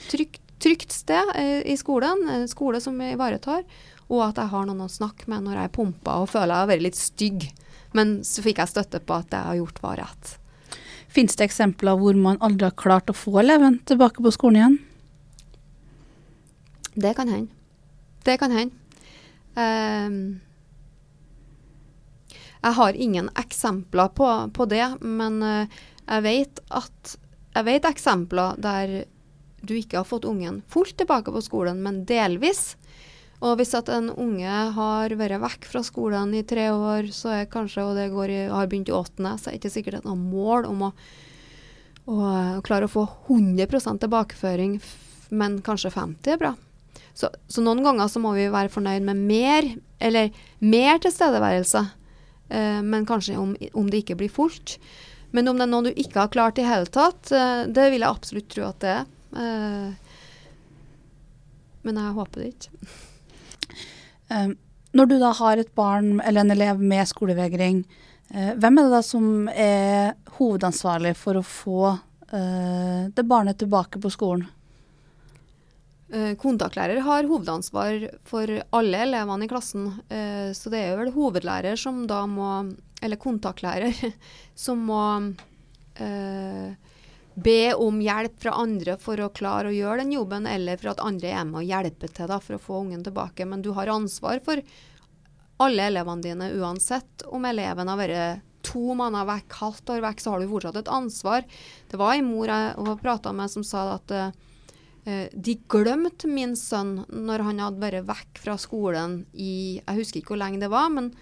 Trygt, 0.07 0.41
trygt 0.63 0.93
sted 0.95 1.33
eh, 1.35 1.65
i 1.67 1.75
skolen, 1.77 2.29
en 2.31 2.49
skole 2.49 2.79
som 2.81 3.01
jeg 3.03 3.17
ivaretar, 3.17 3.65
og 4.07 4.23
at 4.29 4.39
jeg 4.39 4.53
har 4.53 4.69
noen 4.69 4.85
å 4.87 4.93
snakke 4.93 5.27
med 5.27 5.43
når 5.43 5.59
jeg 5.59 5.69
er 5.69 5.75
pumpa 5.75 6.21
og 6.23 6.31
føler 6.31 6.55
jeg 6.55 6.63
har 6.63 6.71
vært 6.71 6.87
litt 6.87 7.01
stygg. 7.01 7.49
Men 7.99 8.21
så 8.23 8.45
fikk 8.45 8.61
jeg 8.63 8.71
støtte 8.71 9.03
på 9.03 9.17
at 9.19 9.33
det 9.33 9.41
jeg 9.41 9.51
har 9.51 9.59
gjort, 9.59 9.83
var 9.83 10.01
rett. 10.05 10.33
Fins 11.11 11.35
det 11.35 11.49
eksempler 11.49 11.99
hvor 11.99 12.15
man 12.21 12.39
aldri 12.45 12.69
har 12.69 12.79
klart 12.79 13.11
å 13.11 13.17
få 13.17 13.41
eleven 13.43 13.81
tilbake 13.89 14.23
på 14.23 14.33
skolen 14.39 14.61
igjen? 14.61 14.79
Det 16.95 17.15
kan 17.19 17.35
hende. 17.35 17.51
Det 18.23 18.39
kan 18.39 18.55
hende. 18.55 18.75
Um, 19.59 20.39
jeg 22.63 22.75
har 22.79 23.03
ingen 23.07 23.31
eksempler 23.39 24.15
på, 24.15 24.29
på 24.55 24.71
det, 24.71 24.85
men 25.01 25.43
uh, 25.43 25.81
jeg 26.09 26.25
vet 26.25 26.61
at 26.73 27.16
jeg 27.59 27.66
vet 27.66 27.88
eksempler 27.88 28.59
der 28.61 28.92
du 29.66 29.75
ikke 29.75 30.01
har 30.01 30.07
fått 30.07 30.29
ungen 30.29 30.61
fullt 30.71 30.97
tilbake 31.01 31.33
på 31.35 31.42
skolen, 31.42 31.81
men 31.83 32.05
delvis. 32.07 32.77
Og 33.42 33.59
hvis 33.59 33.75
at 33.79 33.90
en 33.94 34.11
unge 34.11 34.61
har 34.75 35.14
vært 35.18 35.42
vekk 35.42 35.66
fra 35.71 35.83
skolen 35.87 36.33
i 36.35 36.44
tre 36.47 36.68
år, 36.75 37.11
så 37.14 37.33
er 37.37 37.51
kanskje, 37.51 37.85
og 37.87 37.99
det 37.99 38.09
går 38.14 38.35
har 38.51 38.71
begynt 38.71 38.90
i 38.90 38.94
åttende, 38.94 39.35
så 39.38 39.49
er 39.49 39.57
det 39.57 39.61
ikke 39.62 39.75
sikkert 39.75 40.01
et 40.01 40.09
mål 40.11 40.66
om 40.71 40.88
å, 40.88 40.92
å, 42.07 42.16
å 42.59 42.64
klare 42.66 42.87
å 42.88 42.92
få 42.92 43.05
100% 43.31 44.03
tilbakeføring, 44.03 44.79
men 45.35 45.61
kanskje 45.66 45.94
50 45.94 46.35
er 46.35 46.40
bra. 46.40 46.55
Så, 47.18 47.31
så, 47.51 47.62
noen 47.62 47.83
ganger 47.83 48.11
så 48.11 48.23
må 48.23 48.31
vi 48.37 48.47
være 48.51 48.71
fornøyd 48.71 49.07
med 49.07 49.23
mer, 49.27 49.66
eller 49.99 50.35
mer 50.62 51.01
tilstedeværelse, 51.03 51.83
eh, 52.55 52.81
men 52.87 53.07
kanskje 53.07 53.38
om, 53.38 53.57
om, 53.73 53.88
det 53.90 54.05
ikke 54.05 54.18
blir 54.21 54.31
fullt. 54.31 54.77
Men 55.31 55.49
om 55.49 55.59
det 55.59 55.67
er 55.67 55.73
noe 55.73 55.88
du 55.88 55.93
ikke 55.93 56.23
har 56.23 56.33
klart 56.33 56.61
i 56.61 56.67
hele 56.67 56.88
tatt, 56.93 57.33
eh, 57.33 57.67
det 57.69 57.91
vil 57.93 58.05
jeg 58.05 58.09
absolutt 58.09 58.49
tro 58.53 58.64
at 58.69 58.81
det 58.85 58.95
er. 58.95 59.07
Eh, 59.37 60.17
men 61.85 62.01
jeg 62.01 62.17
håper 62.17 62.43
det 62.43 62.51
ikke. 62.55 62.71
Um, 64.29 64.53
når 64.97 65.09
du 65.09 65.17
da 65.21 65.31
har 65.37 65.61
et 65.61 65.71
barn 65.77 66.19
eller 66.21 66.45
en 66.45 66.53
elev 66.53 66.81
med 66.81 67.09
skolevegring, 67.09 67.83
hvem 68.29 68.77
er 68.77 68.85
det 68.85 68.93
da 68.93 69.01
som 69.05 69.49
er 69.49 70.11
hovedansvarlig 70.37 71.14
for 71.17 71.38
å 71.38 71.45
få 71.45 71.95
det 72.29 73.25
barnet 73.25 73.57
tilbake 73.62 74.01
på 74.03 74.11
skolen? 74.12 74.45
Kontaktlærer 76.41 77.01
har 77.07 77.29
hovedansvar 77.31 78.05
for 78.29 78.53
alle 78.77 79.01
elevene 79.07 79.47
i 79.47 79.49
klassen. 79.49 79.87
så 80.53 80.73
det 80.75 80.83
er 80.83 81.01
vel 81.01 81.14
hovedlærer 81.14 81.81
som 81.81 82.03
da 82.11 82.27
må, 82.29 82.51
eller 83.03 83.21
kontaktlærer, 83.21 83.95
som 84.67 84.85
må 84.89 85.03
be 87.39 87.75
om 87.75 88.01
hjelp 88.03 88.37
fra 88.43 88.55
andre 88.59 88.97
for 89.01 89.21
å 89.23 89.31
klare 89.35 89.71
å 89.71 89.75
gjøre 89.75 90.03
den 90.03 90.15
jobben, 90.17 90.47
eller 90.51 90.79
for 90.81 90.93
at 90.93 91.03
andre 91.05 91.31
er 91.31 91.47
med 91.47 91.63
og 91.63 91.69
hjelper 91.69 92.13
til 92.15 92.31
da, 92.31 92.39
for 92.43 92.57
å 92.57 92.63
få 92.63 92.83
ungen 92.83 93.05
tilbake. 93.07 93.47
Men 93.47 93.63
du 93.63 93.71
har 93.77 93.91
ansvar 93.93 94.43
for 94.47 94.63
alle 95.63 95.89
elevene 95.91 96.25
dine, 96.25 96.51
uansett 96.59 97.27
om 97.27 97.47
eleven 97.47 97.91
har 97.91 98.01
vært 98.01 98.45
to 98.67 98.95
måneder 98.99 99.29
vekk, 99.29 99.57
halvt 99.63 99.95
år 99.95 100.05
vekk, 100.05 100.21
så 100.21 100.35
har 100.35 100.43
du 100.43 100.51
fortsatt 100.51 100.81
et 100.83 100.93
ansvar. 100.93 101.47
Det 101.91 101.99
var 102.01 102.17
ei 102.17 102.27
mor 102.27 102.51
jeg 102.51 102.99
prata 103.03 103.33
med 103.33 103.53
som 103.53 103.65
sa 103.67 103.85
at 103.95 104.15
uh, 104.15 104.31
de 105.33 105.55
glemte 105.71 106.29
min 106.29 106.57
sønn 106.59 106.99
når 107.09 107.47
han 107.47 107.63
hadde 107.65 107.83
vært 107.83 108.09
vekk 108.11 108.43
fra 108.43 108.59
skolen 108.61 109.23
i 109.33 109.79
Jeg 109.79 110.01
husker 110.03 110.21
ikke 110.21 110.35
hvor 110.35 110.43
lenge 110.43 110.61
det 110.61 110.73
var, 110.75 110.91
men 110.93 111.13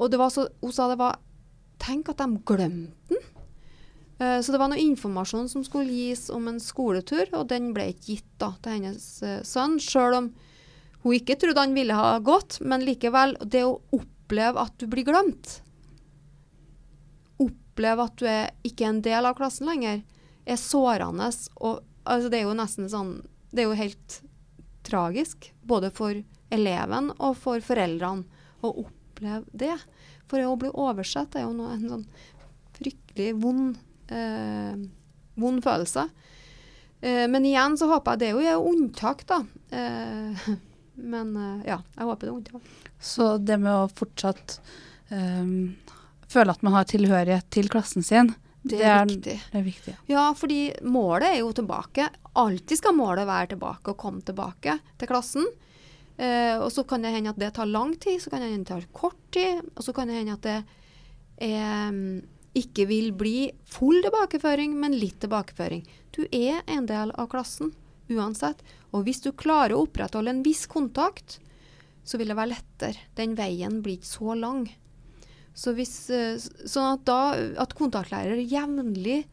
og 0.00 0.08
det 0.12 0.20
var 0.20 0.32
så, 0.32 0.48
hun 0.62 0.72
sa 0.74 0.88
det 0.90 1.00
var 1.00 1.20
Tenk 1.80 2.10
at 2.12 2.20
de 2.20 2.42
glemte 2.44 3.08
den. 3.08 3.22
Eh, 4.20 4.40
så 4.40 4.52
det 4.52 4.58
var 4.60 4.68
noe 4.68 4.82
informasjon 4.82 5.48
som 5.48 5.64
skulle 5.64 5.88
gis 5.88 6.28
om 6.32 6.48
en 6.50 6.60
skoletur, 6.60 7.30
og 7.32 7.48
den 7.48 7.70
ble 7.76 7.90
ikke 7.94 8.18
gitt 8.18 8.32
da, 8.42 8.52
til 8.60 8.76
hennes 8.76 9.06
uh, 9.24 9.38
sønn. 9.46 9.78
Selv 9.80 10.18
om 10.18 10.28
hun 11.06 11.16
ikke 11.16 11.38
trodde 11.40 11.64
han 11.64 11.76
ville 11.76 11.96
ha 11.96 12.18
gått, 12.20 12.58
men 12.60 12.84
likevel, 12.84 13.32
det 13.40 13.64
å 13.64 13.78
oppleve 13.96 14.60
at 14.60 14.76
du 14.78 14.86
blir 14.90 15.08
glemt 15.08 15.60
Oppleve 17.40 18.04
at 18.04 18.20
du 18.20 18.26
er 18.28 18.50
ikke 18.66 18.90
en 18.90 19.00
del 19.00 19.24
av 19.24 19.38
klassen 19.38 19.70
lenger, 19.70 20.02
er 20.44 20.60
sårende. 20.60 21.30
Og 21.64 21.80
altså, 22.04 22.28
det 22.28 22.42
er 22.42 22.44
jo 22.44 22.58
nesten 22.58 22.90
sånn 22.92 23.14
Det 23.48 23.64
er 23.64 23.70
jo 23.70 23.78
helt 23.78 24.20
tragisk, 24.84 25.48
både 25.64 25.88
for 25.94 26.20
eleven 26.52 27.08
og 27.16 27.38
for 27.40 27.64
foreldrene, 27.64 28.26
å 28.60 28.68
oppleve 28.68 28.99
det. 29.20 29.76
For 30.30 30.42
å 30.46 30.56
bli 30.58 30.70
oversett 30.72 31.36
er 31.36 31.46
jo 31.46 31.52
noe, 31.56 31.74
en 31.74 31.88
sånn 31.90 32.06
fryktelig 32.78 33.34
vond 33.42 33.78
eh, 34.10 34.88
vond 35.40 35.64
følelse. 35.64 36.08
Eh, 37.00 37.28
men 37.28 37.44
igjen 37.44 37.78
så 37.78 37.88
håper 37.90 38.16
jeg 38.16 38.20
det 38.20 38.50
er 38.50 38.52
jo 38.52 38.74
unntak, 38.74 39.24
da. 39.28 39.40
Eh, 39.70 40.50
men 41.14 41.32
eh, 41.36 41.72
ja, 41.72 41.80
jeg 41.96 42.10
håper 42.10 42.26
det 42.26 42.32
er 42.32 42.36
unntak. 42.36 42.76
Så 43.00 43.32
det 43.38 43.56
med 43.62 43.72
å 43.72 43.88
fortsatt 43.96 44.58
um, 45.08 45.72
føle 46.28 46.52
at 46.52 46.64
man 46.66 46.76
har 46.76 46.88
tilhørighet 46.90 47.48
til 47.52 47.70
klassen 47.72 48.04
sin, 48.04 48.34
det, 48.60 48.76
det, 48.76 48.84
er, 48.84 49.06
viktig. 49.08 49.36
det 49.52 49.56
er 49.56 49.64
viktig. 49.64 49.92
Ja, 50.12 50.26
fordi 50.36 50.58
målet 50.84 51.30
er 51.30 51.38
jo 51.40 51.54
tilbake. 51.56 52.10
Alltid 52.36 52.76
skal 52.76 52.92
målet 52.98 53.24
være 53.24 53.54
tilbake 53.54 53.94
og 53.94 54.02
komme 54.02 54.20
tilbake 54.20 54.76
til 55.00 55.08
klassen. 55.08 55.48
Eh, 56.20 56.56
og 56.60 56.68
så 56.74 56.84
kan 56.84 57.04
det 57.04 57.14
hende 57.14 57.32
at 57.32 57.40
det 57.40 57.54
tar 57.56 57.70
lang 57.70 57.94
tid, 57.96 58.20
så 58.20 58.32
kan 58.32 58.42
det 58.42 58.50
hende 58.50 58.66
det 58.66 58.74
tar 58.74 58.88
kort 58.92 59.20
tid, 59.32 59.64
og 59.72 59.86
så 59.86 59.94
kan 59.96 60.10
det 60.10 60.18
hende 60.18 60.36
at 60.36 60.44
det 60.44 60.58
eh, 61.46 62.00
ikke 62.60 62.86
vil 62.90 63.12
bli 63.16 63.36
full 63.70 64.02
tilbakeføring, 64.04 64.74
men 64.76 64.98
litt 65.00 65.20
tilbakeføring. 65.22 65.86
Du 66.12 66.24
er 66.26 66.60
en 66.66 66.88
del 66.90 67.14
av 67.14 67.30
klassen 67.32 67.72
uansett. 68.10 68.60
Og 68.90 69.06
hvis 69.06 69.22
du 69.22 69.30
klarer 69.32 69.76
å 69.76 69.84
opprettholde 69.86 70.34
en 70.34 70.44
viss 70.44 70.66
kontakt, 70.70 71.38
så 72.04 72.18
vil 72.18 72.32
det 72.32 72.38
være 72.38 72.56
lettere. 72.56 73.08
Den 73.16 73.36
veien 73.38 73.80
blir 73.84 74.00
ikke 74.00 74.10
så 74.10 74.34
lang. 74.34 74.64
Så 75.54 75.74
hvis, 75.76 76.10
eh, 76.10 76.40
sånn 76.40 76.94
at 76.98 77.04
da 77.06 77.20
at 77.62 77.76
kontaktlærer 77.78 78.40
jevnlig 78.42 79.24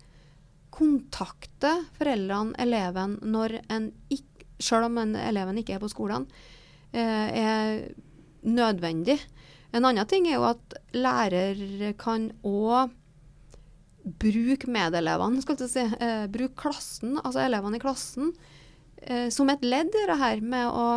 kontakter 0.72 1.86
foreldrene, 1.98 2.54
eleven, 2.62 3.18
når 3.24 3.62
en 3.74 3.92
ikke, 4.14 4.46
selv 4.60 4.90
om 4.90 4.98
en, 5.02 5.16
eleven 5.16 5.58
ikke 5.58 5.78
er 5.78 5.82
på 5.82 5.90
skolen, 5.90 6.28
er 6.94 7.82
nødvendig. 8.48 9.18
En 9.76 9.86
annen 9.86 10.08
ting 10.08 10.28
er 10.30 10.38
jo 10.38 10.48
at 10.48 10.78
lærer 10.96 11.92
kan 12.00 12.30
òg 12.48 12.94
bruke 14.08 14.70
medelevene, 14.72 15.42
skal 15.44 15.60
jeg 15.60 15.72
si. 15.74 15.84
Eh, 15.84 16.28
bruke 16.32 16.56
klassen, 16.60 17.18
altså 17.24 17.44
elevene 17.44 17.80
i 17.80 17.84
klassen, 17.84 18.32
eh, 19.02 19.28
som 19.34 19.50
et 19.52 19.66
ledd 19.66 19.92
i 19.92 20.06
det 20.08 20.18
her 20.22 20.42
med 20.42 20.68
å 20.72 20.88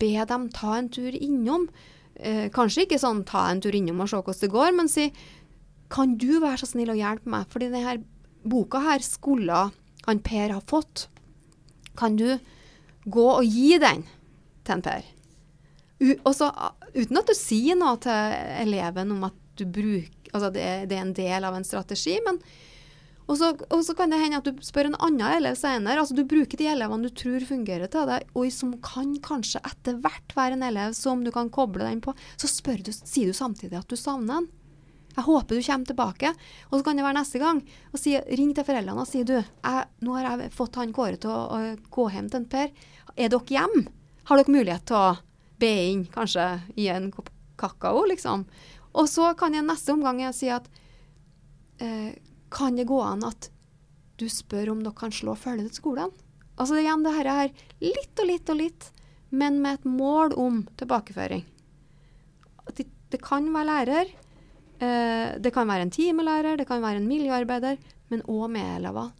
be 0.00 0.14
dem 0.24 0.48
ta 0.50 0.78
en 0.78 0.88
tur 0.88 1.12
innom. 1.12 1.68
Eh, 2.16 2.48
kanskje 2.48 2.86
ikke 2.86 3.00
sånn 3.02 3.24
ta 3.28 3.50
en 3.50 3.60
tur 3.60 3.76
innom 3.76 4.00
og 4.00 4.08
se 4.08 4.16
hvordan 4.16 4.40
det 4.40 4.54
går, 4.54 4.72
men 4.76 4.88
si 4.88 5.10
kan 5.92 6.16
du 6.16 6.40
være 6.40 6.62
så 6.62 6.72
snill 6.72 6.90
å 6.90 6.98
hjelpe 6.98 7.30
meg, 7.30 7.46
fordi 7.52 7.68
denne 7.70 8.00
boka 8.48 8.80
her 8.80 9.04
skulle 9.04 9.68
han 10.06 10.22
Per 10.24 10.54
ha 10.54 10.60
fått. 10.60 11.08
Kan 11.98 12.16
du 12.16 12.38
gå 13.06 13.26
og 13.36 13.44
gi 13.44 13.76
den 13.78 14.04
til 14.66 14.76
en 14.76 14.84
Per? 14.84 15.08
Også, 16.28 16.50
uten 16.92 17.20
at 17.22 17.30
du 17.30 17.36
sier 17.36 17.78
noe 17.78 17.96
til 18.04 18.36
eleven 18.66 19.14
om 19.16 19.28
at 19.30 19.42
du 19.56 19.64
bruker 19.64 20.12
Altså 20.34 20.50
det, 20.52 20.64
det, 20.90 20.96
er 20.98 21.04
en 21.06 21.14
del 21.16 21.44
av 21.48 21.54
en 21.56 21.64
strategi. 21.64 22.18
men 22.26 22.36
og 23.26 23.38
så, 23.38 23.94
kan 23.98 24.12
det 24.12 24.20
hende 24.20 24.38
at 24.38 24.46
du 24.46 24.60
spør 24.62 24.90
en 24.90 24.98
annen 25.02 25.38
elev 25.38 25.56
senere. 25.58 25.98
altså 25.98 26.14
Du 26.14 26.22
bruker 26.28 26.58
de 26.58 26.68
elevene 26.70 27.08
du 27.08 27.14
tror 27.14 27.42
fungerer 27.42 27.90
til 27.90 28.06
deg, 28.06 28.28
og 28.38 28.52
som 28.54 28.76
kan 28.84 29.16
kanskje 29.22 29.62
etter 29.66 29.98
hvert 30.02 30.36
være 30.36 30.54
en 30.54 30.66
elev 30.66 30.94
som 30.94 31.24
du 31.26 31.32
kan 31.34 31.50
koble 31.50 31.82
den 31.82 32.02
på. 32.04 32.14
Så 32.38 32.46
du, 32.62 32.92
sier 32.92 33.32
du 33.32 33.34
samtidig 33.34 33.80
at 33.80 33.90
du 33.90 33.98
savner 33.98 34.44
den. 34.44 34.48
Jeg 35.16 35.24
håper 35.24 35.56
du 35.56 35.64
kommer 35.64 35.90
tilbake. 35.90 36.32
Og 36.70 36.78
så 36.78 36.86
kan 36.86 37.00
det 37.00 37.06
være 37.06 37.18
neste 37.18 37.42
gang. 37.42 37.62
og 37.90 37.98
si, 37.98 38.14
Ring 38.14 38.54
til 38.54 38.68
foreldrene 38.68 39.02
og 39.02 39.10
si 39.10 39.24
du, 39.26 39.38
jeg, 39.40 39.86
nå 40.06 40.18
har 40.18 40.28
jeg 40.28 40.54
fått 40.54 40.78
han 40.78 40.94
Kåre 40.94 41.18
til 41.18 41.32
å, 41.32 41.40
å 41.50 41.60
gå 41.90 42.08
hjem 42.14 42.30
til 42.30 42.44
en 42.44 42.50
Per. 42.52 42.74
Er 43.16 43.32
dere 43.32 43.56
hjemme? 43.56 43.88
Har 44.26 44.40
dere 44.40 44.52
mulighet 44.52 44.86
til 44.88 44.98
å 44.98 45.16
be 45.60 45.72
inn, 45.90 46.04
kanskje 46.12 46.46
i 46.76 46.88
en 46.92 47.10
kopp 47.14 47.30
kakao, 47.56 48.04
liksom. 48.10 48.44
Og 48.96 49.08
så 49.08 49.30
kan 49.38 49.54
jeg 49.56 49.64
neste 49.66 49.94
omgang 49.94 50.20
jeg 50.20 50.36
si 50.36 50.50
at 50.52 50.66
eh, 51.82 52.16
kan 52.52 52.76
det 52.76 52.88
gå 52.88 52.98
an 53.04 53.24
at 53.26 53.50
du 54.20 54.26
spør 54.32 54.72
om 54.72 54.82
dere 54.84 54.96
kan 54.96 55.12
slå 55.12 55.36
følge 55.38 55.68
til 55.68 55.80
skolen? 55.80 56.12
Altså 56.56 56.78
igjen 56.80 57.04
det 57.04 57.14
her 57.18 57.30
er 57.32 57.64
litt 57.84 58.22
og 58.22 58.30
litt 58.30 58.52
og 58.52 58.60
litt, 58.60 58.90
men 59.30 59.60
med 59.62 59.80
et 59.80 59.88
mål 59.88 60.36
om 60.40 60.62
tilbakeføring. 60.80 61.44
Det, 62.76 62.86
det 63.12 63.20
kan 63.24 63.48
være 63.52 63.68
lærer, 63.70 64.14
eh, 64.80 65.36
det 65.40 65.52
kan 65.54 65.68
være 65.68 65.88
en 65.88 65.92
timelærer, 65.92 66.56
det 66.56 66.68
kan 66.68 66.84
være 66.84 67.02
en 67.02 67.10
miljøarbeider, 67.10 67.76
men 68.12 68.24
òg 68.24 68.48
medelever. 68.56 69.12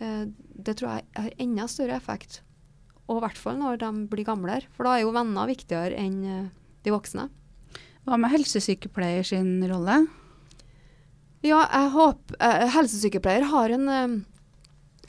Eh, 0.00 0.24
det 0.32 0.78
tror 0.78 0.96
jeg 0.96 1.06
har 1.18 1.36
enda 1.44 1.68
større 1.68 2.00
effekt. 2.00 2.40
Og 3.10 3.18
i 3.18 3.22
hvert 3.24 3.38
fall 3.38 3.58
når 3.60 3.80
de 3.82 3.92
blir 4.10 4.26
gamlere, 4.26 4.68
for 4.74 4.86
da 4.86 4.96
er 4.96 5.04
jo 5.04 5.14
venner 5.14 5.50
viktigere 5.50 5.98
enn 5.98 6.18
eh, 6.24 6.50
de 6.86 6.94
voksne. 6.94 7.28
Hva 8.06 8.18
med 8.18 8.32
helsesykepleier 8.32 9.26
sin 9.26 9.60
rolle? 9.70 10.04
Ja, 11.42 11.64
jeg 11.66 11.90
håper 11.96 12.38
eh, 12.38 12.68
Helsesykepleier 12.70 13.48
har 13.50 13.74
en 13.74 13.88
eh, 13.90 14.14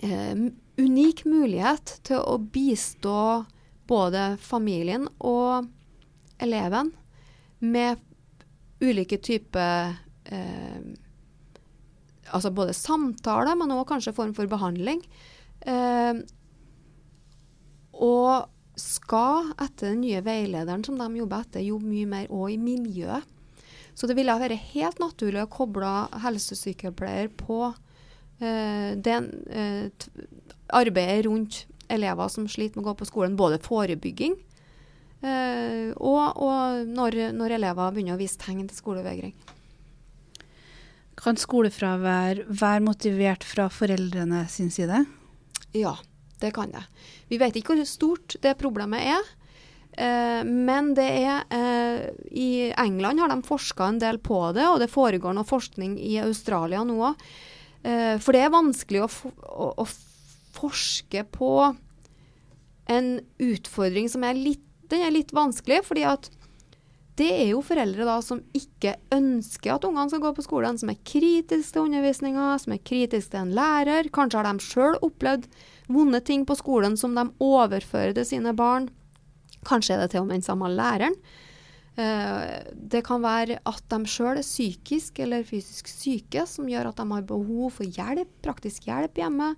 eh, 0.09 0.43
unik 0.81 1.25
mulighet 1.29 1.97
til 2.07 2.21
å 2.21 2.39
bistå 2.41 3.43
både 3.89 4.33
familien 4.41 5.05
og 5.21 5.67
eleven 6.41 6.89
med 7.61 8.01
ulike 8.83 9.19
typer 9.23 9.93
eh, 10.25 10.83
Altså 12.33 12.49
både 12.55 12.73
samtaler, 12.73 13.53
men 13.59 13.69
òg 13.75 13.83
kanskje 13.91 14.13
form 14.15 14.31
for 14.33 14.49
behandling. 14.49 15.03
Eh, 15.69 16.23
og 18.03 18.49
skal 18.79 19.51
etter 19.61 19.91
den 19.91 20.01
nye 20.01 20.23
veilederen 20.25 20.83
som 20.85 20.97
de 20.97 21.21
jobber 21.21 21.45
etter, 21.45 21.63
jobbe 21.63 21.89
mye 21.89 22.09
mer 22.09 22.31
òg 22.33 22.55
i 22.55 22.61
miljøet. 22.61 23.29
Så 23.93 24.09
det 24.09 24.15
ville 24.17 24.33
vært 24.41 24.71
helt 24.73 25.01
naturlig 25.01 25.43
å 25.43 25.51
koble 25.53 25.91
helsesykepleier 26.23 27.29
på 27.37 27.59
eh, 27.69 28.95
den, 28.97 29.29
eh, 29.53 30.07
arbeidet 30.73 31.27
rundt 31.27 31.59
elever 31.93 32.31
som 32.33 32.47
sliter 32.49 32.79
med 32.79 32.87
å 32.87 32.89
gå 32.89 32.95
på 33.03 33.09
skolen. 33.11 33.37
Både 33.37 33.61
forebygging 33.61 34.33
eh, 35.21 35.91
og, 35.93 36.41
og 36.41 36.89
når, 36.89 37.19
når, 37.37 37.57
elever 37.59 37.93
begynner 37.93 38.17
å 38.17 38.21
vise 38.21 38.41
tegn 38.41 38.65
til 38.65 38.79
skolevegring. 38.79 39.35
Kan 41.19 41.37
skolefravær 41.37 42.41
være 42.49 42.81
motivert 42.83 43.45
fra 43.45 43.69
foreldrene 43.71 44.47
sin 44.51 44.73
side? 44.73 45.05
Ja, 45.77 45.93
det 46.41 46.51
kan 46.57 46.73
det. 46.73 46.81
Vi 47.33 47.39
vet 47.41 47.55
ikke 47.57 47.73
hvor 47.73 47.87
stort 47.89 48.35
det 48.43 48.53
problemet 48.59 49.07
er. 49.15 49.31
Eh, 49.97 50.41
men 50.45 50.93
det 50.97 51.05
er 51.05 51.43
eh, 51.53 52.05
I 52.33 52.49
England 52.81 53.21
har 53.21 53.29
de 53.29 53.41
forska 53.45 53.89
en 53.89 53.99
del 54.01 54.19
på 54.21 54.39
det, 54.55 54.65
og 54.69 54.79
det 54.81 54.91
foregår 54.93 55.35
noe 55.37 55.45
forskning 55.45 55.99
i 56.01 56.17
Australia 56.23 56.83
nå 56.85 56.97
òg. 57.09 57.25
Eh, 57.85 58.15
for 58.21 58.33
det 58.33 58.45
er 58.45 58.53
vanskelig 58.53 59.03
å, 59.05 59.09
å, 59.49 59.71
å, 59.83 59.87
forske 60.53 61.23
på 61.33 61.51
en 62.93 63.07
utfordring 63.41 64.05
som 64.11 64.25
er 64.27 64.37
litt, 64.37 64.63
den 64.91 65.01
er 65.01 65.13
litt 65.13 65.33
vanskelig, 65.33 65.81
fordi 65.87 66.05
at 66.05 66.29
det 67.17 67.29
er 67.29 67.47
jo 67.51 67.61
foreldre 67.65 68.05
da 68.05 68.19
som 68.25 68.41
ikke 68.57 68.95
ønsker 69.13 69.75
at 69.75 69.85
ungene 69.85 70.09
skal 70.09 70.21
gå 70.23 70.31
på 70.37 70.45
skolen, 70.45 70.77
som 70.81 70.89
er 70.93 71.01
kritiske 71.05 71.75
til 71.75 71.87
undervisninga, 71.87 72.53
som 72.61 72.73
er 72.73 72.81
kritiske 72.85 73.33
til 73.33 73.43
en 73.43 73.53
lærer. 73.57 74.09
Kanskje 74.13 74.41
har 74.41 74.49
de 74.49 74.65
sjøl 74.65 74.97
opplevd 75.05 75.49
vonde 75.91 76.21
ting 76.25 76.45
på 76.47 76.57
skolen 76.59 76.97
som 76.99 77.15
de 77.17 77.27
overfører 77.43 78.15
til 78.17 78.27
sine 78.27 78.53
barn. 78.57 78.89
Kanskje 79.67 79.95
er 79.95 80.03
det 80.03 80.13
til 80.13 80.23
og 80.23 80.29
med 80.29 80.39
den 80.39 80.45
samme 80.45 80.69
læreren. 80.71 81.17
Uh, 81.93 82.63
det 82.73 83.03
kan 83.05 83.21
være 83.21 83.59
at 83.69 83.83
de 83.91 83.99
sjøl 84.09 84.39
er 84.39 84.45
psykisk 84.45 85.19
eller 85.21 85.45
fysisk 85.45 85.91
syke, 85.91 86.47
som 86.49 86.69
gjør 86.69 86.89
at 86.89 86.97
de 86.97 87.05
har 87.11 87.27
behov 87.29 87.75
for 87.75 87.85
hjelp, 87.85 88.31
praktisk 88.45 88.87
hjelp 88.89 89.21
hjemme. 89.21 89.51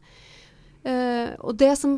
Uh, 0.84 1.32
og 1.39 1.55
det 1.61 1.71
som, 1.80 1.95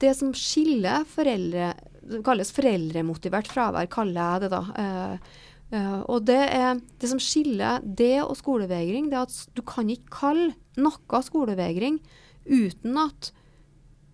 det 0.00 0.14
som, 0.18 0.32
skiller 0.34 1.04
foreldre 1.06 1.74
Det 2.04 2.18
kalles 2.24 2.50
foreldremotivert 2.52 3.48
fravær, 3.52 3.86
kaller 3.92 4.20
jeg 4.24 4.46
det 4.46 4.50
da. 4.56 4.62
Uh, 4.72 6.00
og 6.08 6.24
det, 6.28 6.40
er, 6.54 6.80
det 7.00 7.08
som 7.10 7.20
skiller 7.22 7.84
det 7.84 8.22
og 8.22 8.36
skolevegring, 8.38 9.08
det 9.10 9.18
er 9.18 9.28
at 9.28 9.56
du 9.56 9.62
kan 9.66 9.88
ikke 9.90 10.20
kalle 10.22 10.52
noe 10.80 11.22
skolevegring 11.24 11.98
uten 12.44 12.98
at 13.00 13.32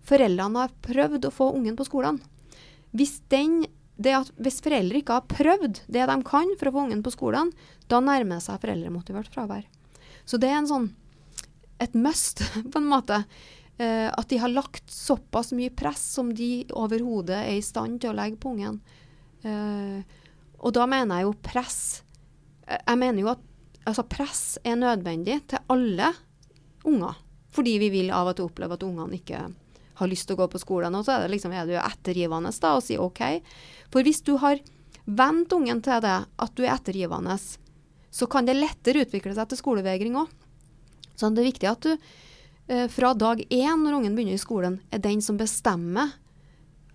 foreldrene 0.07 0.65
har 0.65 0.73
prøvd 0.85 1.27
å 1.27 1.33
få 1.33 1.51
ungen 1.57 1.77
på 1.77 1.87
skolen. 1.87 2.19
Hvis, 2.95 3.19
den, 3.31 3.61
hvis 3.97 4.61
foreldre 4.63 5.01
ikke 5.01 5.19
har 5.19 5.29
prøvd 5.29 5.83
det 5.91 6.07
de 6.09 6.17
kan 6.27 6.55
for 6.59 6.69
å 6.69 6.75
få 6.75 6.85
ungen 6.87 7.03
på 7.05 7.13
skolen, 7.13 7.53
da 7.91 8.01
nærmer 8.03 8.39
det 8.39 8.47
seg 8.47 8.61
foreldremotivert 8.63 9.31
fravær. 9.33 9.65
Så 10.25 10.39
det 10.41 10.51
er 10.51 10.65
sånn, 10.69 10.91
et 11.81 11.95
must, 11.97 12.43
på 12.71 12.81
en 12.81 12.89
måte. 12.91 13.23
Eh, 13.81 14.07
at 14.07 14.29
de 14.29 14.39
har 14.41 14.51
lagt 14.51 14.91
såpass 14.91 15.53
mye 15.57 15.73
press 15.73 16.03
som 16.17 16.31
de 16.35 16.67
overhodet 16.77 17.39
er 17.39 17.57
i 17.57 17.65
stand 17.65 18.01
til 18.01 18.11
å 18.11 18.17
legge 18.17 18.39
på 18.41 18.53
ungen. 18.55 18.81
Eh, 19.47 20.19
og 20.61 20.75
da 20.75 20.85
mener 20.89 21.17
jeg 21.17 21.25
jo 21.25 21.31
press 21.41 21.79
eh, 22.67 22.77
Jeg 22.77 22.99
mener 23.01 23.23
jo 23.23 23.31
at 23.31 23.41
altså 23.89 24.03
press 24.05 24.43
er 24.61 24.77
nødvendig 24.77 25.39
til 25.49 25.63
alle 25.73 26.11
unger. 26.85 27.17
Fordi 27.51 27.73
vi 27.81 27.89
vil 27.91 28.11
av 28.15 28.29
og 28.31 28.37
til 28.37 28.47
oppleve 28.47 28.77
at 28.77 28.85
ungene 28.85 29.17
ikke 29.17 29.41
har 30.01 30.09
lyst 30.11 30.27
til 30.27 30.37
å 30.37 30.41
gå 30.43 30.49
på 30.51 30.61
skolen. 30.61 30.95
Og 30.97 31.05
så 31.05 31.15
er 31.15 31.25
det 31.25 31.35
liksom, 31.35 31.53
er 31.55 31.69
du 31.69 31.77
ettergivende 31.79 32.51
da, 32.61 32.75
og 32.77 32.85
sier 32.85 33.03
OK. 33.03 33.21
For 33.93 34.05
hvis 34.05 34.23
du 34.27 34.35
har 34.41 34.61
vent 35.05 35.53
ungen 35.53 35.81
til 35.83 36.01
det, 36.03 36.17
at 36.25 36.57
du 36.57 36.65
er 36.65 36.75
ettergivende, 36.75 37.37
så 38.11 38.27
kan 38.27 38.47
det 38.47 38.57
lettere 38.59 39.05
utvikle 39.05 39.35
seg 39.37 39.49
til 39.49 39.61
skolevegring 39.61 40.17
òg. 40.19 40.31
Så 41.15 41.29
det 41.29 41.43
er 41.43 41.51
viktig 41.51 41.69
at 41.69 41.85
du 41.85 41.91
eh, 41.93 42.87
fra 42.91 43.13
dag 43.13 43.43
én, 43.47 43.81
når 43.83 43.99
ungen 43.99 44.17
begynner 44.17 44.37
i 44.37 44.41
skolen, 44.41 44.79
er 44.91 45.03
den 45.03 45.21
som 45.23 45.39
bestemmer 45.39 46.15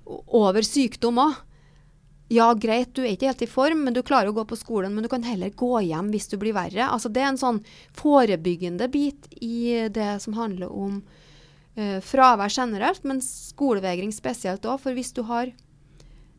over 0.06 0.66
sykdom 0.66 1.22
òg. 1.24 1.42
Ja, 2.28 2.48
greit, 2.58 2.90
du 2.96 3.04
er 3.04 3.12
ikke 3.12 3.28
helt 3.30 3.44
i 3.44 3.46
form, 3.46 3.84
men 3.86 3.94
du 3.94 4.02
klarer 4.02 4.32
å 4.32 4.34
gå 4.34 4.42
på 4.50 4.58
skolen. 4.58 4.96
Men 4.96 5.06
du 5.06 5.10
kan 5.10 5.22
heller 5.22 5.52
gå 5.54 5.76
hjem 5.86 6.08
hvis 6.10 6.26
du 6.32 6.34
blir 6.42 6.56
verre. 6.56 6.88
Altså, 6.90 7.06
det 7.06 7.22
er 7.22 7.28
en 7.30 7.38
sånn 7.38 7.60
forebyggende 7.94 8.88
bit 8.90 9.28
i 9.38 9.86
det 9.94 10.16
som 10.24 10.34
handler 10.34 10.72
om 10.74 11.04
uh, 11.78 11.98
fravær 12.04 12.52
generelt, 12.52 13.04
men 13.08 13.22
skolevegring 13.24 14.12
spesielt 14.14 14.66
òg. 14.66 14.80
For 14.82 14.96
hvis 14.96 15.14
du 15.16 15.22
har 15.28 15.52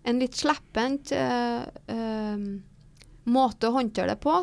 en 0.07 0.21
litt 0.21 0.38
slepphendt 0.39 1.11
eh, 1.11 1.63
uh, 1.91 2.43
måte 3.27 3.67
å 3.67 3.75
håndtere 3.75 4.13
det 4.13 4.21
på, 4.23 4.35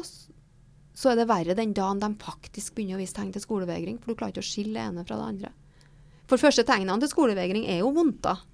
så 0.95 1.11
er 1.11 1.19
det 1.19 1.29
verre 1.31 1.57
den 1.57 1.73
dagen 1.75 2.03
de 2.03 2.11
faktisk 2.21 2.77
begynner 2.77 2.99
å 2.99 3.03
vise 3.03 3.17
tegn 3.17 3.33
til 3.33 3.43
skolevegring. 3.43 3.97
For 4.03 4.13
du 4.13 4.19
klarer 4.19 4.35
ikke 4.35 4.45
å 4.45 4.51
skille 4.51 4.77
det 4.77 4.85
ene 4.85 5.07
fra 5.09 5.17
det 5.19 5.29
andre. 5.33 5.53
For 6.31 6.41
første 6.41 6.65
tegnene 6.69 7.01
til 7.03 7.11
skolevegring 7.11 7.67
er 7.71 7.81
jo 7.81 7.95
vondter. 7.97 8.45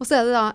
Og 0.00 0.08
så 0.08 0.18
er 0.18 0.26
det 0.26 0.34
da 0.34 0.46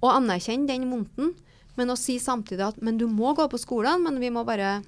å 0.00 0.14
anerkjenne 0.14 0.70
den 0.70 0.88
vondten, 0.90 1.34
men 1.76 1.92
å 1.92 1.98
si 1.98 2.16
samtidig 2.22 2.64
at 2.66 2.80
men 2.84 2.98
du 3.00 3.06
må 3.10 3.34
gå 3.36 3.46
på 3.50 3.60
skolen, 3.60 4.02
men 4.06 4.18
vi 4.22 4.32
må 4.32 4.46
bare 4.48 4.80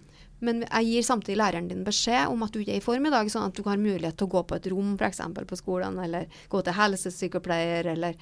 men 0.42 0.64
jeg 0.64 0.88
gir 0.88 1.04
samtidig 1.06 1.38
læreren 1.38 1.68
din 1.70 1.84
beskjed 1.86 2.30
om 2.32 2.40
at 2.42 2.54
du 2.54 2.58
ikke 2.60 2.74
er 2.74 2.80
i 2.80 2.84
form 2.84 3.06
i 3.06 3.12
dag, 3.14 3.28
sånn 3.30 3.46
at 3.46 3.54
du 3.54 3.62
har 3.66 3.78
mulighet 3.78 4.16
til 4.18 4.26
å 4.26 4.32
gå 4.32 4.42
på 4.48 4.56
et 4.58 4.66
rom 4.72 4.96
f.eks. 4.98 5.20
på 5.48 5.58
skolen, 5.58 6.00
eller 6.02 6.26
gå 6.50 6.62
til 6.62 6.76
helsesykepleier, 6.78 7.92
eller 7.94 8.18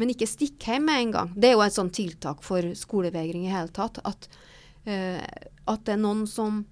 Men 0.00 0.14
ikke 0.14 0.24
stikk 0.24 0.64
hjem 0.64 0.86
med 0.88 0.96
en 0.96 1.10
gang. 1.12 1.32
Det 1.36 1.50
er 1.50 1.52
jo 1.52 1.60
et 1.60 1.74
sånt 1.74 1.92
tiltak 1.92 2.38
for 2.40 2.64
skolevegring 2.72 3.42
i 3.44 3.50
hele 3.52 3.68
tatt. 3.68 3.98
At, 4.08 4.28
uh, 4.88 5.20
at 5.68 5.82
det 5.84 5.92
er 5.92 6.00
noen 6.00 6.22
som 6.26 6.64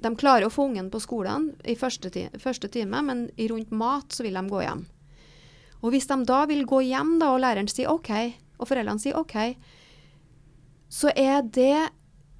De 0.00 0.10
klarer 0.16 0.46
å 0.46 0.52
få 0.52 0.66
ungen 0.70 0.88
på 0.90 1.00
skolen 1.00 1.50
i 1.64 1.76
første, 1.76 2.10
ti 2.12 2.26
første 2.40 2.68
time, 2.68 3.02
men 3.04 3.28
rundt 3.50 3.70
mat 3.70 4.12
så 4.12 4.24
vil 4.24 4.34
de 4.36 4.42
gå 4.48 4.60
hjem. 4.60 4.82
Og 5.80 5.92
hvis 5.92 6.08
de 6.08 6.18
da 6.24 6.42
vil 6.48 6.64
gå 6.68 6.80
hjem, 6.84 7.18
da, 7.20 7.30
og 7.32 7.40
læreren 7.40 7.68
sier 7.68 7.92
OK, 7.92 8.10
og 8.58 8.68
foreldrene 8.68 9.00
sier 9.00 9.16
OK, 9.16 9.36
så 10.92 11.12
er 11.16 11.40
det 11.44 11.88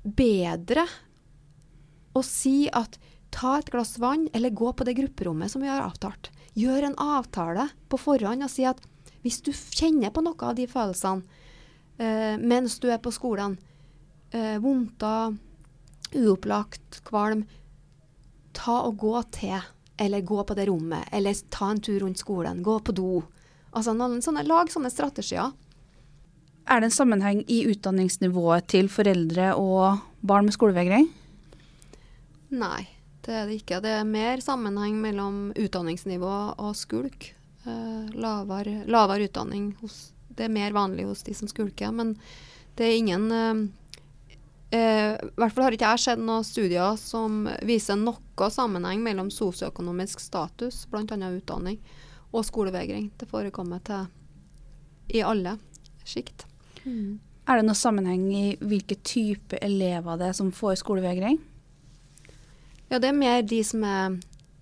bedre 0.04 0.84
å 2.14 2.22
si 2.24 2.68
at 2.72 2.98
ta 3.34 3.58
et 3.58 3.70
glass 3.72 3.98
vann, 3.98 4.28
eller 4.32 4.54
gå 4.54 4.72
på 4.72 4.86
det 4.86 4.94
grupperommet 4.94 5.50
som 5.50 5.62
vi 5.64 5.70
har 5.70 5.82
avtalt. 5.82 6.30
Gjør 6.54 6.88
en 6.88 6.98
avtale 7.02 7.68
på 7.90 7.98
forhånd 7.98 8.46
og 8.46 8.52
si 8.52 8.66
at 8.68 8.82
hvis 9.24 9.40
du 9.42 9.50
kjenner 9.52 10.12
på 10.14 10.22
noe 10.22 10.38
av 10.46 10.54
de 10.58 10.68
følelsene 10.70 11.24
uh, 11.98 12.36
mens 12.38 12.78
du 12.78 12.90
er 12.92 13.00
på 13.02 13.12
skolen, 13.14 13.56
uh, 14.34 14.56
vondter, 14.62 15.34
uopplagt, 16.14 17.00
kvalm, 17.08 17.42
ta 18.54 18.84
og 18.86 19.00
gå 19.02 19.16
til, 19.34 19.58
eller 19.98 20.26
gå 20.26 20.44
på 20.46 20.54
det 20.54 20.68
rommet, 20.70 21.08
eller 21.14 21.42
ta 21.50 21.72
en 21.72 21.82
tur 21.82 22.04
rundt 22.04 22.22
skolen, 22.22 22.62
gå 22.62 22.78
på 22.86 22.94
do. 22.94 23.10
Altså 23.74 23.94
noen 23.96 24.22
sånne, 24.22 24.46
Lag 24.46 24.70
sånne 24.70 24.92
strategier. 24.92 25.50
Er 26.64 26.80
det 26.80 26.88
en 26.88 26.94
sammenheng 26.96 27.42
i 27.50 27.64
utdanningsnivået 27.68 28.70
til 28.72 28.86
foreldre 28.88 29.52
og 29.58 30.00
barn 30.24 30.46
med 30.46 30.54
skolevegring? 30.56 31.10
Nei, 32.54 32.84
det 33.26 33.34
er 33.34 33.48
det 33.48 33.60
ikke. 33.60 33.80
Det 33.82 33.92
er 33.98 34.08
mer 34.08 34.42
sammenheng 34.44 34.98
mellom 35.02 35.38
utdanningsnivå 35.58 36.34
og 36.54 36.74
skulk. 36.78 37.32
Uh, 37.64 38.10
lavere, 38.12 38.82
lavere, 38.90 39.24
utdanning 39.28 39.72
hos 39.80 40.10
det 40.34 40.48
er 40.48 40.52
mer 40.52 40.74
vanlig 40.74 41.06
hos 41.08 41.22
de 41.26 41.34
som 41.36 41.48
skulker. 41.48 41.92
Men 41.94 42.14
det 42.76 42.86
er 42.88 42.98
ingen 42.98 43.26
eh, 43.32 43.60
uh, 44.74 45.12
I 45.14 45.30
hvert 45.38 45.54
fall 45.54 45.68
har 45.68 45.76
ikke 45.76 45.92
jeg 45.94 46.04
sett 46.04 46.22
noen 46.22 46.46
studier 46.46 46.98
som 47.00 47.44
viser 47.66 47.98
noe 48.00 48.50
sammenheng 48.50 49.02
mellom 49.04 49.30
sosioøkonomisk 49.32 50.22
status, 50.22 50.84
bl.a. 50.90 51.04
utdanning, 51.06 51.78
og 52.34 52.42
skolevegring. 52.46 53.12
Det 53.18 53.30
forekommer 53.30 53.82
til 53.86 54.10
i 55.14 55.22
alle 55.22 55.56
sjikt. 56.04 56.46
Mm. 56.84 57.20
Er 57.44 57.60
det 57.60 57.66
noen 57.66 57.78
sammenheng 57.78 58.28
i 58.32 58.44
hvilke 58.60 58.96
type 59.04 59.58
elever 59.62 60.18
det 60.20 60.30
er 60.32 60.36
som 60.36 60.52
får 60.52 60.80
skolevegring? 60.80 61.38
Ja, 62.94 63.00
det 63.02 63.08
er 63.10 63.16
mer 63.18 63.40
de 63.42 63.56
som 63.66 63.82
er 63.82 64.12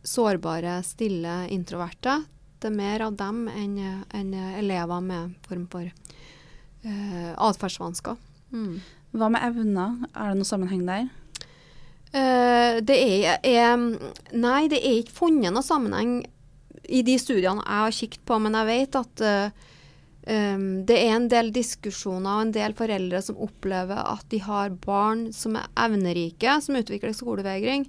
sårbare, 0.08 0.78
stille, 0.88 1.34
introverte. 1.52 2.14
Det 2.56 2.70
er 2.70 2.78
mer 2.78 3.02
av 3.04 3.18
dem 3.20 3.42
enn 3.52 3.74
en 4.08 4.30
elever 4.56 5.02
med 5.04 5.34
form 5.44 5.66
for 5.68 5.84
uh, 5.84 7.32
atferdsvansker. 7.36 8.16
Mm. 8.56 8.78
Hva 9.12 9.28
med 9.34 9.44
evner, 9.50 9.98
er 10.16 10.30
det 10.30 10.38
noe 10.38 10.48
sammenheng 10.48 10.86
der? 10.88 11.10
Uh, 12.14 12.80
det 12.80 12.96
er, 12.96 13.36
er, 13.44 13.84
Nei, 14.32 14.62
det 14.72 14.80
er 14.80 15.02
ikke 15.02 15.18
funnet 15.18 15.52
noe 15.52 15.66
sammenheng 15.66 16.22
i 16.88 17.02
de 17.04 17.18
studiene 17.20 17.60
jeg 17.60 17.84
har 17.84 17.98
kikket 17.98 18.24
på, 18.32 18.40
men 18.40 18.56
jeg 18.56 18.70
vet 18.70 18.98
at 19.02 19.26
uh, 19.28 19.68
Um, 20.22 20.84
det 20.86 21.00
er 21.02 21.16
en 21.16 21.24
del 21.26 21.48
diskusjoner 21.50 22.30
og 22.30 22.44
en 22.44 22.50
del 22.54 22.76
foreldre 22.78 23.18
som 23.26 23.40
opplever 23.42 23.98
at 23.98 24.22
de 24.30 24.38
har 24.44 24.70
barn 24.84 25.24
som 25.34 25.56
er 25.58 25.66
evnerike, 25.82 26.60
som 26.62 26.78
utvikler 26.78 27.16
skolevegring. 27.18 27.88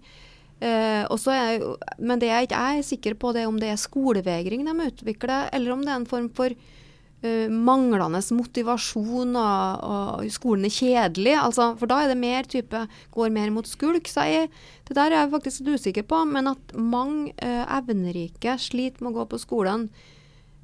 Uh, 0.64 1.28
er, 1.34 1.66
men 2.00 2.22
det 2.22 2.30
jeg 2.30 2.48
ikke 2.48 2.62
er 2.70 2.86
sikker 2.88 3.18
på, 3.20 3.34
det 3.36 3.44
er 3.44 3.50
om 3.52 3.60
det 3.60 3.74
er 3.74 3.82
skolevegring 3.82 4.64
de 4.64 4.88
utvikler, 4.88 5.50
eller 5.52 5.74
om 5.74 5.84
det 5.84 5.92
er 5.92 6.00
en 6.00 6.08
form 6.08 6.30
for 6.38 6.56
uh, 6.56 7.50
manglende 7.52 8.22
motivasjon, 8.38 9.36
og, 9.36 9.84
og, 9.84 10.32
skolen 10.32 10.70
er 10.70 10.76
kjedelig. 10.78 11.36
Altså, 11.42 11.74
for 11.82 11.92
da 11.92 12.00
er 12.04 12.14
det 12.14 12.22
mer 12.22 12.48
type 12.48 12.86
går 13.12 13.36
mer 13.36 13.52
mot 13.52 13.68
skulk. 13.68 14.08
Så 14.08 14.30
jeg, 14.30 14.50
det 14.88 14.96
der 14.96 15.12
er 15.12 15.26
jeg 15.26 15.34
faktisk 15.36 15.68
litt 15.68 15.84
usikker 15.84 16.08
på. 16.08 16.24
Men 16.32 16.54
at 16.54 16.74
mange 16.80 17.36
uh, 17.44 17.64
evnerike 17.82 18.56
sliter 18.62 19.04
med 19.04 19.12
å 19.12 19.22
gå 19.22 19.32
på 19.36 19.44
skolen 19.44 19.90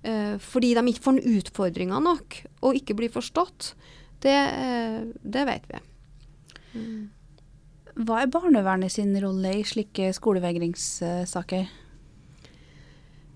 eh, 0.04 0.36
fordi 0.42 0.74
de 0.78 0.84
ikke 0.92 1.06
får 1.06 1.22
utfordringer 1.36 2.04
nok 2.04 2.42
og 2.64 2.80
ikke 2.80 2.98
blir 3.00 3.14
forstått, 3.14 3.74
det, 4.24 4.36
eh, 4.36 5.00
det 5.24 5.46
vet 5.48 5.70
vi. 5.72 5.82
Mm. 6.74 7.10
Hva 8.00 8.22
er 8.24 8.32
barnevernet 8.32 8.94
sin 8.94 9.12
rolle 9.20 9.58
i 9.60 9.66
slike 9.68 10.14
skolevegringssaker? 10.16 11.68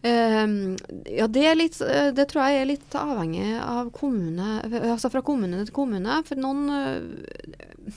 Um, 0.04 0.76
ja, 1.08 1.30
det, 1.32 1.44
litt, 1.56 1.78
eh, 1.82 2.10
det, 2.16 2.26
tror 2.28 2.48
jeg 2.48 2.60
er 2.60 2.68
litt 2.68 2.96
avhengig 3.00 3.54
av 3.64 3.88
kommune, 3.96 4.58
altså 4.92 5.12
fra 5.12 5.22
kommune 5.24 5.62
til 5.64 5.76
kommune. 5.76 6.18
For 6.28 6.40
noen 6.40 6.64
uh, 6.68 7.94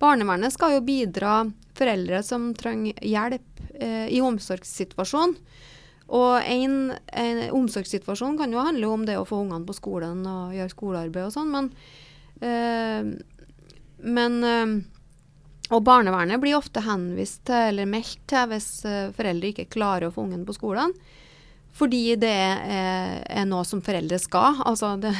Barnevernet 0.00 0.54
skal 0.54 0.78
jo 0.78 0.84
bidra 0.84 1.42
foreldre 1.76 2.22
som 2.24 2.50
trenger 2.56 2.96
hjelp 3.04 3.60
uh, 3.76 4.06
i 4.08 4.22
omsorgssituasjon. 4.24 5.36
Og 6.16 6.30
en, 6.40 6.78
en, 7.12 7.42
omsorgssituasjon 7.56 8.40
kan 8.40 8.56
jo 8.56 8.64
handle 8.64 8.92
om 8.92 9.04
det 9.08 9.18
å 9.20 9.28
få 9.28 9.42
ungene 9.44 9.68
på 9.68 9.76
skolen 9.76 10.24
og 10.26 10.56
gjøre 10.56 10.72
skolearbeid 10.72 11.28
og 11.28 11.36
sånn, 11.36 11.52
men, 11.52 11.68
uh, 12.40 13.12
men 14.00 14.40
Og 15.70 15.84
barnevernet 15.86 16.40
blir 16.42 16.58
ofte 16.58 16.82
henvist 16.82 17.44
til 17.48 17.70
eller 17.70 17.88
meldt 17.88 18.22
til 18.30 18.50
hvis 18.50 18.68
øh, 18.88 19.12
foreldre 19.14 19.52
ikke 19.52 19.70
klarer 19.70 20.08
å 20.08 20.14
få 20.14 20.24
ungen 20.26 20.42
på 20.48 20.56
skolen. 20.56 20.94
Fordi 21.76 22.16
det 22.18 22.34
er, 22.34 23.20
er 23.22 23.46
noe 23.46 23.62
som 23.68 23.82
foreldre 23.84 24.18
skal. 24.18 24.58
Altså 24.66 24.96
det, 25.00 25.12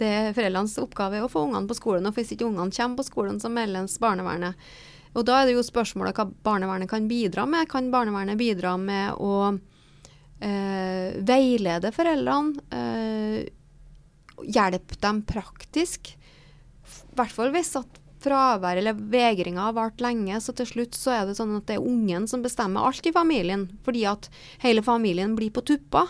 det 0.00 0.10
er 0.10 0.34
foreldrenes 0.34 0.74
oppgave 0.82 1.22
å 1.22 1.30
få 1.30 1.44
ungene 1.46 1.70
på 1.70 1.78
skolen. 1.78 2.08
Og 2.08 2.18
hvis 2.18 2.34
ikke 2.34 2.48
ungene 2.48 2.74
kommer 2.74 3.00
på 3.00 3.06
skolen, 3.06 3.38
så 3.40 3.52
meldes 3.52 4.00
barnevernet. 4.02 4.58
Og 5.14 5.22
da 5.28 5.38
er 5.38 5.48
det 5.48 5.54
jo 5.54 5.62
spørsmålet 5.62 6.18
hva 6.18 6.26
barnevernet 6.46 6.90
kan 6.90 7.06
bidra 7.10 7.46
med. 7.46 7.68
Kan 7.70 7.92
barnevernet 7.94 8.40
bidra 8.40 8.74
med 8.80 9.14
å 9.22 9.54
eh, 10.42 11.14
veilede 11.22 11.94
foreldrene. 11.94 12.64
Eh, 12.74 13.44
hjelpe 14.50 14.98
dem 14.98 15.22
praktisk. 15.28 16.16
I 16.18 17.14
hvert 17.14 17.36
fall 17.36 17.54
hvis 17.54 17.76
at 17.78 18.00
fravær 18.24 18.80
eller 18.80 18.96
vegringa 19.12 19.68
har 19.68 19.76
vart 19.76 20.02
lenge, 20.02 20.40
så 20.40 20.54
til 20.56 20.68
slutt 20.70 20.98
så 20.98 21.12
er 21.14 21.28
det 21.28 21.36
sånn 21.38 21.54
at 21.58 21.68
det 21.68 21.76
er 21.78 21.86
ungen 21.86 22.26
som 22.30 22.42
bestemmer 22.44 22.88
alt 22.88 23.06
i 23.06 23.12
familien, 23.14 23.68
fordi 23.86 24.06
at 24.10 24.30
hele 24.64 24.84
familien 24.84 25.36
blir 25.38 25.52
på 25.54 25.64
tuppa. 25.68 26.06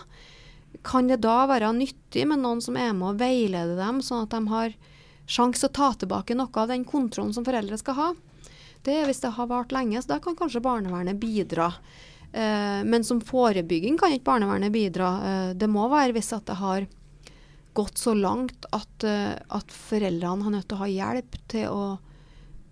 Kan 0.85 1.11
det 1.11 1.21
da 1.25 1.43
være 1.49 1.73
nyttig 1.75 2.25
med 2.29 2.43
noen 2.43 2.63
som 2.63 2.77
er 2.79 2.93
med 2.95 3.13
og 3.13 3.21
veileder 3.21 3.77
dem, 3.79 4.01
sånn 4.03 4.25
at 4.25 4.35
de 4.35 4.41
har 4.51 4.75
sjanse 5.25 5.67
å 5.67 5.73
ta 5.73 5.93
tilbake 5.97 6.37
noe 6.37 6.61
av 6.61 6.71
den 6.71 6.85
kontrollen 6.87 7.33
som 7.35 7.45
foreldre 7.47 7.79
skal 7.81 7.99
ha? 7.99 8.09
Det 8.85 8.99
er 8.99 9.07
hvis 9.09 9.23
det 9.23 9.33
har 9.37 9.49
vart 9.49 9.73
lenge, 9.73 10.01
så 10.01 10.15
da 10.15 10.19
kan 10.21 10.37
kanskje 10.37 10.63
barnevernet 10.63 11.17
bidra. 11.17 11.71
Eh, 12.35 12.81
men 12.85 13.03
som 13.03 13.21
forebygging 13.23 13.97
kan 13.97 14.13
ikke 14.13 14.29
barnevernet 14.29 14.73
bidra. 14.73 15.09
Eh, 15.25 15.49
det 15.57 15.69
må 15.71 15.87
være 15.89 16.13
hvis 16.17 16.33
at 16.35 16.45
det 16.49 16.59
har 16.59 16.85
gått 17.75 17.97
så 17.99 18.13
langt 18.15 18.67
at, 18.71 19.03
eh, 19.03 19.35
at 19.49 19.71
foreldrene 19.71 20.43
har 20.45 20.53
nødt 20.53 20.67
til 20.69 20.77
å 20.77 20.83
ha 20.83 20.91
hjelp 20.91 21.39
til 21.51 21.65
å 21.71 21.85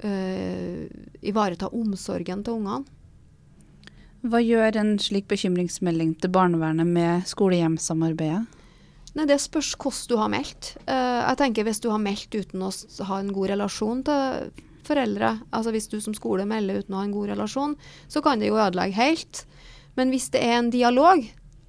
uh, 0.06 0.84
ivareta 1.24 1.70
omsorgen 1.74 2.44
til 2.46 2.60
ungene. 2.60 2.84
Hva 4.24 4.40
gjør 4.40 4.78
en 4.80 4.94
slik 5.04 5.28
bekymringsmelding 5.28 6.14
til 6.24 6.32
barnevernet 6.32 6.88
med 6.88 7.26
skole-hjem-samarbeidet? 7.28 8.46
Nei, 9.14 9.26
Det 9.30 9.38
spørs 9.44 9.74
hvordan 9.76 10.10
du 10.10 10.16
har 10.18 10.32
meldt. 10.32 10.76
Uh, 10.88 11.22
jeg 11.28 11.40
tenker 11.42 11.68
Hvis 11.68 11.84
du 11.84 11.90
har 11.92 12.02
meldt 12.02 12.34
uten 12.34 12.64
å 12.64 12.72
ha 13.10 13.20
en 13.20 13.34
god 13.36 13.52
relasjon 13.54 14.04
til 14.08 14.54
foreldre, 14.84 15.38
altså 15.52 15.72
hvis 15.72 15.88
du 15.92 16.00
som 16.04 16.16
skole 16.16 16.46
melder 16.48 16.82
uten 16.82 16.96
å 16.96 17.00
ha 17.02 17.08
en 17.08 17.16
god 17.16 17.34
relasjon, 17.36 17.78
så 18.12 18.24
kan 18.24 18.40
det 18.40 18.50
jo 18.50 18.60
ødelegge 18.60 19.00
helt. 19.00 19.46
Men 19.96 20.12
hvis 20.12 20.30
det 20.34 20.42
er 20.44 20.58
en 20.58 20.72
dialog, 20.74 21.24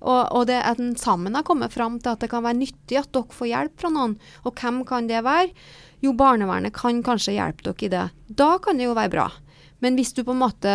og, 0.04 0.22
og 0.36 0.46
det 0.50 0.60
at 0.60 0.80
en 0.82 0.94
sammen 1.00 1.36
har 1.36 1.46
kommet 1.46 1.72
fram 1.72 1.98
til 2.00 2.12
at 2.12 2.24
det 2.24 2.30
kan 2.32 2.44
være 2.44 2.60
nyttig 2.60 2.98
at 3.00 3.12
dere 3.14 3.36
får 3.36 3.50
hjelp 3.50 3.80
fra 3.80 3.92
noen, 3.94 4.16
og 4.44 4.60
hvem 4.60 4.82
kan 4.88 5.08
det 5.08 5.24
være? 5.24 5.52
Jo, 6.04 6.12
barnevernet 6.12 6.74
kan 6.76 7.00
kanskje 7.04 7.38
hjelpe 7.38 7.64
dere 7.64 7.86
i 7.86 7.92
det. 7.92 8.04
Da 8.28 8.58
kan 8.60 8.76
det 8.76 8.88
jo 8.88 8.96
være 8.96 9.12
bra. 9.14 9.28
Men 9.80 9.96
hvis 9.96 10.12
du 10.16 10.22
på 10.24 10.34
en 10.34 10.42
måte 10.42 10.74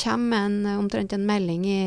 kommer 0.00 0.26
med 0.30 0.46
en, 0.46 0.78
omtrent 0.78 1.14
en 1.14 1.26
melding 1.26 1.66
i 1.66 1.84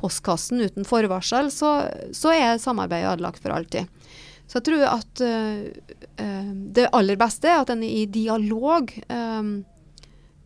postkassen 0.00 0.60
uten 0.60 0.86
forvarsel, 0.88 1.50
så, 1.52 1.72
så 2.16 2.32
er 2.32 2.60
samarbeidet 2.60 3.14
ødelagt 3.14 3.42
for 3.42 3.56
alltid. 3.56 3.88
Så 4.48 4.58
jeg 4.58 4.66
tror 4.66 4.86
at 4.88 5.22
uh, 5.22 5.66
det 6.76 6.88
aller 6.96 7.20
beste 7.20 7.48
er 7.48 7.60
at 7.62 7.72
en 7.72 7.84
i 7.86 8.06
dialog 8.10 8.90
uh, 9.12 9.50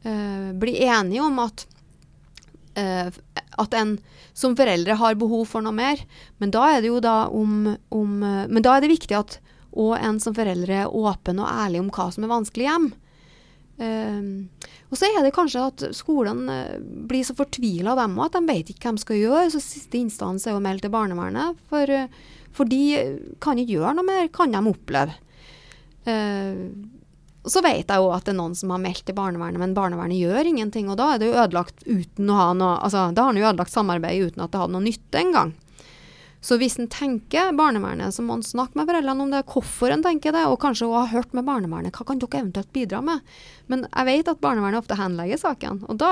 uh, 0.05 0.51
blir 0.61 0.83
enige 0.91 1.25
om 1.25 1.47
at 1.47 1.69
at 2.75 3.75
en 3.79 3.93
som 4.35 4.57
foreldre 4.59 4.97
har 4.99 5.15
behov 5.15 5.45
for 5.47 5.63
noe 5.63 5.71
mer. 5.71 6.01
Men 6.43 6.51
da 6.51 6.65
er 6.73 6.81
det 6.83 6.89
jo 6.89 6.97
da 6.99 7.29
om, 7.31 7.69
om 7.95 8.17
Men 8.19 8.65
da 8.67 8.73
er 8.75 8.83
det 8.83 8.91
viktig 8.91 9.15
at 9.15 9.37
òg 9.81 9.97
en 9.99 10.21
som 10.23 10.37
foreldre 10.37 10.85
er 10.85 10.93
åpen 10.95 11.41
og 11.43 11.51
ærlig 11.51 11.83
om 11.83 11.91
hva 11.95 12.11
som 12.15 12.27
er 12.27 12.33
vanskelig 12.33 12.69
hjem. 12.69 12.93
Uh, 13.75 14.47
og 14.87 14.99
så 15.01 15.09
er 15.09 15.25
det 15.25 15.35
kanskje 15.35 15.65
at 15.67 15.85
skolen 15.99 16.45
uh, 16.47 16.77
blir 16.79 17.27
så 17.27 17.35
fortvila 17.35 17.97
dem 17.99 18.19
òg, 18.21 18.29
at 18.29 18.39
de 18.39 18.53
vet 18.53 18.71
ikke 18.71 18.89
hva 18.89 18.97
de 18.97 19.05
skal 19.05 19.21
gjøre. 19.21 19.53
Så 19.55 19.63
siste 19.65 19.99
instans 19.99 20.47
er 20.47 20.57
å 20.57 20.63
melde 20.63 20.87
til 20.87 20.95
barnevernet. 20.95 21.59
For, 21.71 21.95
for 22.55 22.71
de 22.71 22.83
kan 23.43 23.59
ikke 23.59 23.81
gjøre 23.81 23.97
noe 23.99 24.07
mer, 24.07 24.31
kan 24.35 24.55
de 24.55 24.63
oppleve. 24.71 25.19
Uh, 26.07 26.71
så 27.45 27.61
vet 27.61 27.91
jeg 27.91 28.01
jo 28.01 28.09
at 28.15 28.25
det 28.25 28.33
er 28.33 28.39
noen 28.39 28.55
som 28.57 28.71
har 28.73 28.81
meldt 28.81 29.05
til 29.05 29.17
barnevernet, 29.17 29.61
men 29.61 29.75
barnevernet 29.77 30.17
gjør 30.17 30.49
ingenting. 30.49 30.89
Og 30.89 30.97
da 31.01 31.13
er 31.13 31.21
det 31.21 31.29
jo 31.29 31.37
ødelagt 31.43 31.85
uten 31.85 32.31
å 32.33 32.39
ha 32.39 32.47
noe 32.57 32.79
Altså, 32.79 33.11
da 33.13 33.25
har 33.25 33.33
han 33.33 33.41
jo 33.41 33.49
ødelagt 33.51 33.75
samarbeidet 33.75 34.33
uten 34.33 34.45
at 34.45 34.55
det 34.55 34.63
hadde 34.63 34.77
noe 34.77 34.87
nytte 34.87 35.21
engang. 35.21 35.53
Så 36.45 36.59
hvis 36.61 36.77
en 36.77 36.91
tenker 36.93 37.55
barnevernet, 37.57 38.13
så 38.13 38.21
må 38.25 38.37
en 38.37 38.45
snakke 38.45 38.77
med 38.77 38.89
foreldrene 38.91 39.25
om 39.25 39.31
det, 39.33 39.45
hvorfor 39.49 39.95
en 39.95 40.05
tenker 40.05 40.35
det, 40.37 40.43
og 40.45 40.59
kanskje 40.61 40.91
også 40.91 41.01
ha 41.07 41.13
hørt 41.15 41.37
med 41.37 41.47
barnevernet. 41.49 41.95
Hva 41.97 42.05
kan 42.11 42.21
dere 42.21 42.43
eventuelt 42.43 42.73
bidra 42.75 43.01
med? 43.05 43.25
Men 43.73 43.87
jeg 43.89 44.09
vet 44.11 44.33
at 44.35 44.43
barnevernet 44.45 44.83
ofte 44.83 44.99
henlegger 44.99 45.41
saken, 45.41 45.81
og 45.89 45.97
da 46.03 46.11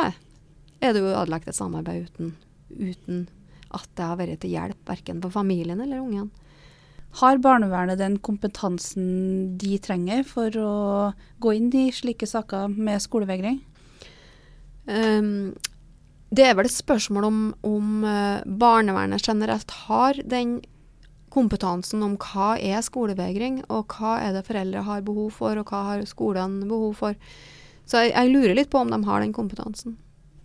er 0.83 0.95
det 0.95 1.03
jo 1.03 1.11
ødelagt 1.13 1.51
et 1.51 1.59
samarbeid 1.59 2.09
uten, 2.09 2.33
uten 2.73 3.27
at 3.73 3.91
det 3.97 4.07
har 4.09 4.17
vært 4.21 4.41
til 4.43 4.55
hjelp 4.55 4.89
verken 4.89 5.21
for 5.23 5.35
familien 5.35 5.81
eller 5.85 6.01
ungen. 6.01 6.31
Har 7.21 7.41
barnevernet 7.45 8.01
den 8.01 8.17
kompetansen 8.25 9.59
de 9.61 9.77
trenger 9.85 10.25
for 10.25 10.57
å 10.57 10.73
gå 11.45 11.53
inn 11.59 11.69
i 11.77 11.91
slike 11.93 12.29
saker 12.29 12.73
med 12.73 13.05
skolevegring? 13.05 13.61
Um, 14.89 15.53
det 16.33 16.47
er 16.49 16.55
vel 16.57 16.69
et 16.69 16.75
spørsmål 16.75 17.27
om, 17.29 17.41
om 17.67 18.05
uh, 18.09 18.45
barnevernet 18.47 19.25
generelt 19.25 19.73
har 19.87 20.21
den 20.25 20.61
kompetansen 21.33 22.05
om 22.05 22.19
hva 22.21 22.55
er 22.61 22.85
skolevegring, 22.85 23.63
og 23.73 23.93
hva 23.97 24.19
er 24.21 24.37
det 24.37 24.47
foreldre 24.49 24.85
har 24.87 25.05
behov 25.05 25.33
for, 25.39 25.57
og 25.57 25.69
hva 25.73 25.83
har 25.91 26.07
skolen 26.09 26.61
behov 26.69 26.95
for. 27.01 27.19
Så 27.89 28.05
jeg, 28.05 28.15
jeg 28.15 28.33
lurer 28.33 28.57
litt 28.57 28.73
på 28.73 28.81
om 28.81 28.93
de 28.93 29.01
har 29.09 29.25
den 29.25 29.35
kompetansen. 29.37 29.97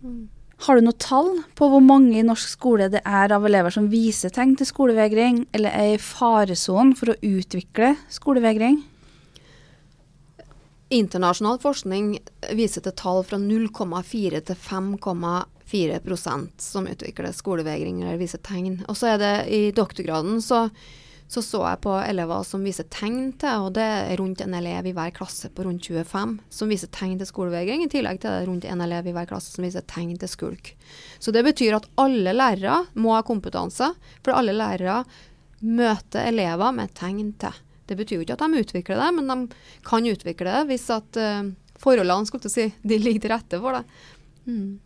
Mm. 0.04 0.28
Har 0.66 0.74
du 0.74 0.82
noe 0.82 0.98
tall 0.98 1.36
på 1.54 1.68
hvor 1.70 1.82
mange 1.84 2.16
i 2.18 2.26
norsk 2.26 2.50
skole 2.56 2.88
det 2.90 3.04
er 3.06 3.30
av 3.34 3.44
elever 3.46 3.70
som 3.70 3.86
viser 3.92 4.32
tegn 4.34 4.56
til 4.58 4.66
skolevegring, 4.66 5.44
eller 5.54 5.70
er 5.70 5.92
i 5.94 6.00
faresonen 6.02 6.96
for 6.98 7.12
å 7.12 7.18
utvikle 7.22 7.92
skolevegring? 8.12 8.80
Internasjonal 10.98 11.60
forskning 11.62 12.16
viser 12.58 12.82
til 12.82 12.96
tall 12.98 13.22
fra 13.28 13.38
0,4 13.38 14.42
til 14.48 14.58
5,4% 15.68 16.48
som 16.58 16.86
utvikler 16.86 17.32
skolevegring 17.32 18.02
eller 18.02 18.16
viser 18.20 18.38
tegn. 18.38 18.80
Og 18.88 18.96
så 18.96 19.14
er 19.14 19.20
det 19.20 19.34
i 19.52 19.60
doktorgraden 19.76 20.40
så, 20.42 20.68
så, 21.28 21.42
så 21.44 21.62
jeg 21.66 21.80
på 21.84 21.92
elever 22.00 22.42
som 22.48 22.64
viser 22.64 22.88
tegn 22.92 23.32
til, 23.40 23.66
og 23.66 23.74
det 23.76 23.84
er 23.84 24.16
rundt 24.20 24.40
en 24.44 24.56
elev 24.56 24.88
i 24.88 24.94
hver 24.96 25.12
klasse 25.16 25.50
på 25.52 25.66
rundt 25.66 25.84
25 25.84 26.38
som 26.48 26.72
viser 26.72 26.92
tegn 26.94 27.18
til 27.20 27.28
skolevegring. 27.28 27.84
I 27.84 27.92
tillegg 27.92 28.22
til 28.22 28.32
det 28.32 28.48
rundt 28.48 28.68
en 28.68 28.84
elev 28.84 29.08
i 29.10 29.14
hver 29.16 29.28
klasse 29.28 29.54
som 29.54 29.66
viser 29.66 29.84
tegn 29.88 30.16
til 30.18 30.32
skulk. 30.32 30.74
Så 31.18 31.34
det 31.34 31.44
betyr 31.46 31.78
at 31.78 31.88
alle 32.00 32.36
lærere 32.36 32.84
må 32.96 33.16
ha 33.16 33.22
kompetanse, 33.26 33.92
for 34.24 34.36
alle 34.36 34.56
lærere 34.56 35.02
møter 35.60 36.28
elever 36.30 36.72
med 36.72 36.94
tegn 36.96 37.32
til. 37.40 37.64
Det 37.88 37.96
betyr 37.96 38.18
jo 38.18 38.24
ikke 38.26 38.36
at 38.36 38.42
de 38.44 38.60
utvikler 38.60 39.00
det, 39.00 39.12
men 39.16 39.30
de 39.32 39.64
kan 39.86 40.04
utvikle 40.06 40.52
det 40.52 40.66
hvis 40.68 40.84
at 40.92 41.16
uh, 41.16 41.48
forholdene 41.80 42.50
si, 42.52 42.66
de 42.84 42.98
ligger 43.00 43.24
til 43.24 43.32
rette 43.32 43.60
for 43.62 43.78
det. 43.78 44.02
Mm. 44.48 44.76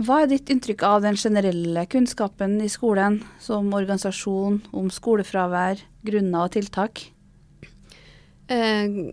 Hva 0.00 0.22
er 0.22 0.30
ditt 0.30 0.48
inntrykk 0.48 0.82
av 0.88 1.02
den 1.04 1.18
generelle 1.20 1.82
kunnskapen 1.92 2.54
i 2.64 2.70
skolen, 2.72 3.18
som 3.36 3.68
organisasjon, 3.76 4.62
om 4.72 4.86
skolefravær, 4.88 5.82
grunner 6.08 6.46
og 6.46 6.54
tiltak? 6.54 7.02
Eh, 8.48 9.12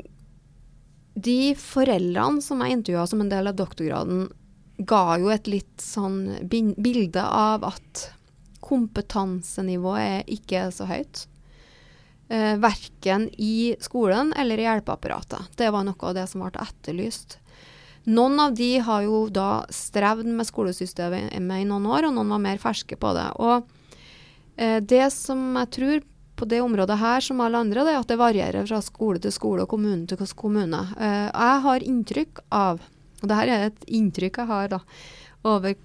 de 1.17 1.39
foreldrene 1.59 2.43
som 2.45 2.63
jeg 2.63 2.77
intervjua 2.77 3.07
som 3.09 3.23
en 3.23 3.31
del 3.33 3.51
av 3.51 3.57
doktorgraden, 3.59 4.29
ga 4.77 5.17
jo 5.19 5.31
et 5.33 5.49
litt 5.49 5.81
sånn 5.81 6.37
bilde 6.47 7.23
av 7.25 7.65
at 7.67 8.03
kompetansenivået 8.63 10.29
ikke 10.37 10.67
er 10.67 10.71
så 10.75 10.87
høyt 10.87 11.23
eh, 12.29 12.55
verken 12.61 13.27
i 13.41 13.75
skolen 13.83 14.31
eller 14.37 14.61
i 14.61 14.67
hjelpeapparatet. 14.67 15.51
Det 15.57 15.71
var 15.73 15.83
noe 15.87 15.99
av 15.99 16.15
det 16.15 16.27
som 16.31 16.45
ble 16.45 16.63
etterlyst. 16.63 17.39
Noen 18.07 18.39
av 18.39 18.53
de 18.55 18.69
har 18.79 19.01
jo 19.03 19.25
da 19.33 19.65
strevd 19.73 20.29
med 20.31 20.47
skolesystemet 20.47 21.33
i 21.35 21.65
noen 21.67 21.87
år, 21.91 22.07
og 22.07 22.15
noen 22.15 22.29
var 22.35 22.43
mer 22.43 22.61
ferske 22.61 22.95
på 22.99 23.09
det. 23.17 23.25
Og 23.43 23.67
eh, 24.55 24.79
det 24.79 25.09
som 25.11 25.41
jeg 25.59 25.73
tror 25.75 26.05
på 26.37 26.45
det 26.45 26.61
området 26.61 26.99
her, 27.01 27.23
som 27.25 27.41
alle 27.41 27.59
andre, 27.59 27.83
det 27.83 27.95
er 27.95 27.99
at 27.99 28.11
det 28.11 28.19
varierer 28.21 28.69
fra 28.69 28.79
skole 28.85 29.19
til 29.19 29.33
skole 29.33 29.65
og 29.65 29.71
kommune 29.73 30.05
til 30.07 30.21
kommune. 30.37 30.83
Eh, 30.95 31.27
jeg 31.27 31.63
har 31.65 31.87
inntrykk 31.91 32.43
av, 32.53 32.79
og 33.21 33.27
det 33.27 33.41
her 33.41 33.51
er 33.51 33.67
et 33.71 33.85
inntrykk 33.99 34.41
jeg 34.43 34.51
har 34.53 34.71
da, 34.77 34.81
over 35.47 35.75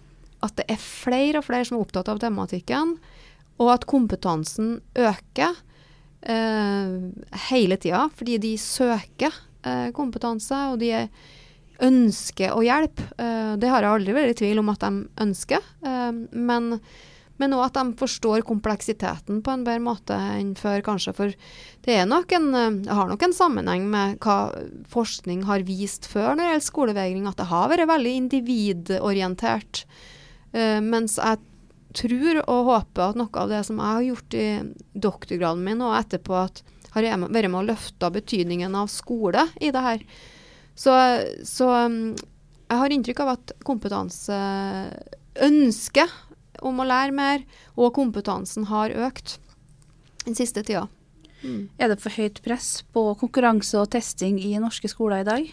at 0.42 0.56
det 0.58 0.66
er 0.74 0.82
flere 0.82 1.40
og 1.40 1.46
flere 1.46 1.66
som 1.66 1.78
er 1.78 1.86
opptatt 1.86 2.10
av 2.12 2.22
tematikken, 2.22 2.96
og 3.62 3.68
at 3.72 3.86
kompetansen 3.88 4.76
øker 4.98 5.58
eh, 6.22 6.96
hele 7.50 7.78
tida, 7.82 8.06
fordi 8.14 8.38
de 8.42 8.56
søker 8.60 9.32
eh, 9.64 9.88
kompetanse, 9.96 10.58
og 10.72 10.82
de 10.82 10.92
ønsker 11.82 12.54
å 12.54 12.64
hjelpe. 12.64 13.06
Eh, 13.18 13.54
det 13.60 13.70
har 13.70 13.84
jeg 13.84 13.96
aldri 13.96 14.16
vært 14.16 14.34
i 14.34 14.40
tvil 14.42 14.62
om 14.62 14.70
at 14.72 14.84
de 14.84 15.06
ønsker, 15.26 15.72
eh, 15.86 16.12
men 16.32 16.76
men 17.40 17.56
òg 17.56 17.62
at 17.64 17.78
de 17.80 17.96
forstår 17.98 18.44
kompleksiteten 18.46 19.40
på 19.42 19.50
en 19.50 19.62
bedre 19.66 19.82
måte 19.82 20.14
enn 20.14 20.52
før, 20.54 20.78
kanskje. 20.86 21.14
For 21.16 21.32
det, 21.82 21.96
nok 22.06 22.30
en, 22.36 22.52
har 22.86 23.08
nok 23.10 23.24
en 23.26 23.34
sammenheng 23.34 23.88
med 23.90 24.20
hva 24.22 24.52
forskning 24.92 25.40
har 25.48 25.64
vist 25.66 26.06
før 26.06 26.36
når 26.36 26.42
det 26.44 26.50
gjelder 26.52 26.66
skolevegring, 26.68 27.24
at 27.26 27.40
det 27.40 27.48
har 27.50 27.72
vært 27.72 27.90
veldig 27.90 28.12
individorientert. 28.20 29.82
Mens 30.52 31.16
jeg 31.18 31.40
tror 31.98 32.42
og 32.44 32.68
håper 32.68 33.08
at 33.08 33.18
noe 33.18 33.42
av 33.42 33.50
det 33.50 33.64
som 33.66 33.80
jeg 33.80 33.96
har 33.96 34.06
gjort 34.12 34.38
i 34.38 34.46
doktorgraden 35.08 35.66
min, 35.66 35.82
og 35.82 35.98
etterpå 35.98 36.38
at 36.44 36.62
har 36.92 37.08
vært 37.24 37.50
med 37.50 37.60
å 37.62 37.66
løfte 37.72 38.12
betydningen 38.12 38.74
av 38.76 38.90
skole 38.92 39.46
i 39.60 39.72
det 39.72 39.82
her. 39.82 40.04
Så, 40.82 40.92
så 41.46 41.68
um, 41.86 41.98
jeg 42.66 42.80
har 42.80 42.94
inntrykk 42.94 43.22
av 43.22 43.34
at 43.36 43.52
kompetanse 43.66 44.36
ønsket 45.44 46.10
om 46.62 46.80
å 46.82 46.86
lære 46.86 47.14
mer, 47.14 47.44
og 47.78 47.94
kompetansen 47.96 48.66
har 48.70 48.94
økt 49.06 49.36
den 50.24 50.36
siste 50.38 50.64
tida. 50.66 50.86
Mm. 51.42 51.66
Er 51.78 51.90
det 51.90 52.00
for 52.02 52.14
høyt 52.14 52.40
press 52.44 52.80
på 52.94 53.04
konkurranse 53.18 53.78
og 53.80 53.90
testing 53.94 54.38
i 54.42 54.54
norske 54.62 54.90
skoler 54.90 55.22
i 55.22 55.28
dag? 55.28 55.52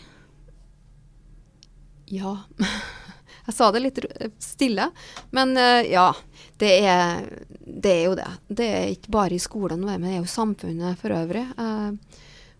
Ja. 2.13 2.36
Jeg 3.49 3.55
sa 3.57 3.69
det 3.73 3.82
litt 3.82 3.99
stille, 4.43 4.89
men 5.34 5.55
uh, 5.57 5.82
ja. 5.86 6.11
Det 6.59 6.73
er, 6.84 7.21
det 7.63 7.91
er, 7.93 8.01
jo 8.03 8.15
det. 8.17 8.32
Det 8.51 8.65
er 8.67 8.89
ikke 8.91 9.13
bare 9.15 9.38
i 9.38 9.41
skolen, 9.41 9.86
men 9.88 10.03
det 10.03 10.11
er 10.11 10.17
jo 10.19 10.27
samfunnet 10.27 10.99
for 10.99 11.15
øvrig. 11.15 11.45
Uh, 11.55 11.95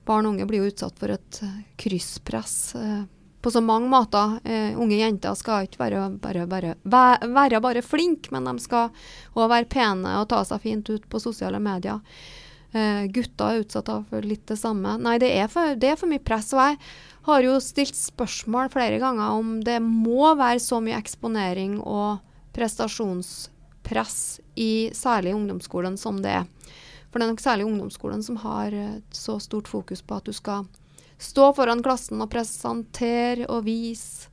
barn 0.10 0.26
og 0.28 0.36
unge 0.36 0.49
blir 0.49 0.64
jo 0.64 0.74
utsatt 0.74 0.97
for 0.99 1.14
et 1.14 1.41
uh, 1.45 1.55
krysspress 1.80 2.57
på 3.39 3.51
så 3.53 3.62
mange 3.64 3.88
måter. 3.88 4.34
unge 4.76 4.97
jenter 4.99 5.36
skal 5.39 5.64
ikke 5.64 5.80
være 5.80 6.01
bare, 6.20 6.43
bare, 6.49 6.74
være 7.24 7.62
bare 7.64 7.84
flinke, 7.86 8.34
men 8.36 8.49
de 8.49 8.60
skal 8.60 8.89
òg 9.32 9.47
være 9.47 9.70
pene 9.72 10.18
og 10.20 10.28
ta 10.34 10.41
seg 10.43 10.60
fint 10.66 10.91
ut 10.91 11.05
på 11.07 11.22
sosiale 11.24 11.62
medier. 11.64 12.01
Uh, 12.70 13.07
gutter 13.10 13.55
er 13.55 13.64
utsatt 13.64 13.88
for 14.12 14.26
litt 14.26 14.43
det 14.51 14.60
samme. 14.62 14.97
Nei, 15.01 15.16
det 15.22 15.32
er, 15.34 15.47
for, 15.49 15.74
det 15.74 15.89
er 15.89 15.97
for 15.97 16.12
mye 16.12 16.22
press. 16.22 16.51
Og 16.53 16.62
jeg 16.62 16.78
har 17.26 17.45
jo 17.45 17.55
stilt 17.64 17.97
spørsmål 17.97 18.70
flere 18.74 18.99
ganger 19.01 19.39
om 19.39 19.55
det 19.66 19.80
må 19.82 20.36
være 20.38 20.62
så 20.62 20.78
mye 20.84 20.99
eksponering 20.99 21.80
og 21.82 22.20
prestasjonspress 22.53 24.20
i 24.62 24.89
særlig 24.93 25.34
ungdomsskolen 25.38 25.97
som 25.97 26.22
det 26.22 26.36
er. 26.41 26.47
For 27.10 27.18
det 27.18 27.26
er 27.26 27.34
nok 27.34 27.41
særlig 27.43 27.66
ungdomsskolen 27.66 28.22
som 28.26 28.38
har 28.43 28.76
et 28.76 29.18
så 29.18 29.39
stort 29.41 29.70
fokus 29.70 30.03
på 30.05 30.20
at 30.20 30.30
du 30.30 30.36
skal 30.36 30.68
stå 31.20 31.49
foran 31.57 31.82
klassen 31.84 32.22
og 32.24 32.30
presentere 32.32 33.47
og 33.49 33.66
vise, 33.68 34.30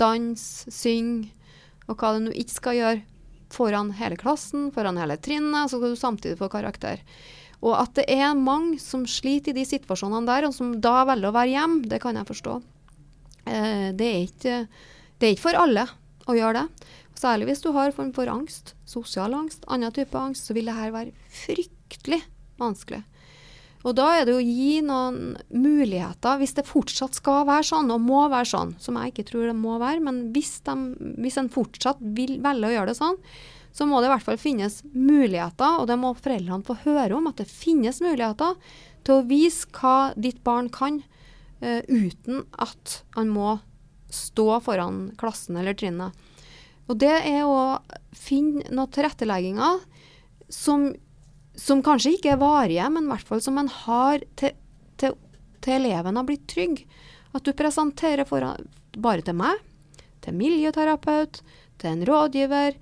danse, 0.00 0.70
synge, 0.72 1.32
og 1.90 1.98
hva 1.98 2.14
du 2.14 2.24
nå 2.24 2.34
ikke 2.38 2.54
skal 2.54 2.78
gjøre 2.78 3.02
foran 3.50 3.90
hele 3.98 4.16
klassen, 4.18 4.68
foran 4.74 4.98
hele 5.00 5.18
trinnet, 5.18 5.68
så 5.68 5.80
skal 5.80 5.92
du 5.92 5.98
samtidig 5.98 6.38
få 6.38 6.48
karakter. 6.52 7.02
Og 7.60 7.74
at 7.76 7.92
det 7.98 8.06
er 8.14 8.38
mange 8.38 8.78
som 8.80 9.02
sliter 9.10 9.52
i 9.52 9.58
de 9.58 9.66
situasjonene 9.68 10.28
der, 10.28 10.46
og 10.48 10.54
som 10.56 10.76
da 10.80 11.02
velger 11.08 11.28
å 11.28 11.36
være 11.36 11.52
hjemme, 11.52 11.82
det 11.90 11.98
kan 12.00 12.16
jeg 12.16 12.30
forstå. 12.30 12.54
Eh, 13.50 13.90
det, 13.98 14.06
er 14.06 14.22
ikke, 14.22 14.54
det, 15.18 15.26
er 15.26 15.34
ikke, 15.34 15.48
for 15.48 15.58
alle 15.58 15.84
å 16.30 16.38
gjøre 16.38 16.62
det. 16.62 16.88
Særlig 17.20 17.50
hvis 17.50 17.66
du 17.66 17.68
har 17.76 17.92
form 17.92 18.14
for 18.16 18.30
angst, 18.32 18.72
sosial 18.88 19.34
angst, 19.36 19.66
annen 19.68 19.92
type 19.92 20.16
angst, 20.16 20.46
så 20.46 20.56
vil 20.56 20.70
det 20.70 20.78
her 20.78 20.94
være 20.94 21.12
fryktelig 21.42 21.79
vanskelig. 22.60 23.02
Og 23.80 23.94
da 23.96 24.10
er 24.18 24.26
det 24.28 24.34
å 24.36 24.42
gi 24.44 24.82
noen 24.84 25.38
muligheter, 25.48 26.36
hvis 26.40 26.52
det 26.58 26.66
fortsatt 26.68 27.16
skal 27.16 27.46
være 27.48 27.64
sånn, 27.70 27.88
og 27.94 28.02
må 28.04 28.26
være 28.28 28.50
sånn, 28.50 28.74
som 28.82 28.98
jeg 29.00 29.14
ikke 29.14 29.28
tror 29.30 29.46
det 29.48 29.56
må 29.56 29.78
være, 29.80 30.02
men 30.04 30.26
hvis, 30.34 30.58
de, 30.66 30.74
hvis 31.24 31.38
en 31.40 31.48
fortsatt 31.52 32.02
vil 32.18 32.36
velge 32.44 32.68
å 32.68 32.74
gjøre 32.74 32.92
det 32.92 32.98
sånn, 33.00 33.16
så 33.72 33.86
må 33.86 34.00
det 34.00 34.10
i 34.10 34.12
hvert 34.12 34.26
fall 34.26 34.40
finnes 34.40 34.80
muligheter, 34.92 35.78
og 35.80 35.88
det 35.88 35.96
må 36.00 36.12
foreldrene 36.18 36.66
få 36.66 36.76
høre 36.84 37.16
om, 37.16 37.30
at 37.30 37.40
det 37.40 37.48
finnes 37.48 38.02
muligheter 38.04 38.58
til 39.06 39.16
å 39.16 39.26
vise 39.30 39.68
hva 39.78 40.12
ditt 40.18 40.42
barn 40.44 40.68
kan, 40.74 41.00
uh, 41.62 41.80
uten 41.88 42.44
at 42.60 43.00
han 43.16 43.30
må 43.32 43.60
stå 44.12 44.58
foran 44.66 45.06
klassen 45.20 45.56
eller 45.56 45.76
trinnet. 45.78 46.16
Og 46.90 46.98
det 46.98 47.14
er 47.14 47.46
å 47.46 47.78
finne 48.16 48.66
noen 48.74 48.90
tilrettelegginger 48.90 49.78
som, 50.50 50.90
som 51.60 51.82
kanskje 51.84 52.16
ikke 52.16 52.34
er 52.34 52.40
varige, 52.40 52.86
men 52.92 53.06
i 53.06 53.12
hvert 53.12 53.28
fall 53.28 53.42
som 53.44 53.58
en 53.60 53.68
har 53.68 54.22
til, 54.40 54.54
til, 55.00 55.16
til 55.60 55.76
eleven 55.76 56.16
har 56.16 56.28
blitt 56.28 56.46
trygg. 56.50 56.84
At 57.36 57.44
du 57.46 57.52
presenterer 57.56 58.26
foran, 58.26 58.70
bare 58.96 59.24
til 59.26 59.36
meg, 59.38 59.60
til 60.24 60.36
miljøterapeut, 60.38 61.42
til 61.80 61.92
en 61.92 62.06
rådgiver, 62.08 62.80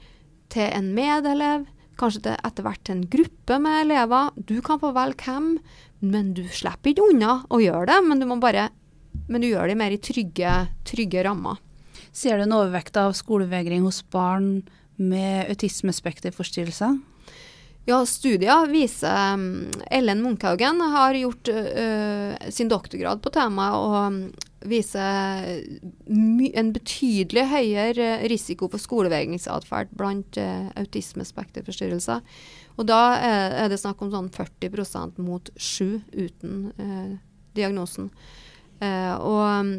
til 0.53 0.71
en 0.73 0.93
medelev, 0.97 1.67
kanskje 1.99 2.23
til 2.29 2.39
etter 2.47 2.65
hvert 2.65 2.83
til 2.87 2.97
en 2.97 3.07
gruppe 3.11 3.59
med 3.63 3.83
elever. 3.83 4.31
Du 4.37 4.59
kan 4.65 4.81
få 4.81 4.93
velge 4.97 5.27
hvem, 5.27 5.57
men 6.01 6.33
du 6.37 6.45
slipper 6.47 6.93
ikke 6.93 7.09
unna 7.11 7.41
å 7.51 7.61
gjøre 7.63 7.89
det. 7.91 7.99
Men 8.07 8.23
du, 8.23 8.29
bare, 8.41 8.69
men 9.27 9.43
du 9.43 9.51
gjør 9.51 9.73
det 9.73 9.79
mer 9.81 9.95
i 9.95 10.01
trygge, 10.03 10.55
trygge 10.87 11.27
rammer. 11.27 11.59
Ser 12.15 12.39
du 12.39 12.47
en 12.47 12.57
overvekt 12.57 12.97
av 12.99 13.15
skolevegring 13.19 13.83
hos 13.85 14.01
barn 14.15 14.63
med 14.97 15.51
autismespekterforstyrrelser? 15.51 16.97
Ja, 17.89 18.03
studier 18.07 18.67
viser 18.69 19.33
um, 19.33 19.71
Ellen 19.91 20.21
Munkhaugen 20.21 20.81
har 20.93 21.15
gjort 21.17 21.49
uh, 21.49 22.51
sin 22.53 22.69
doktorgrad 22.69 23.23
på 23.25 23.31
temaet 23.33 23.77
og 23.81 24.67
viser 24.69 25.63
en 26.61 26.73
betydelig 26.75 27.47
høyere 27.49 28.09
risiko 28.29 28.69
for 28.69 28.83
skolevegringsatferd 28.83 29.95
blant 29.97 30.37
uh, 30.37 30.67
autismespekterforstyrrelser. 30.77 32.21
Og 32.77 32.91
da 32.91 33.01
er, 33.17 33.71
det 33.73 33.79
snakk 33.81 34.05
om 34.05 34.13
sånn 34.13 34.29
40% 34.37 35.17
mot 35.25 35.49
7 35.57 35.87
uten 36.13 36.59
uh, 36.77 37.15
diagnosen. 37.57 38.11
Uh, 38.83 39.15
og 39.17 39.45
um, 39.49 39.73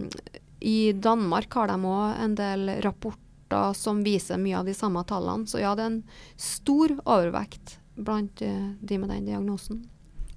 i 0.66 0.96
Danmark 0.98 1.54
har 1.54 1.70
de 1.70 1.78
òg 1.78 2.24
en 2.26 2.34
del 2.42 2.74
rapporter 2.82 3.78
som 3.78 4.02
viser 4.02 4.42
mye 4.42 4.58
av 4.64 4.66
de 4.66 4.74
samme 4.74 5.06
tallene. 5.06 5.46
Så 5.46 5.62
ja, 5.62 5.76
det 5.78 5.86
er 5.86 5.94
en 5.94 6.02
stor 6.42 6.96
overvekt 7.06 7.78
blant 8.06 8.44
uh, 8.46 8.74
de 8.80 9.00
med 9.02 9.12
den 9.12 9.28
diagnosen. 9.30 9.84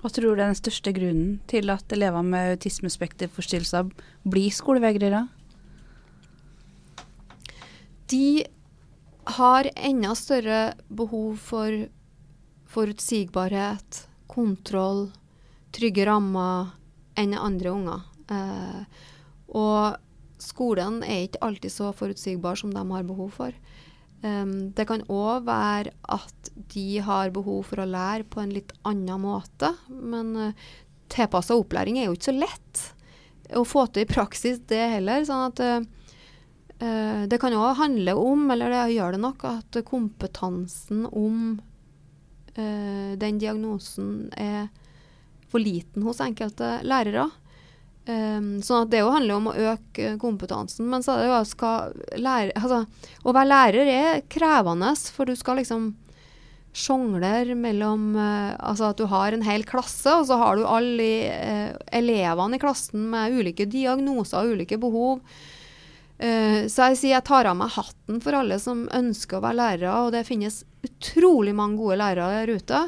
Hva 0.03 0.11
tror 0.11 0.33
du 0.33 0.41
er 0.41 0.49
den 0.49 0.59
største 0.59 0.91
grunnen 0.95 1.37
til 1.51 1.71
at 1.71 1.93
elever 1.95 2.25
med 2.27 2.57
autismespekterforstyrrelser 2.57 3.93
blir 4.27 4.51
skolevegrere? 4.51 5.29
De 8.11 8.43
har 9.39 9.69
enda 9.77 10.15
større 10.19 10.75
behov 10.91 11.37
for 11.39 11.85
forutsigbarhet, 12.73 14.07
kontroll, 14.27 15.07
trygge 15.73 16.07
rammer 16.09 16.73
enn 17.19 17.37
andre 17.37 17.73
unger. 17.73 18.03
Eh, 18.33 18.83
og 19.55 20.01
skolen 20.43 21.03
er 21.07 21.29
ikke 21.29 21.43
alltid 21.47 21.75
så 21.75 21.93
forutsigbar 21.97 22.59
som 22.59 22.73
de 22.75 22.83
har 22.91 23.07
behov 23.07 23.31
for. 23.37 23.55
Um, 24.23 24.71
det 24.77 24.87
kan 24.87 25.03
òg 25.11 25.49
være 25.49 25.91
at 26.15 26.51
de 26.71 27.01
har 27.03 27.33
behov 27.35 27.65
for 27.73 27.83
å 27.83 27.89
lære 27.89 28.29
på 28.31 28.39
en 28.43 28.53
litt 28.55 28.71
annen 28.87 29.25
måte. 29.25 29.73
Men 29.91 30.37
uh, 30.39 30.45
eh, 30.51 30.69
tilpassa 31.13 31.57
opplæring 31.59 31.99
er 31.99 32.07
jo 32.07 32.15
ikke 32.15 32.31
så 32.31 32.37
lett 32.37 32.85
å 33.59 33.65
få 33.69 33.85
til 33.91 34.07
i 34.07 34.09
praksis, 34.09 34.63
det 34.71 34.81
heller. 34.95 35.27
sånn 35.27 35.49
at 35.51 35.65
uh, 35.67 37.27
Det 37.27 37.39
kan 37.43 37.55
òg 37.59 37.77
handle 37.83 38.15
om, 38.19 38.47
eller 38.55 38.71
det 38.71 38.85
gjør 38.95 39.17
det 39.17 39.23
nok, 39.27 39.45
at 39.51 39.83
kompetansen 39.91 41.05
om 41.11 41.59
uh, 42.57 43.13
den 43.19 43.43
diagnosen 43.43 44.31
er 44.39 44.71
for 45.51 45.61
liten 45.61 46.07
hos 46.07 46.23
enkelte 46.25 46.79
lærere. 46.87 47.27
Um, 48.03 48.57
sånn 48.67 48.83
at 48.83 48.91
det 48.91 48.99
jo 48.99 49.13
handler 49.15 49.37
om 49.37 49.45
å 49.47 49.57
øke 49.73 50.17
kompetansen. 50.19 50.89
Men 50.91 51.05
så 51.07 51.15
er 51.15 51.23
det 51.23 51.31
jo 51.31 51.43
skal 51.47 51.93
lære, 52.19 52.55
altså, 52.59 52.81
å 53.23 53.35
være 53.35 53.51
lærer 53.51 53.91
er 53.93 54.25
krevende, 54.33 54.91
for 55.15 55.31
du 55.31 55.39
skal 55.39 55.61
liksom 55.61 55.93
sjongler 56.73 57.51
mellom 57.53 58.15
uh, 58.17 58.57
Altså 58.57 58.89
at 58.89 58.99
du 58.99 59.05
har 59.11 59.35
en 59.37 59.45
hel 59.45 59.63
klasse, 59.69 60.09
og 60.17 60.27
så 60.27 60.41
har 60.41 60.59
du 60.59 60.67
alle 60.67 61.09
uh, 61.31 61.81
elevene 61.95 62.59
i 62.59 62.63
klassen 62.63 63.07
med 63.13 63.39
ulike 63.39 63.69
diagnoser 63.71 64.41
og 64.41 64.57
ulike 64.57 64.81
behov. 64.83 65.23
Uh, 66.19 66.67
så 66.67 66.91
jeg 66.91 66.99
sier 66.99 67.17
jeg 67.19 67.29
tar 67.29 67.51
av 67.51 67.59
meg 67.61 67.75
hatten 67.77 68.23
for 68.25 68.41
alle 68.41 68.59
som 68.63 68.89
ønsker 68.91 69.39
å 69.39 69.47
være 69.47 69.61
lærere, 69.61 69.99
og 70.01 70.15
det 70.17 70.27
finnes 70.27 70.65
utrolig 70.83 71.55
mange 71.55 71.79
gode 71.79 72.03
lærere 72.03 72.41
der 72.41 72.57
ute. 72.59 72.87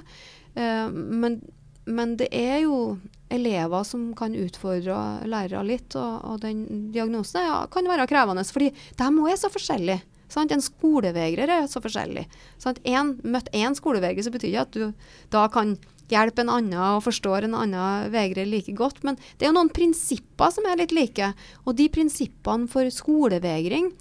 men 0.90 1.38
men 1.84 2.16
det 2.16 2.30
er 2.32 2.62
jo 2.64 2.96
elever 3.33 3.85
som 3.87 4.11
kan 4.16 4.35
utfordre 4.37 4.97
lærere 5.29 5.62
litt, 5.66 5.95
og, 5.99 6.25
og 6.25 6.43
den 6.45 6.91
diagnosen 6.95 7.45
ja, 7.47 7.62
kan 7.72 7.89
være 7.89 8.09
krevende. 8.11 8.45
fordi 8.45 8.72
de 8.72 9.09
òg 9.09 9.31
er 9.33 9.41
så 9.41 9.51
forskjellige. 9.53 10.03
Sant? 10.29 10.53
En 10.53 10.62
skolevegrer 10.64 11.51
er 11.51 11.66
så 11.70 11.83
forskjellig. 11.85 12.25
Sant? 12.59 12.81
En, 12.85 13.14
møtt 13.22 13.51
én 13.55 13.77
skolevegrer, 13.77 14.25
så 14.25 14.33
betyr 14.35 14.51
ikke 14.51 14.64
at 14.66 14.79
du 14.79 15.11
da 15.33 15.47
kan 15.53 15.77
hjelpe 16.12 16.43
en 16.45 16.53
annen 16.53 16.97
og 16.97 17.05
forstår 17.07 17.47
en 17.47 17.57
annen 17.57 18.11
vegrer 18.12 18.49
like 18.49 18.75
godt. 18.77 19.03
Men 19.07 19.18
det 19.39 19.47
er 19.47 19.53
jo 19.53 19.59
noen 19.59 19.72
prinsipper 19.72 20.53
som 20.55 20.66
er 20.68 20.81
litt 20.81 20.95
like. 20.97 21.33
Og 21.64 21.79
de 21.79 21.89
prinsippene 21.93 22.68
for 22.70 22.89
skolevegring 22.93 23.93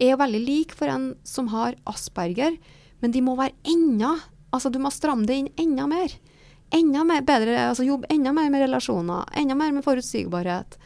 er 0.00 0.14
jo 0.14 0.20
veldig 0.20 0.42
like 0.42 0.76
for 0.76 0.90
en 0.92 1.12
som 1.28 1.50
har 1.52 1.78
asperger, 1.88 2.56
men 3.00 3.14
de 3.14 3.24
må 3.24 3.38
være 3.38 3.56
enda 3.68 4.18
Altså, 4.50 4.66
du 4.66 4.80
må 4.82 4.90
stramme 4.90 5.28
det 5.28 5.36
inn 5.38 5.50
enda 5.62 5.84
mer 5.86 6.10
enda 6.70 7.04
mer 7.04 7.24
bedre, 7.26 7.56
altså 7.70 7.86
jobbe 7.86 8.10
enda 8.12 8.32
mer 8.34 8.50
med 8.52 8.64
relasjoner, 8.64 9.28
enda 9.36 9.56
mer 9.58 9.74
med 9.74 9.86
forutsigbarhet. 9.86 10.78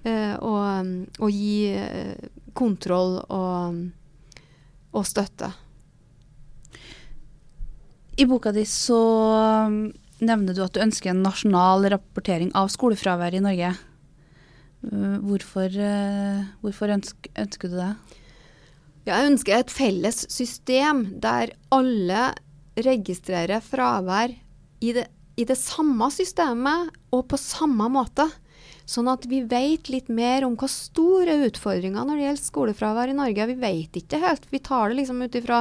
Uh, 0.00 0.36
og, 0.40 0.92
og, 1.20 1.26
gi 1.28 1.74
uh, 1.76 2.28
kontroll 2.56 3.18
og, 3.28 3.82
og, 4.94 5.02
støtte. 5.04 5.50
I 8.16 8.24
boka 8.28 8.52
di 8.56 8.64
så 8.68 9.00
um, 9.68 9.82
nevner 10.24 10.56
du 10.56 10.62
at 10.64 10.72
du 10.72 10.80
ønsker 10.80 11.12
en 11.12 11.20
nasjonal 11.24 11.84
rapportering 11.92 12.48
av 12.56 12.72
skolefravær 12.72 13.36
i 13.36 13.44
Norge. 13.44 13.74
Uh, 14.88 15.20
hvorfor, 15.20 15.76
hvorfor 16.64 16.96
ønsker, 16.96 17.36
ønsker 17.44 17.68
du 17.68 17.76
det? 17.82 17.92
Jeg 19.04 19.30
ønsker 19.34 19.58
et 19.58 19.72
felles 19.72 20.24
system 20.32 21.06
der 21.20 21.52
alle 21.72 22.30
registrerer 22.80 23.60
fravær 23.64 24.32
i 24.80 24.92
det 24.96 25.10
i 25.40 25.46
det 25.48 25.56
samme 25.58 26.10
systemet 26.12 26.90
og 27.14 27.26
på 27.30 27.38
samme 27.40 27.88
måte. 27.92 28.28
Sånn 28.90 29.08
at 29.10 29.26
vi 29.30 29.42
vet 29.46 29.88
litt 29.92 30.08
mer 30.10 30.44
om 30.46 30.56
hva 30.58 30.66
store 30.70 31.36
utfordringer 31.46 32.06
når 32.06 32.16
det 32.16 32.24
gjelder 32.24 32.46
skolefravær 32.46 33.12
i 33.12 33.18
Norge. 33.18 33.46
Vi 33.52 33.58
vet 33.60 33.98
ikke 34.00 34.18
helt. 34.24 34.48
Vi 34.50 34.62
tar 34.66 34.90
det 34.90 34.98
liksom 34.98 35.20
ut 35.22 35.36
ifra 35.38 35.60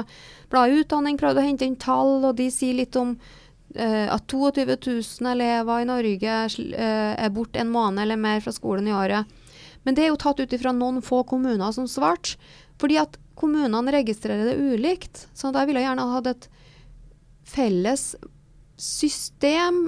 bladet 0.49 0.83
Utdanning, 0.83 1.19
prøvde 1.19 1.43
å 1.43 1.45
hente 1.45 1.67
inn 1.67 1.77
tall, 1.79 2.23
og 2.25 2.33
de 2.39 2.49
sier 2.53 2.79
litt 2.79 2.97
om 2.97 3.13
uh, 3.19 4.07
at 4.09 4.25
22 4.33 4.65
000 4.65 5.29
elever 5.35 5.83
i 5.83 5.89
Norge 5.91 6.39
uh, 6.49 7.13
er 7.13 7.35
borte 7.35 7.61
en 7.61 7.69
måned 7.69 8.01
eller 8.01 8.17
mer 8.17 8.41
fra 8.41 8.55
skolen 8.55 8.89
i 8.89 8.95
året. 8.97 9.29
Men 9.85 9.95
det 9.95 10.07
er 10.07 10.11
jo 10.11 10.19
tatt 10.25 10.41
ut 10.41 10.57
ifra 10.57 10.73
noen 10.75 11.03
få 11.05 11.21
kommuner 11.29 11.69
som 11.75 11.87
svarte. 11.87 12.39
Fordi 12.81 12.97
at 12.97 13.19
kommunene 13.39 13.93
registrerer 13.93 14.49
det 14.49 14.57
ulikt. 14.57 15.27
Så 15.37 15.53
da 15.53 15.67
ville 15.67 15.83
jeg 15.83 15.91
gjerne 15.91 16.09
hatt 16.15 16.33
et 16.33 16.49
felles 17.49 18.13
system 18.79 19.87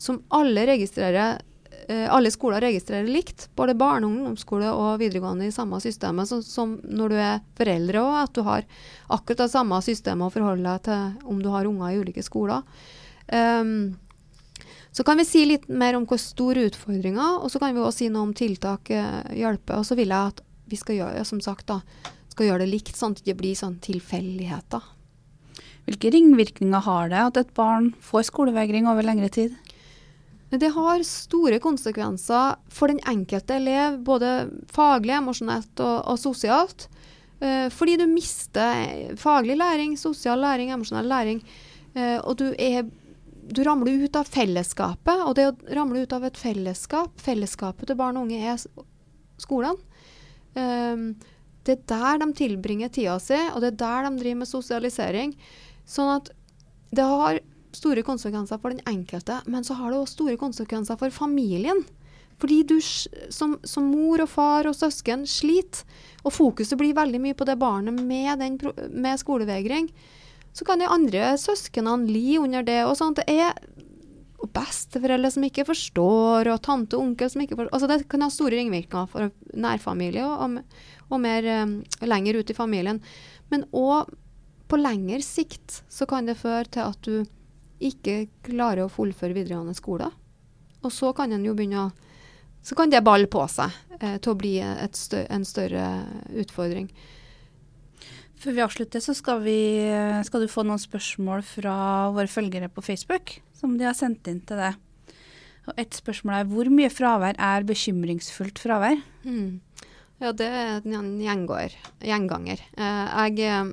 som 0.00 0.22
alle 0.32 0.66
registrerer 0.68 1.40
eh, 1.88 2.06
alle 2.12 2.30
skoler 2.30 2.60
registrerer 2.60 3.08
likt, 3.08 3.48
både 3.56 3.74
barne- 3.74 4.06
og 4.06 4.14
ungdomsskole 4.14 4.70
og 4.72 5.00
videregående 5.02 5.48
i 5.48 5.54
samme 5.54 5.80
systemet, 5.82 6.28
så, 6.28 6.40
som 6.44 6.78
når 6.84 7.12
du 7.12 7.16
er 7.20 7.42
foreldre 7.58 8.04
òg, 8.04 8.18
at 8.22 8.36
du 8.36 8.44
har 8.46 8.68
akkurat 9.08 9.44
det 9.44 9.50
samme 9.52 9.80
systemet 9.84 10.28
å 10.28 10.34
forholde 10.34 10.68
deg 10.68 10.86
til 10.88 11.32
om 11.32 11.42
du 11.42 11.50
har 11.52 11.68
unger 11.68 11.90
i 11.90 12.00
ulike 12.00 12.24
skoler. 12.24 12.62
Um, 13.30 13.98
så 14.90 15.04
kan 15.06 15.20
vi 15.20 15.26
si 15.26 15.44
litt 15.46 15.68
mer 15.68 15.94
om 15.94 16.06
hvor 16.08 16.18
store 16.18 16.64
utfordringer, 16.70 17.38
og 17.38 17.50
så 17.52 17.60
kan 17.62 17.74
vi 17.74 17.82
også 17.82 18.04
si 18.04 18.08
noe 18.10 18.26
om 18.26 18.32
tiltak 18.34 18.90
eh, 18.90 19.36
hjelper. 19.38 19.78
Og 19.78 19.86
så 19.86 19.96
vil 19.98 20.10
jeg 20.10 20.32
at 20.32 20.40
vi 20.70 20.78
skal 20.78 20.98
gjøre, 20.98 21.26
som 21.26 21.42
sagt, 21.42 21.68
da, 21.70 21.80
skal 22.32 22.48
gjøre 22.48 22.64
det 22.64 22.72
likt, 22.72 22.96
sånn 22.98 23.14
at 23.14 23.20
det 23.20 23.30
ikke 23.30 23.42
blir 23.42 23.58
sånn 23.58 23.78
tilfeldigheter. 23.82 24.82
Hvilke 25.88 26.12
ringvirkninger 26.14 26.86
har 26.86 27.10
det 27.12 27.20
at 27.24 27.40
et 27.40 27.52
barn 27.56 27.92
får 28.04 28.28
skolevegring 28.28 28.88
over 28.90 29.06
lengre 29.06 29.30
tid? 29.32 29.56
Det 30.50 30.72
har 30.74 31.02
store 31.06 31.60
konsekvenser 31.62 32.56
for 32.74 32.90
den 32.90 32.98
enkelte 33.06 33.54
elev, 33.60 34.00
både 34.02 34.50
faglig, 34.70 35.14
emosjonelt 35.14 35.82
og, 35.84 35.96
og 36.10 36.18
sosialt. 36.18 36.88
Eh, 37.40 37.68
fordi 37.72 37.96
du 38.00 38.06
mister 38.10 39.14
faglig 39.20 39.56
læring, 39.56 39.94
sosial 39.98 40.42
læring, 40.42 40.72
emosjonell 40.74 41.06
læring. 41.08 41.44
Eh, 41.94 42.18
og 42.18 42.36
du, 42.42 42.48
er, 42.58 42.82
du, 43.46 43.62
ramler 43.62 44.04
ut 44.04 44.18
av 44.18 44.26
fellesskapet. 44.26 45.22
Og 45.22 45.36
det 45.38 45.46
å 45.48 45.56
ramle 45.78 46.02
ut 46.02 46.16
av 46.18 46.26
et 46.26 46.40
fellesskap, 46.40 47.14
fellesskapet 47.22 47.86
til 47.86 47.98
barn 48.00 48.18
og 48.18 48.26
unge, 48.26 48.42
er 48.42 48.58
skolen. 49.40 49.78
Eh, 50.58 51.06
det 51.68 51.78
er 51.78 51.88
der 51.94 52.24
de 52.24 52.32
tilbringer 52.34 52.90
tida 52.90 53.18
si, 53.22 53.38
og 53.54 53.62
det 53.62 53.74
er 53.74 53.82
der 53.84 54.08
de 54.08 54.16
driver 54.18 54.42
med 54.42 54.50
sosialisering. 54.50 55.34
Sånn 55.90 56.10
at 56.14 56.30
det 56.94 57.06
har 57.06 57.40
store 57.74 58.02
konsekvenser 58.06 58.58
for 58.62 58.74
den 58.74 58.82
enkelte, 58.90 59.40
men 59.50 59.66
så 59.66 59.76
har 59.78 59.92
det 59.92 60.00
også 60.00 60.20
store 60.20 60.38
konsekvenser 60.40 60.98
for 60.98 61.14
familien. 61.14 61.84
Fordi 62.40 62.62
du 62.64 62.78
som, 62.80 63.58
som, 63.68 63.90
mor 63.92 64.22
og 64.24 64.30
far 64.32 64.68
og 64.70 64.76
søsken 64.76 65.26
sliter, 65.28 65.84
og 66.24 66.34
fokuset 66.34 66.78
blir 66.80 66.96
veldig 66.96 67.20
mye 67.20 67.36
på 67.36 67.46
det 67.48 67.58
barnet 67.60 68.00
med, 68.00 68.40
den, 68.40 68.56
med 68.90 69.20
skolevegring, 69.20 69.90
så 70.56 70.66
kan 70.66 70.80
de 70.80 70.88
andre 70.90 71.34
søsknene 71.38 72.08
li 72.10 72.38
under 72.40 72.64
det. 72.66 72.80
og 72.86 72.96
sånt. 72.98 73.20
Det 73.20 73.28
er 73.28 73.54
besteforeldre 74.56 75.30
som 75.34 75.44
ikke 75.46 75.66
forstår, 75.68 76.48
og 76.48 76.62
tante 76.64 76.96
og 76.96 77.04
onkel 77.04 77.30
som 77.30 77.44
ikke 77.44 77.58
forstår. 77.58 77.74
Altså 77.76 77.90
det 77.90 78.08
kan 78.10 78.24
ha 78.24 78.30
store 78.32 78.56
ringvirkninger 78.56 79.10
for 79.12 79.30
nærfamilie 79.52 80.24
og, 80.24 80.46
og, 80.46 80.80
og 81.10 81.22
mer 81.22 81.46
um, 81.60 81.76
lenger 82.02 82.40
ut 82.40 82.50
i 82.50 82.56
familien. 82.56 83.02
Men 83.52 83.68
òg 83.76 84.10
på 84.70 84.78
lengre 84.80 85.20
sikt 85.24 85.82
så 85.90 86.06
kan 86.08 86.28
det 86.28 86.38
føre 86.40 86.68
til 86.70 86.86
at 86.86 87.06
du 87.06 87.24
ikke 87.80 88.28
klarer 88.46 88.84
å 88.84 88.92
fullføre 88.92 89.34
videregående 89.36 89.74
skole. 89.76 90.10
Og 90.84 90.92
så 90.94 91.12
kan 91.16 91.32
en 91.32 91.44
jo 91.44 91.56
begynne 91.56 91.88
å 91.88 91.90
Så 92.60 92.76
kan 92.76 92.90
det 92.92 93.00
balle 93.00 93.24
på 93.24 93.40
seg 93.48 93.72
eh, 94.02 94.18
til 94.20 94.34
å 94.34 94.36
bli 94.36 94.58
større, 94.92 95.24
en 95.32 95.46
større 95.48 95.84
utfordring. 96.36 96.90
Før 98.36 98.52
vi 98.52 98.60
avslutter, 98.60 99.00
så 99.00 99.14
skal, 99.16 99.40
vi, 99.40 99.88
skal, 100.28 100.44
du 100.44 100.52
få 100.52 100.66
noen 100.68 100.80
spørsmål 100.80 101.40
fra 101.40 101.74
våre 102.12 102.28
følgere 102.28 102.68
på 102.68 102.84
Facebook, 102.84 103.38
som 103.56 103.78
de 103.80 103.88
har 103.88 103.96
sendt 103.96 104.28
inn 104.28 104.42
til 104.44 104.60
deg. 104.60 104.76
Og 105.68 105.80
et 105.80 105.96
spørsmål 105.96 106.36
er 106.36 106.52
hvor 106.52 106.68
mye 106.72 106.92
fravær 106.92 107.40
er 107.40 107.64
bekymringsfullt 107.68 108.60
fravær? 108.60 109.00
Mm. 109.24 109.60
Ja, 110.20 110.34
det 110.36 110.46
er 110.52 110.82
en 110.84 111.14
gjengår, 111.16 111.72
gjenganger. 112.04 112.60
Eh, 112.76 113.12
jeg 113.30 113.46
eh, 113.48 113.70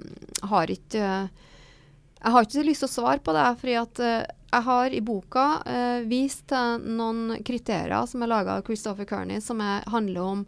har 0.48 0.72
ikke 0.72 1.04
Jeg 2.18 2.34
har 2.34 2.46
ikke 2.46 2.64
lyst 2.64 2.86
til 2.86 2.88
å 2.88 2.94
svare 2.94 3.20
på 3.20 3.36
det, 3.36 3.48
fordi 3.60 3.76
at 3.76 4.00
eh, 4.00 4.30
jeg 4.48 4.64
har 4.64 4.96
i 4.96 5.02
boka 5.04 5.44
vist 6.08 6.46
til 6.48 6.86
noen 6.96 7.36
kriterier 7.46 8.08
som 8.08 8.24
er 8.24 8.32
laga 8.32 8.56
av 8.56 8.64
Christopher 8.64 9.06
Kearney, 9.06 9.42
som 9.44 9.60
er, 9.60 9.84
handler 9.92 10.24
om 10.24 10.46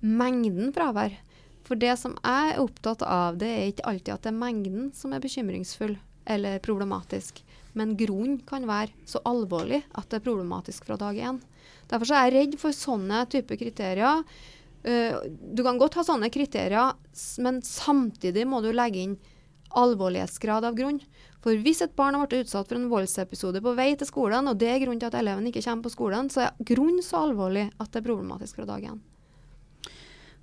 mengden 0.00 0.70
fravær. 0.72 1.16
For 1.66 1.74
det 1.74 1.96
som 1.98 2.14
jeg 2.22 2.54
er 2.54 2.62
opptatt 2.62 3.02
av, 3.02 3.40
det 3.42 3.50
er 3.50 3.72
ikke 3.72 3.88
alltid 3.90 4.14
at 4.14 4.22
det 4.22 4.30
er 4.30 4.38
mengden 4.38 4.92
som 4.94 5.12
er 5.12 5.24
bekymringsfull 5.24 5.96
eller 6.30 6.62
problematisk. 6.62 7.42
Men 7.74 7.96
grunnen 7.98 8.38
kan 8.46 8.70
være 8.70 8.94
så 9.04 9.18
alvorlig 9.26 9.82
at 9.98 10.06
det 10.12 10.20
er 10.20 10.26
problematisk 10.30 10.86
fra 10.86 10.96
dag 11.00 11.18
én. 11.18 11.42
Derfor 11.90 12.14
er 12.14 12.28
jeg 12.28 12.36
redd 12.38 12.60
for 12.62 12.76
sånne 12.76 13.26
typer 13.34 13.58
kriterier. 13.60 14.22
Uh, 14.84 15.20
du 15.28 15.64
kan 15.64 15.78
godt 15.80 15.96
ha 15.98 16.04
sånne 16.06 16.28
kriterier, 16.32 16.96
men 17.44 17.62
samtidig 17.64 18.44
må 18.48 18.60
du 18.64 18.70
legge 18.74 19.04
inn 19.04 19.14
alvorlighetsgrad 19.74 20.66
av 20.68 20.76
grunn. 20.78 21.00
For 21.44 21.56
hvis 21.60 21.82
et 21.84 21.96
barn 21.98 22.16
har 22.16 22.28
blitt 22.28 22.46
utsatt 22.46 22.70
for 22.70 22.78
en 22.78 22.90
voldsepisode 22.92 23.60
på 23.64 23.74
vei 23.76 23.90
til 23.98 24.08
skolen, 24.08 24.48
og 24.48 24.60
det 24.60 24.70
er 24.70 24.80
grunnen 24.82 25.02
til 25.02 25.10
at 25.10 25.18
eleven 25.18 25.48
ikke 25.50 25.64
kommer 25.66 25.86
på 25.88 25.92
skolen, 25.92 26.30
så 26.32 26.46
er 26.46 26.62
grunnen 26.70 27.02
så 27.04 27.24
alvorlig 27.26 27.66
at 27.76 27.90
det 27.90 28.00
er 28.00 28.06
problematisk 28.06 28.60
fra 28.60 28.68
dag 28.70 28.86
én. 28.92 29.02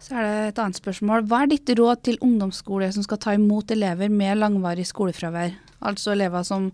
Så 0.02 0.18
er 0.18 0.26
det 0.26 0.38
et 0.50 0.60
annet 0.62 0.80
spørsmål. 0.82 1.28
Hva 1.30 1.44
er 1.44 1.52
ditt 1.52 1.70
råd 1.78 2.02
til 2.08 2.18
ungdomsskole 2.26 2.88
som 2.94 3.06
skal 3.06 3.20
ta 3.22 3.36
imot 3.38 3.70
elever 3.74 4.10
med 4.10 4.40
langvarig 4.42 4.88
skolefravær? 4.90 5.54
Altså 5.86 6.16
elever 6.16 6.46
som 6.46 6.72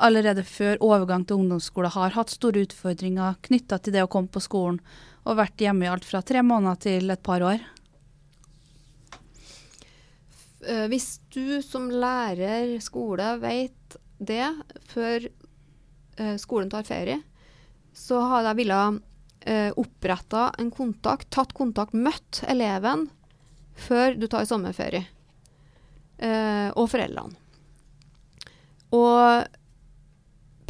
allerede 0.00 0.44
før 0.46 0.80
overgang 0.84 1.26
til 1.26 1.42
ungdomsskole 1.42 1.90
har 1.92 2.14
hatt 2.16 2.32
store 2.32 2.64
utfordringer 2.66 3.38
knytta 3.46 3.78
til 3.78 3.96
det 3.96 4.04
å 4.04 4.10
komme 4.10 4.32
på 4.32 4.42
skolen, 4.42 4.80
og 5.28 5.36
vært 5.38 5.60
hjemme 5.60 5.86
i 5.86 5.90
alt 5.92 6.06
fra 6.08 6.22
tre 6.24 6.42
måneder 6.46 6.80
til 6.80 7.12
et 7.12 7.22
par 7.22 7.44
år. 7.44 7.60
Eh, 10.66 10.86
hvis 10.92 11.18
du 11.32 11.60
som 11.64 11.88
lærer 11.92 12.76
skole 12.84 13.34
vet 13.40 13.96
det 14.20 14.44
før 14.92 15.24
eh, 15.24 16.36
skolen 16.40 16.72
tar 16.72 16.88
ferie, 16.88 17.20
så 17.96 18.20
hadde 18.28 18.52
jeg 18.52 18.60
villet 18.62 19.00
eh, 19.48 19.70
oppretta 19.80 20.50
en 20.60 20.72
kontakt, 20.72 21.30
tatt 21.32 21.54
kontakt, 21.56 21.96
møtt 21.96 22.42
eleven 22.48 23.08
før 23.80 24.16
du 24.20 24.28
tar 24.28 24.48
sommerferie. 24.48 25.06
Og 26.20 26.84
foreldrene. 26.92 27.32
Og 28.92 29.46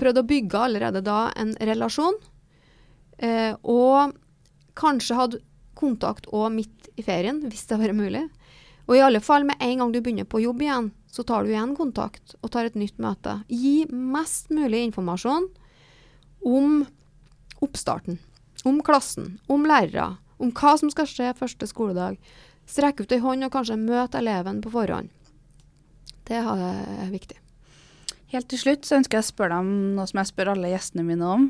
prøvd 0.01 0.23
å 0.23 0.27
bygge 0.27 0.65
allerede 0.67 1.03
da 1.05 1.29
en 1.39 1.55
relasjon. 1.71 2.17
Eh, 3.21 3.53
og 3.63 4.17
kanskje 4.81 5.19
hadde 5.19 5.43
kontakt 5.79 6.29
òg 6.33 6.51
midt 6.55 6.89
i 7.01 7.05
ferien, 7.05 7.43
hvis 7.47 7.67
det 7.69 7.81
var 7.81 7.93
mulig. 7.97 8.27
Og 8.89 8.97
i 8.97 9.05
alle 9.05 9.21
fall 9.23 9.45
med 9.47 9.61
en 9.63 9.83
gang 9.83 9.93
du 9.93 10.01
begynner 10.01 10.29
på 10.29 10.43
jobb 10.43 10.65
igjen, 10.65 10.91
så 11.11 11.25
tar 11.27 11.45
du 11.45 11.53
igjen 11.53 11.77
kontakt 11.79 12.35
og 12.41 12.51
tar 12.55 12.67
et 12.67 12.79
nytt 12.79 12.99
møte. 13.03 13.41
Gi 13.49 13.85
mest 13.91 14.51
mulig 14.55 14.83
informasjon 14.89 15.47
om 16.49 16.83
oppstarten 17.61 18.19
om 18.65 18.81
klassen, 18.83 19.39
om 19.47 19.65
lærere, 19.67 20.17
om 20.41 20.53
hva 20.53 20.77
som 20.81 20.91
skal 20.93 21.09
skje 21.09 21.33
første 21.39 21.69
skoledag. 21.71 22.19
Strekk 22.69 23.05
ut 23.05 23.15
ei 23.15 23.21
hånd 23.23 23.47
og 23.47 23.55
kanskje 23.55 23.79
møte 23.81 24.21
eleven 24.21 24.61
på 24.65 24.73
forhånd. 24.75 25.11
Det 26.29 26.39
er 26.39 27.11
viktig. 27.11 27.40
Helt 28.31 28.47
til 28.51 28.61
slutt 28.61 28.87
så 28.87 29.01
ønsker 29.01 29.19
jeg 29.19 29.27
å 29.27 29.31
spørre 29.33 29.57
deg 29.57 29.67
om 29.67 29.95
noe 29.97 30.07
som 30.07 30.21
jeg 30.21 30.31
spør 30.31 30.53
alle 30.53 30.71
gjestene 30.71 31.07
mine 31.07 31.27
om. 31.27 31.47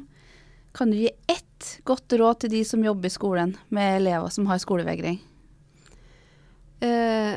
Kan 0.76 0.92
du 0.92 0.96
gi 1.00 1.10
ett 1.28 1.72
godt 1.84 2.14
råd 2.16 2.44
til 2.44 2.54
de 2.54 2.62
som 2.64 2.84
jobber 2.84 3.10
i 3.10 3.12
skolen 3.12 3.56
med 3.74 3.98
elever 3.98 4.32
som 4.32 4.46
har 4.48 4.60
skolevegring? 4.62 5.18
Eh, 6.80 7.36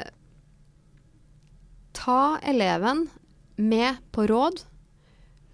ta 1.97 2.21
eleven 2.39 3.07
med 3.59 3.99
på 4.15 4.29
råd. 4.31 4.63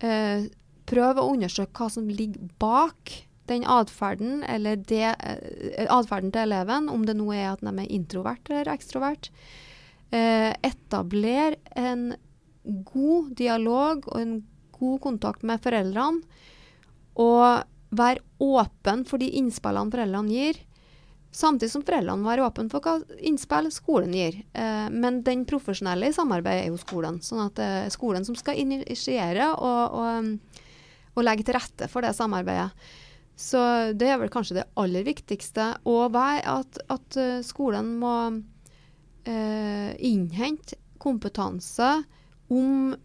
Eh, 0.05 0.45
prøv 0.89 1.19
å 1.19 1.27
undersøke 1.33 1.73
hva 1.81 1.89
som 1.93 2.11
ligger 2.11 2.45
bak 2.61 3.15
den 3.49 3.65
atferden, 3.65 4.43
eller 4.45 4.77
eh, 4.93 5.89
atferden 5.89 6.29
til 6.35 6.45
eleven, 6.45 6.89
om 6.93 7.05
det 7.07 7.17
nå 7.17 7.31
er 7.33 7.55
at 7.55 7.65
de 7.65 7.73
er 7.73 7.93
introvert 7.95 8.51
eller 8.51 8.69
ekstrovert, 8.75 9.31
eh, 10.13 10.53
etabler 10.61 11.57
en 11.73 12.11
god 12.87 13.33
dialog 13.39 14.07
og 14.11 14.21
en 14.21 14.39
god 14.79 15.01
kontakt 15.03 15.43
med 15.47 15.61
foreldrene. 15.63 16.23
Og 17.19 17.67
være 17.89 18.21
åpen 18.39 19.03
for 19.09 19.21
de 19.21 19.31
innspillene 19.39 19.91
foreldrene 19.91 20.33
gir. 20.33 20.61
Samtidig 21.31 21.71
som 21.73 21.83
foreldrene 21.85 22.25
være 22.25 22.45
åpne 22.47 22.71
for 22.71 22.81
hva 22.81 23.19
innspill 23.25 23.69
skolen 23.73 24.15
gir. 24.17 24.39
Eh, 24.57 24.87
men 24.89 25.21
den 25.25 25.45
profesjonelle 25.49 26.09
i 26.09 26.15
samarbeidet 26.15 26.65
er 26.65 26.71
jo 26.73 26.81
skolen. 26.81 27.19
Sånn 27.25 27.43
at 27.43 27.57
det 27.59 27.67
er 27.83 27.93
skolen 27.93 28.25
som 28.25 28.37
skal 28.37 28.57
initiere 28.61 29.51
og, 29.53 29.99
og, 29.99 30.57
og 31.13 31.25
legge 31.25 31.45
til 31.45 31.57
rette 31.59 31.89
for 31.91 32.05
det 32.05 32.15
samarbeidet. 32.17 32.71
Så 33.39 33.59
det 33.95 34.09
er 34.11 34.17
vel 34.19 34.31
kanskje 34.33 34.57
det 34.57 34.67
aller 34.81 35.05
viktigste. 35.07 35.69
Og 35.87 36.17
at, 36.17 36.81
at 36.91 37.19
eh, 37.21 37.39
skolen 37.45 37.93
må 38.01 38.15
eh, 39.29 39.93
innhente 39.95 40.79
kompetanse 40.99 41.93
om 42.49 42.95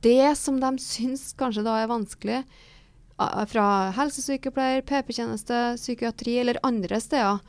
det 0.00 0.36
som 0.38 0.58
de 0.62 0.72
syns 0.82 1.32
kanskje 1.38 1.64
da 1.66 1.78
er 1.82 1.90
vanskelig, 1.90 2.42
fra 3.18 3.66
helsesykepleier, 3.96 4.84
PP-tjeneste, 4.86 5.74
psykiatri 5.74 6.36
eller 6.38 6.60
andre 6.62 7.00
steder. 7.02 7.40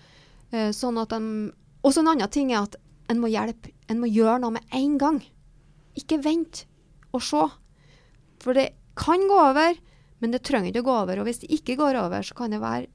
Eh, 0.49 0.71
sånn 0.73 0.97
at 0.97 1.13
de 1.13 1.51
Også 1.85 2.01
en 2.01 2.09
annen 2.11 2.27
ting 2.27 2.49
er 2.51 2.65
at 2.65 2.75
en 3.07 3.21
må 3.21 3.29
hjelpe. 3.31 3.71
En 3.87 4.01
må 4.01 4.09
gjøre 4.11 4.41
noe 4.41 4.51
med 4.57 4.73
en 4.75 4.97
gang. 4.99 5.19
Ikke 5.95 6.17
vent 6.19 6.65
og 7.15 7.23
se. 7.23 7.45
For 8.43 8.57
det 8.57 8.73
kan 8.99 9.23
gå 9.29 9.37
over. 9.39 9.77
Men 10.19 10.33
det 10.33 10.43
trenger 10.43 10.73
ikke 10.73 10.83
å 10.83 10.89
gå 10.89 10.97
over. 11.05 11.21
Og 11.21 11.29
hvis 11.29 11.39
det 11.39 11.53
ikke 11.55 11.77
går 11.79 11.95
over, 12.01 12.25
så 12.27 12.35
kan 12.35 12.51
det 12.51 12.59
være 12.59 12.89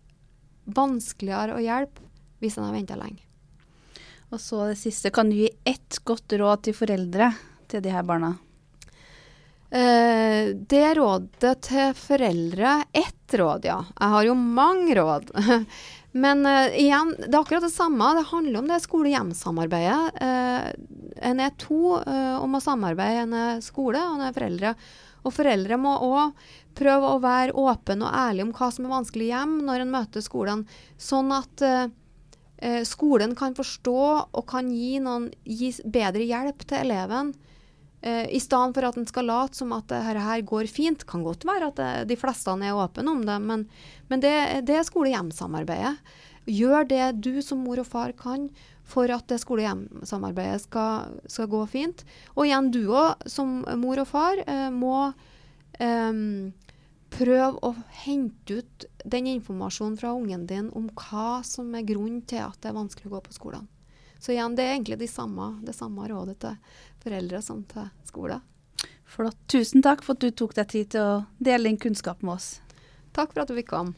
vanskeligere 0.77 1.57
å 1.57 1.65
hjelpe 1.65 2.05
hvis 2.45 2.59
en 2.59 2.67
har 2.67 2.77
venta 2.77 2.99
lenge. 3.01 3.25
Og 4.29 4.43
så 4.43 4.67
det 4.69 4.77
siste. 4.83 5.09
Kan 5.15 5.33
du 5.33 5.39
gi 5.39 5.49
ett 5.65 6.03
godt 6.05 6.37
råd 6.37 6.67
til 6.69 6.77
foreldre 6.77 7.33
til 7.75 7.85
de 7.85 7.93
her 7.95 8.07
barna? 8.07 8.35
Eh, 9.75 10.55
det 10.71 10.87
rådet 10.99 11.57
til 11.67 11.93
foreldre 11.99 12.79
Ett 12.95 13.35
råd, 13.35 13.67
ja. 13.67 13.81
Jeg 13.99 14.15
har 14.15 14.31
jo 14.31 14.39
mange 14.39 14.97
råd. 15.01 15.35
Men 16.25 16.47
uh, 16.47 16.71
igjen, 16.79 17.09
det 17.19 17.33
er 17.33 17.41
akkurat 17.41 17.65
det 17.67 17.73
samme. 17.75 18.13
Det 18.15 18.29
handler 18.29 18.61
om 18.61 18.69
det 18.71 18.77
skole-hjem-samarbeidet. 18.85 20.21
Uh, 20.23 20.69
en 21.27 21.41
er 21.43 21.57
to 21.59 21.97
uh, 21.99 22.37
om 22.39 22.55
å 22.55 22.61
samarbeide. 22.63 23.25
En 23.25 23.35
er 23.35 23.65
skole, 23.67 23.99
og 23.99 24.21
en 24.21 24.29
er 24.29 24.37
foreldre. 24.37 24.75
Og 25.25 25.35
foreldre 25.35 25.79
må 25.81 25.97
òg 26.05 26.47
prøve 26.77 27.13
å 27.15 27.21
være 27.23 27.55
åpne 27.57 28.07
og 28.07 28.17
ærlige 28.19 28.47
om 28.49 28.55
hva 28.57 28.71
som 28.75 28.87
er 28.87 28.95
vanskelig 28.95 29.29
hjem 29.31 29.55
når 29.67 29.85
en 29.85 29.95
møter 29.95 30.25
skolen, 30.25 30.65
sånn 31.01 31.31
at 31.35 31.65
eh, 31.65 31.87
eh, 32.59 32.83
skolen 32.89 33.37
kan 33.39 33.57
forstå 33.57 34.01
og 34.27 34.45
kan 34.51 34.71
gi, 34.75 34.99
noen, 35.03 35.31
gi 35.47 35.71
bedre 35.85 36.27
hjelp 36.27 36.67
til 36.67 36.83
eleven. 36.83 37.33
Eh, 38.05 38.27
I 38.37 38.41
stedet 38.41 38.77
for 38.77 38.85
at 38.85 38.99
en 39.01 39.09
skal 39.09 39.31
late 39.31 39.57
som 39.57 39.73
at 39.73 39.89
dette 39.89 40.21
her 40.21 40.45
går 40.45 40.69
fint. 40.69 41.07
Kan 41.09 41.25
godt 41.25 41.47
være 41.49 41.71
at 41.73 41.81
det, 41.81 41.91
de 42.13 42.19
fleste 42.21 42.53
er 42.53 42.77
åpne 42.77 43.09
om 43.11 43.25
det, 43.25 43.39
men, 43.41 43.65
men 44.13 44.21
det, 44.21 44.35
det 44.69 44.77
er 44.77 44.85
skole-hjem-samarbeidet. 44.85 45.97
Gjør 46.45 46.85
det 46.91 47.05
du 47.25 47.41
som 47.41 47.63
mor 47.65 47.81
og 47.81 47.89
far 47.89 48.13
kan 48.19 48.51
for 48.85 49.09
at 49.09 49.25
det 49.33 49.41
skole-hjem-samarbeidet 49.41 50.67
skal, 50.67 51.17
skal, 51.25 51.49
gå 51.49 51.63
fint. 51.73 52.05
Og 52.37 52.45
igjen, 52.45 52.69
du 52.69 52.83
òg 52.93 53.25
som 53.33 53.63
mor 53.81 54.03
og 54.03 54.11
far 54.11 54.43
uh, 54.45 54.69
må 54.69 54.99
um, 55.81 56.53
prøve 57.15 57.65
å 57.65 57.73
hente 58.05 58.61
ut 58.61 58.87
den 59.09 59.31
informasjonen 59.33 59.97
fra 59.97 60.13
ungen 60.13 60.45
din 60.51 60.69
om 60.77 60.91
hva 60.93 61.41
som 61.49 61.73
er 61.73 61.89
grunnen 61.89 62.21
til 62.29 62.45
at 62.45 62.61
det 62.61 62.69
er 62.69 62.77
vanskelig 62.77 63.09
å 63.09 63.17
gå 63.17 63.25
på 63.25 63.39
skolen. 63.39 63.65
Så 64.25 64.33
igjen, 64.33 64.55
det 64.57 64.65
er 64.65 64.77
egentlig 64.77 64.97
de 65.03 65.09
samme, 65.11 65.51
det 65.65 65.75
samme 65.77 66.07
rådet 66.09 66.39
til 66.41 66.55
foreldre 67.05 67.41
og 67.41 67.47
sånn 67.47 67.65
til 67.71 67.89
skolen. 68.09 68.43
Flott. 69.15 69.39
Tusen 69.53 69.85
takk 69.85 70.03
for 70.03 70.17
at 70.17 70.25
du 70.25 70.31
tok 70.35 70.57
deg 70.59 70.71
tid 70.73 70.93
til 70.97 71.01
å 71.05 71.25
dele 71.39 71.71
din 71.71 71.79
kunnskap 71.79 72.25
med 72.25 72.39
oss. 72.39 72.49
Takk 73.15 73.31
for 73.35 73.45
at 73.45 73.53
du 73.53 73.55
fikk 73.61 73.71
komme. 73.77 73.93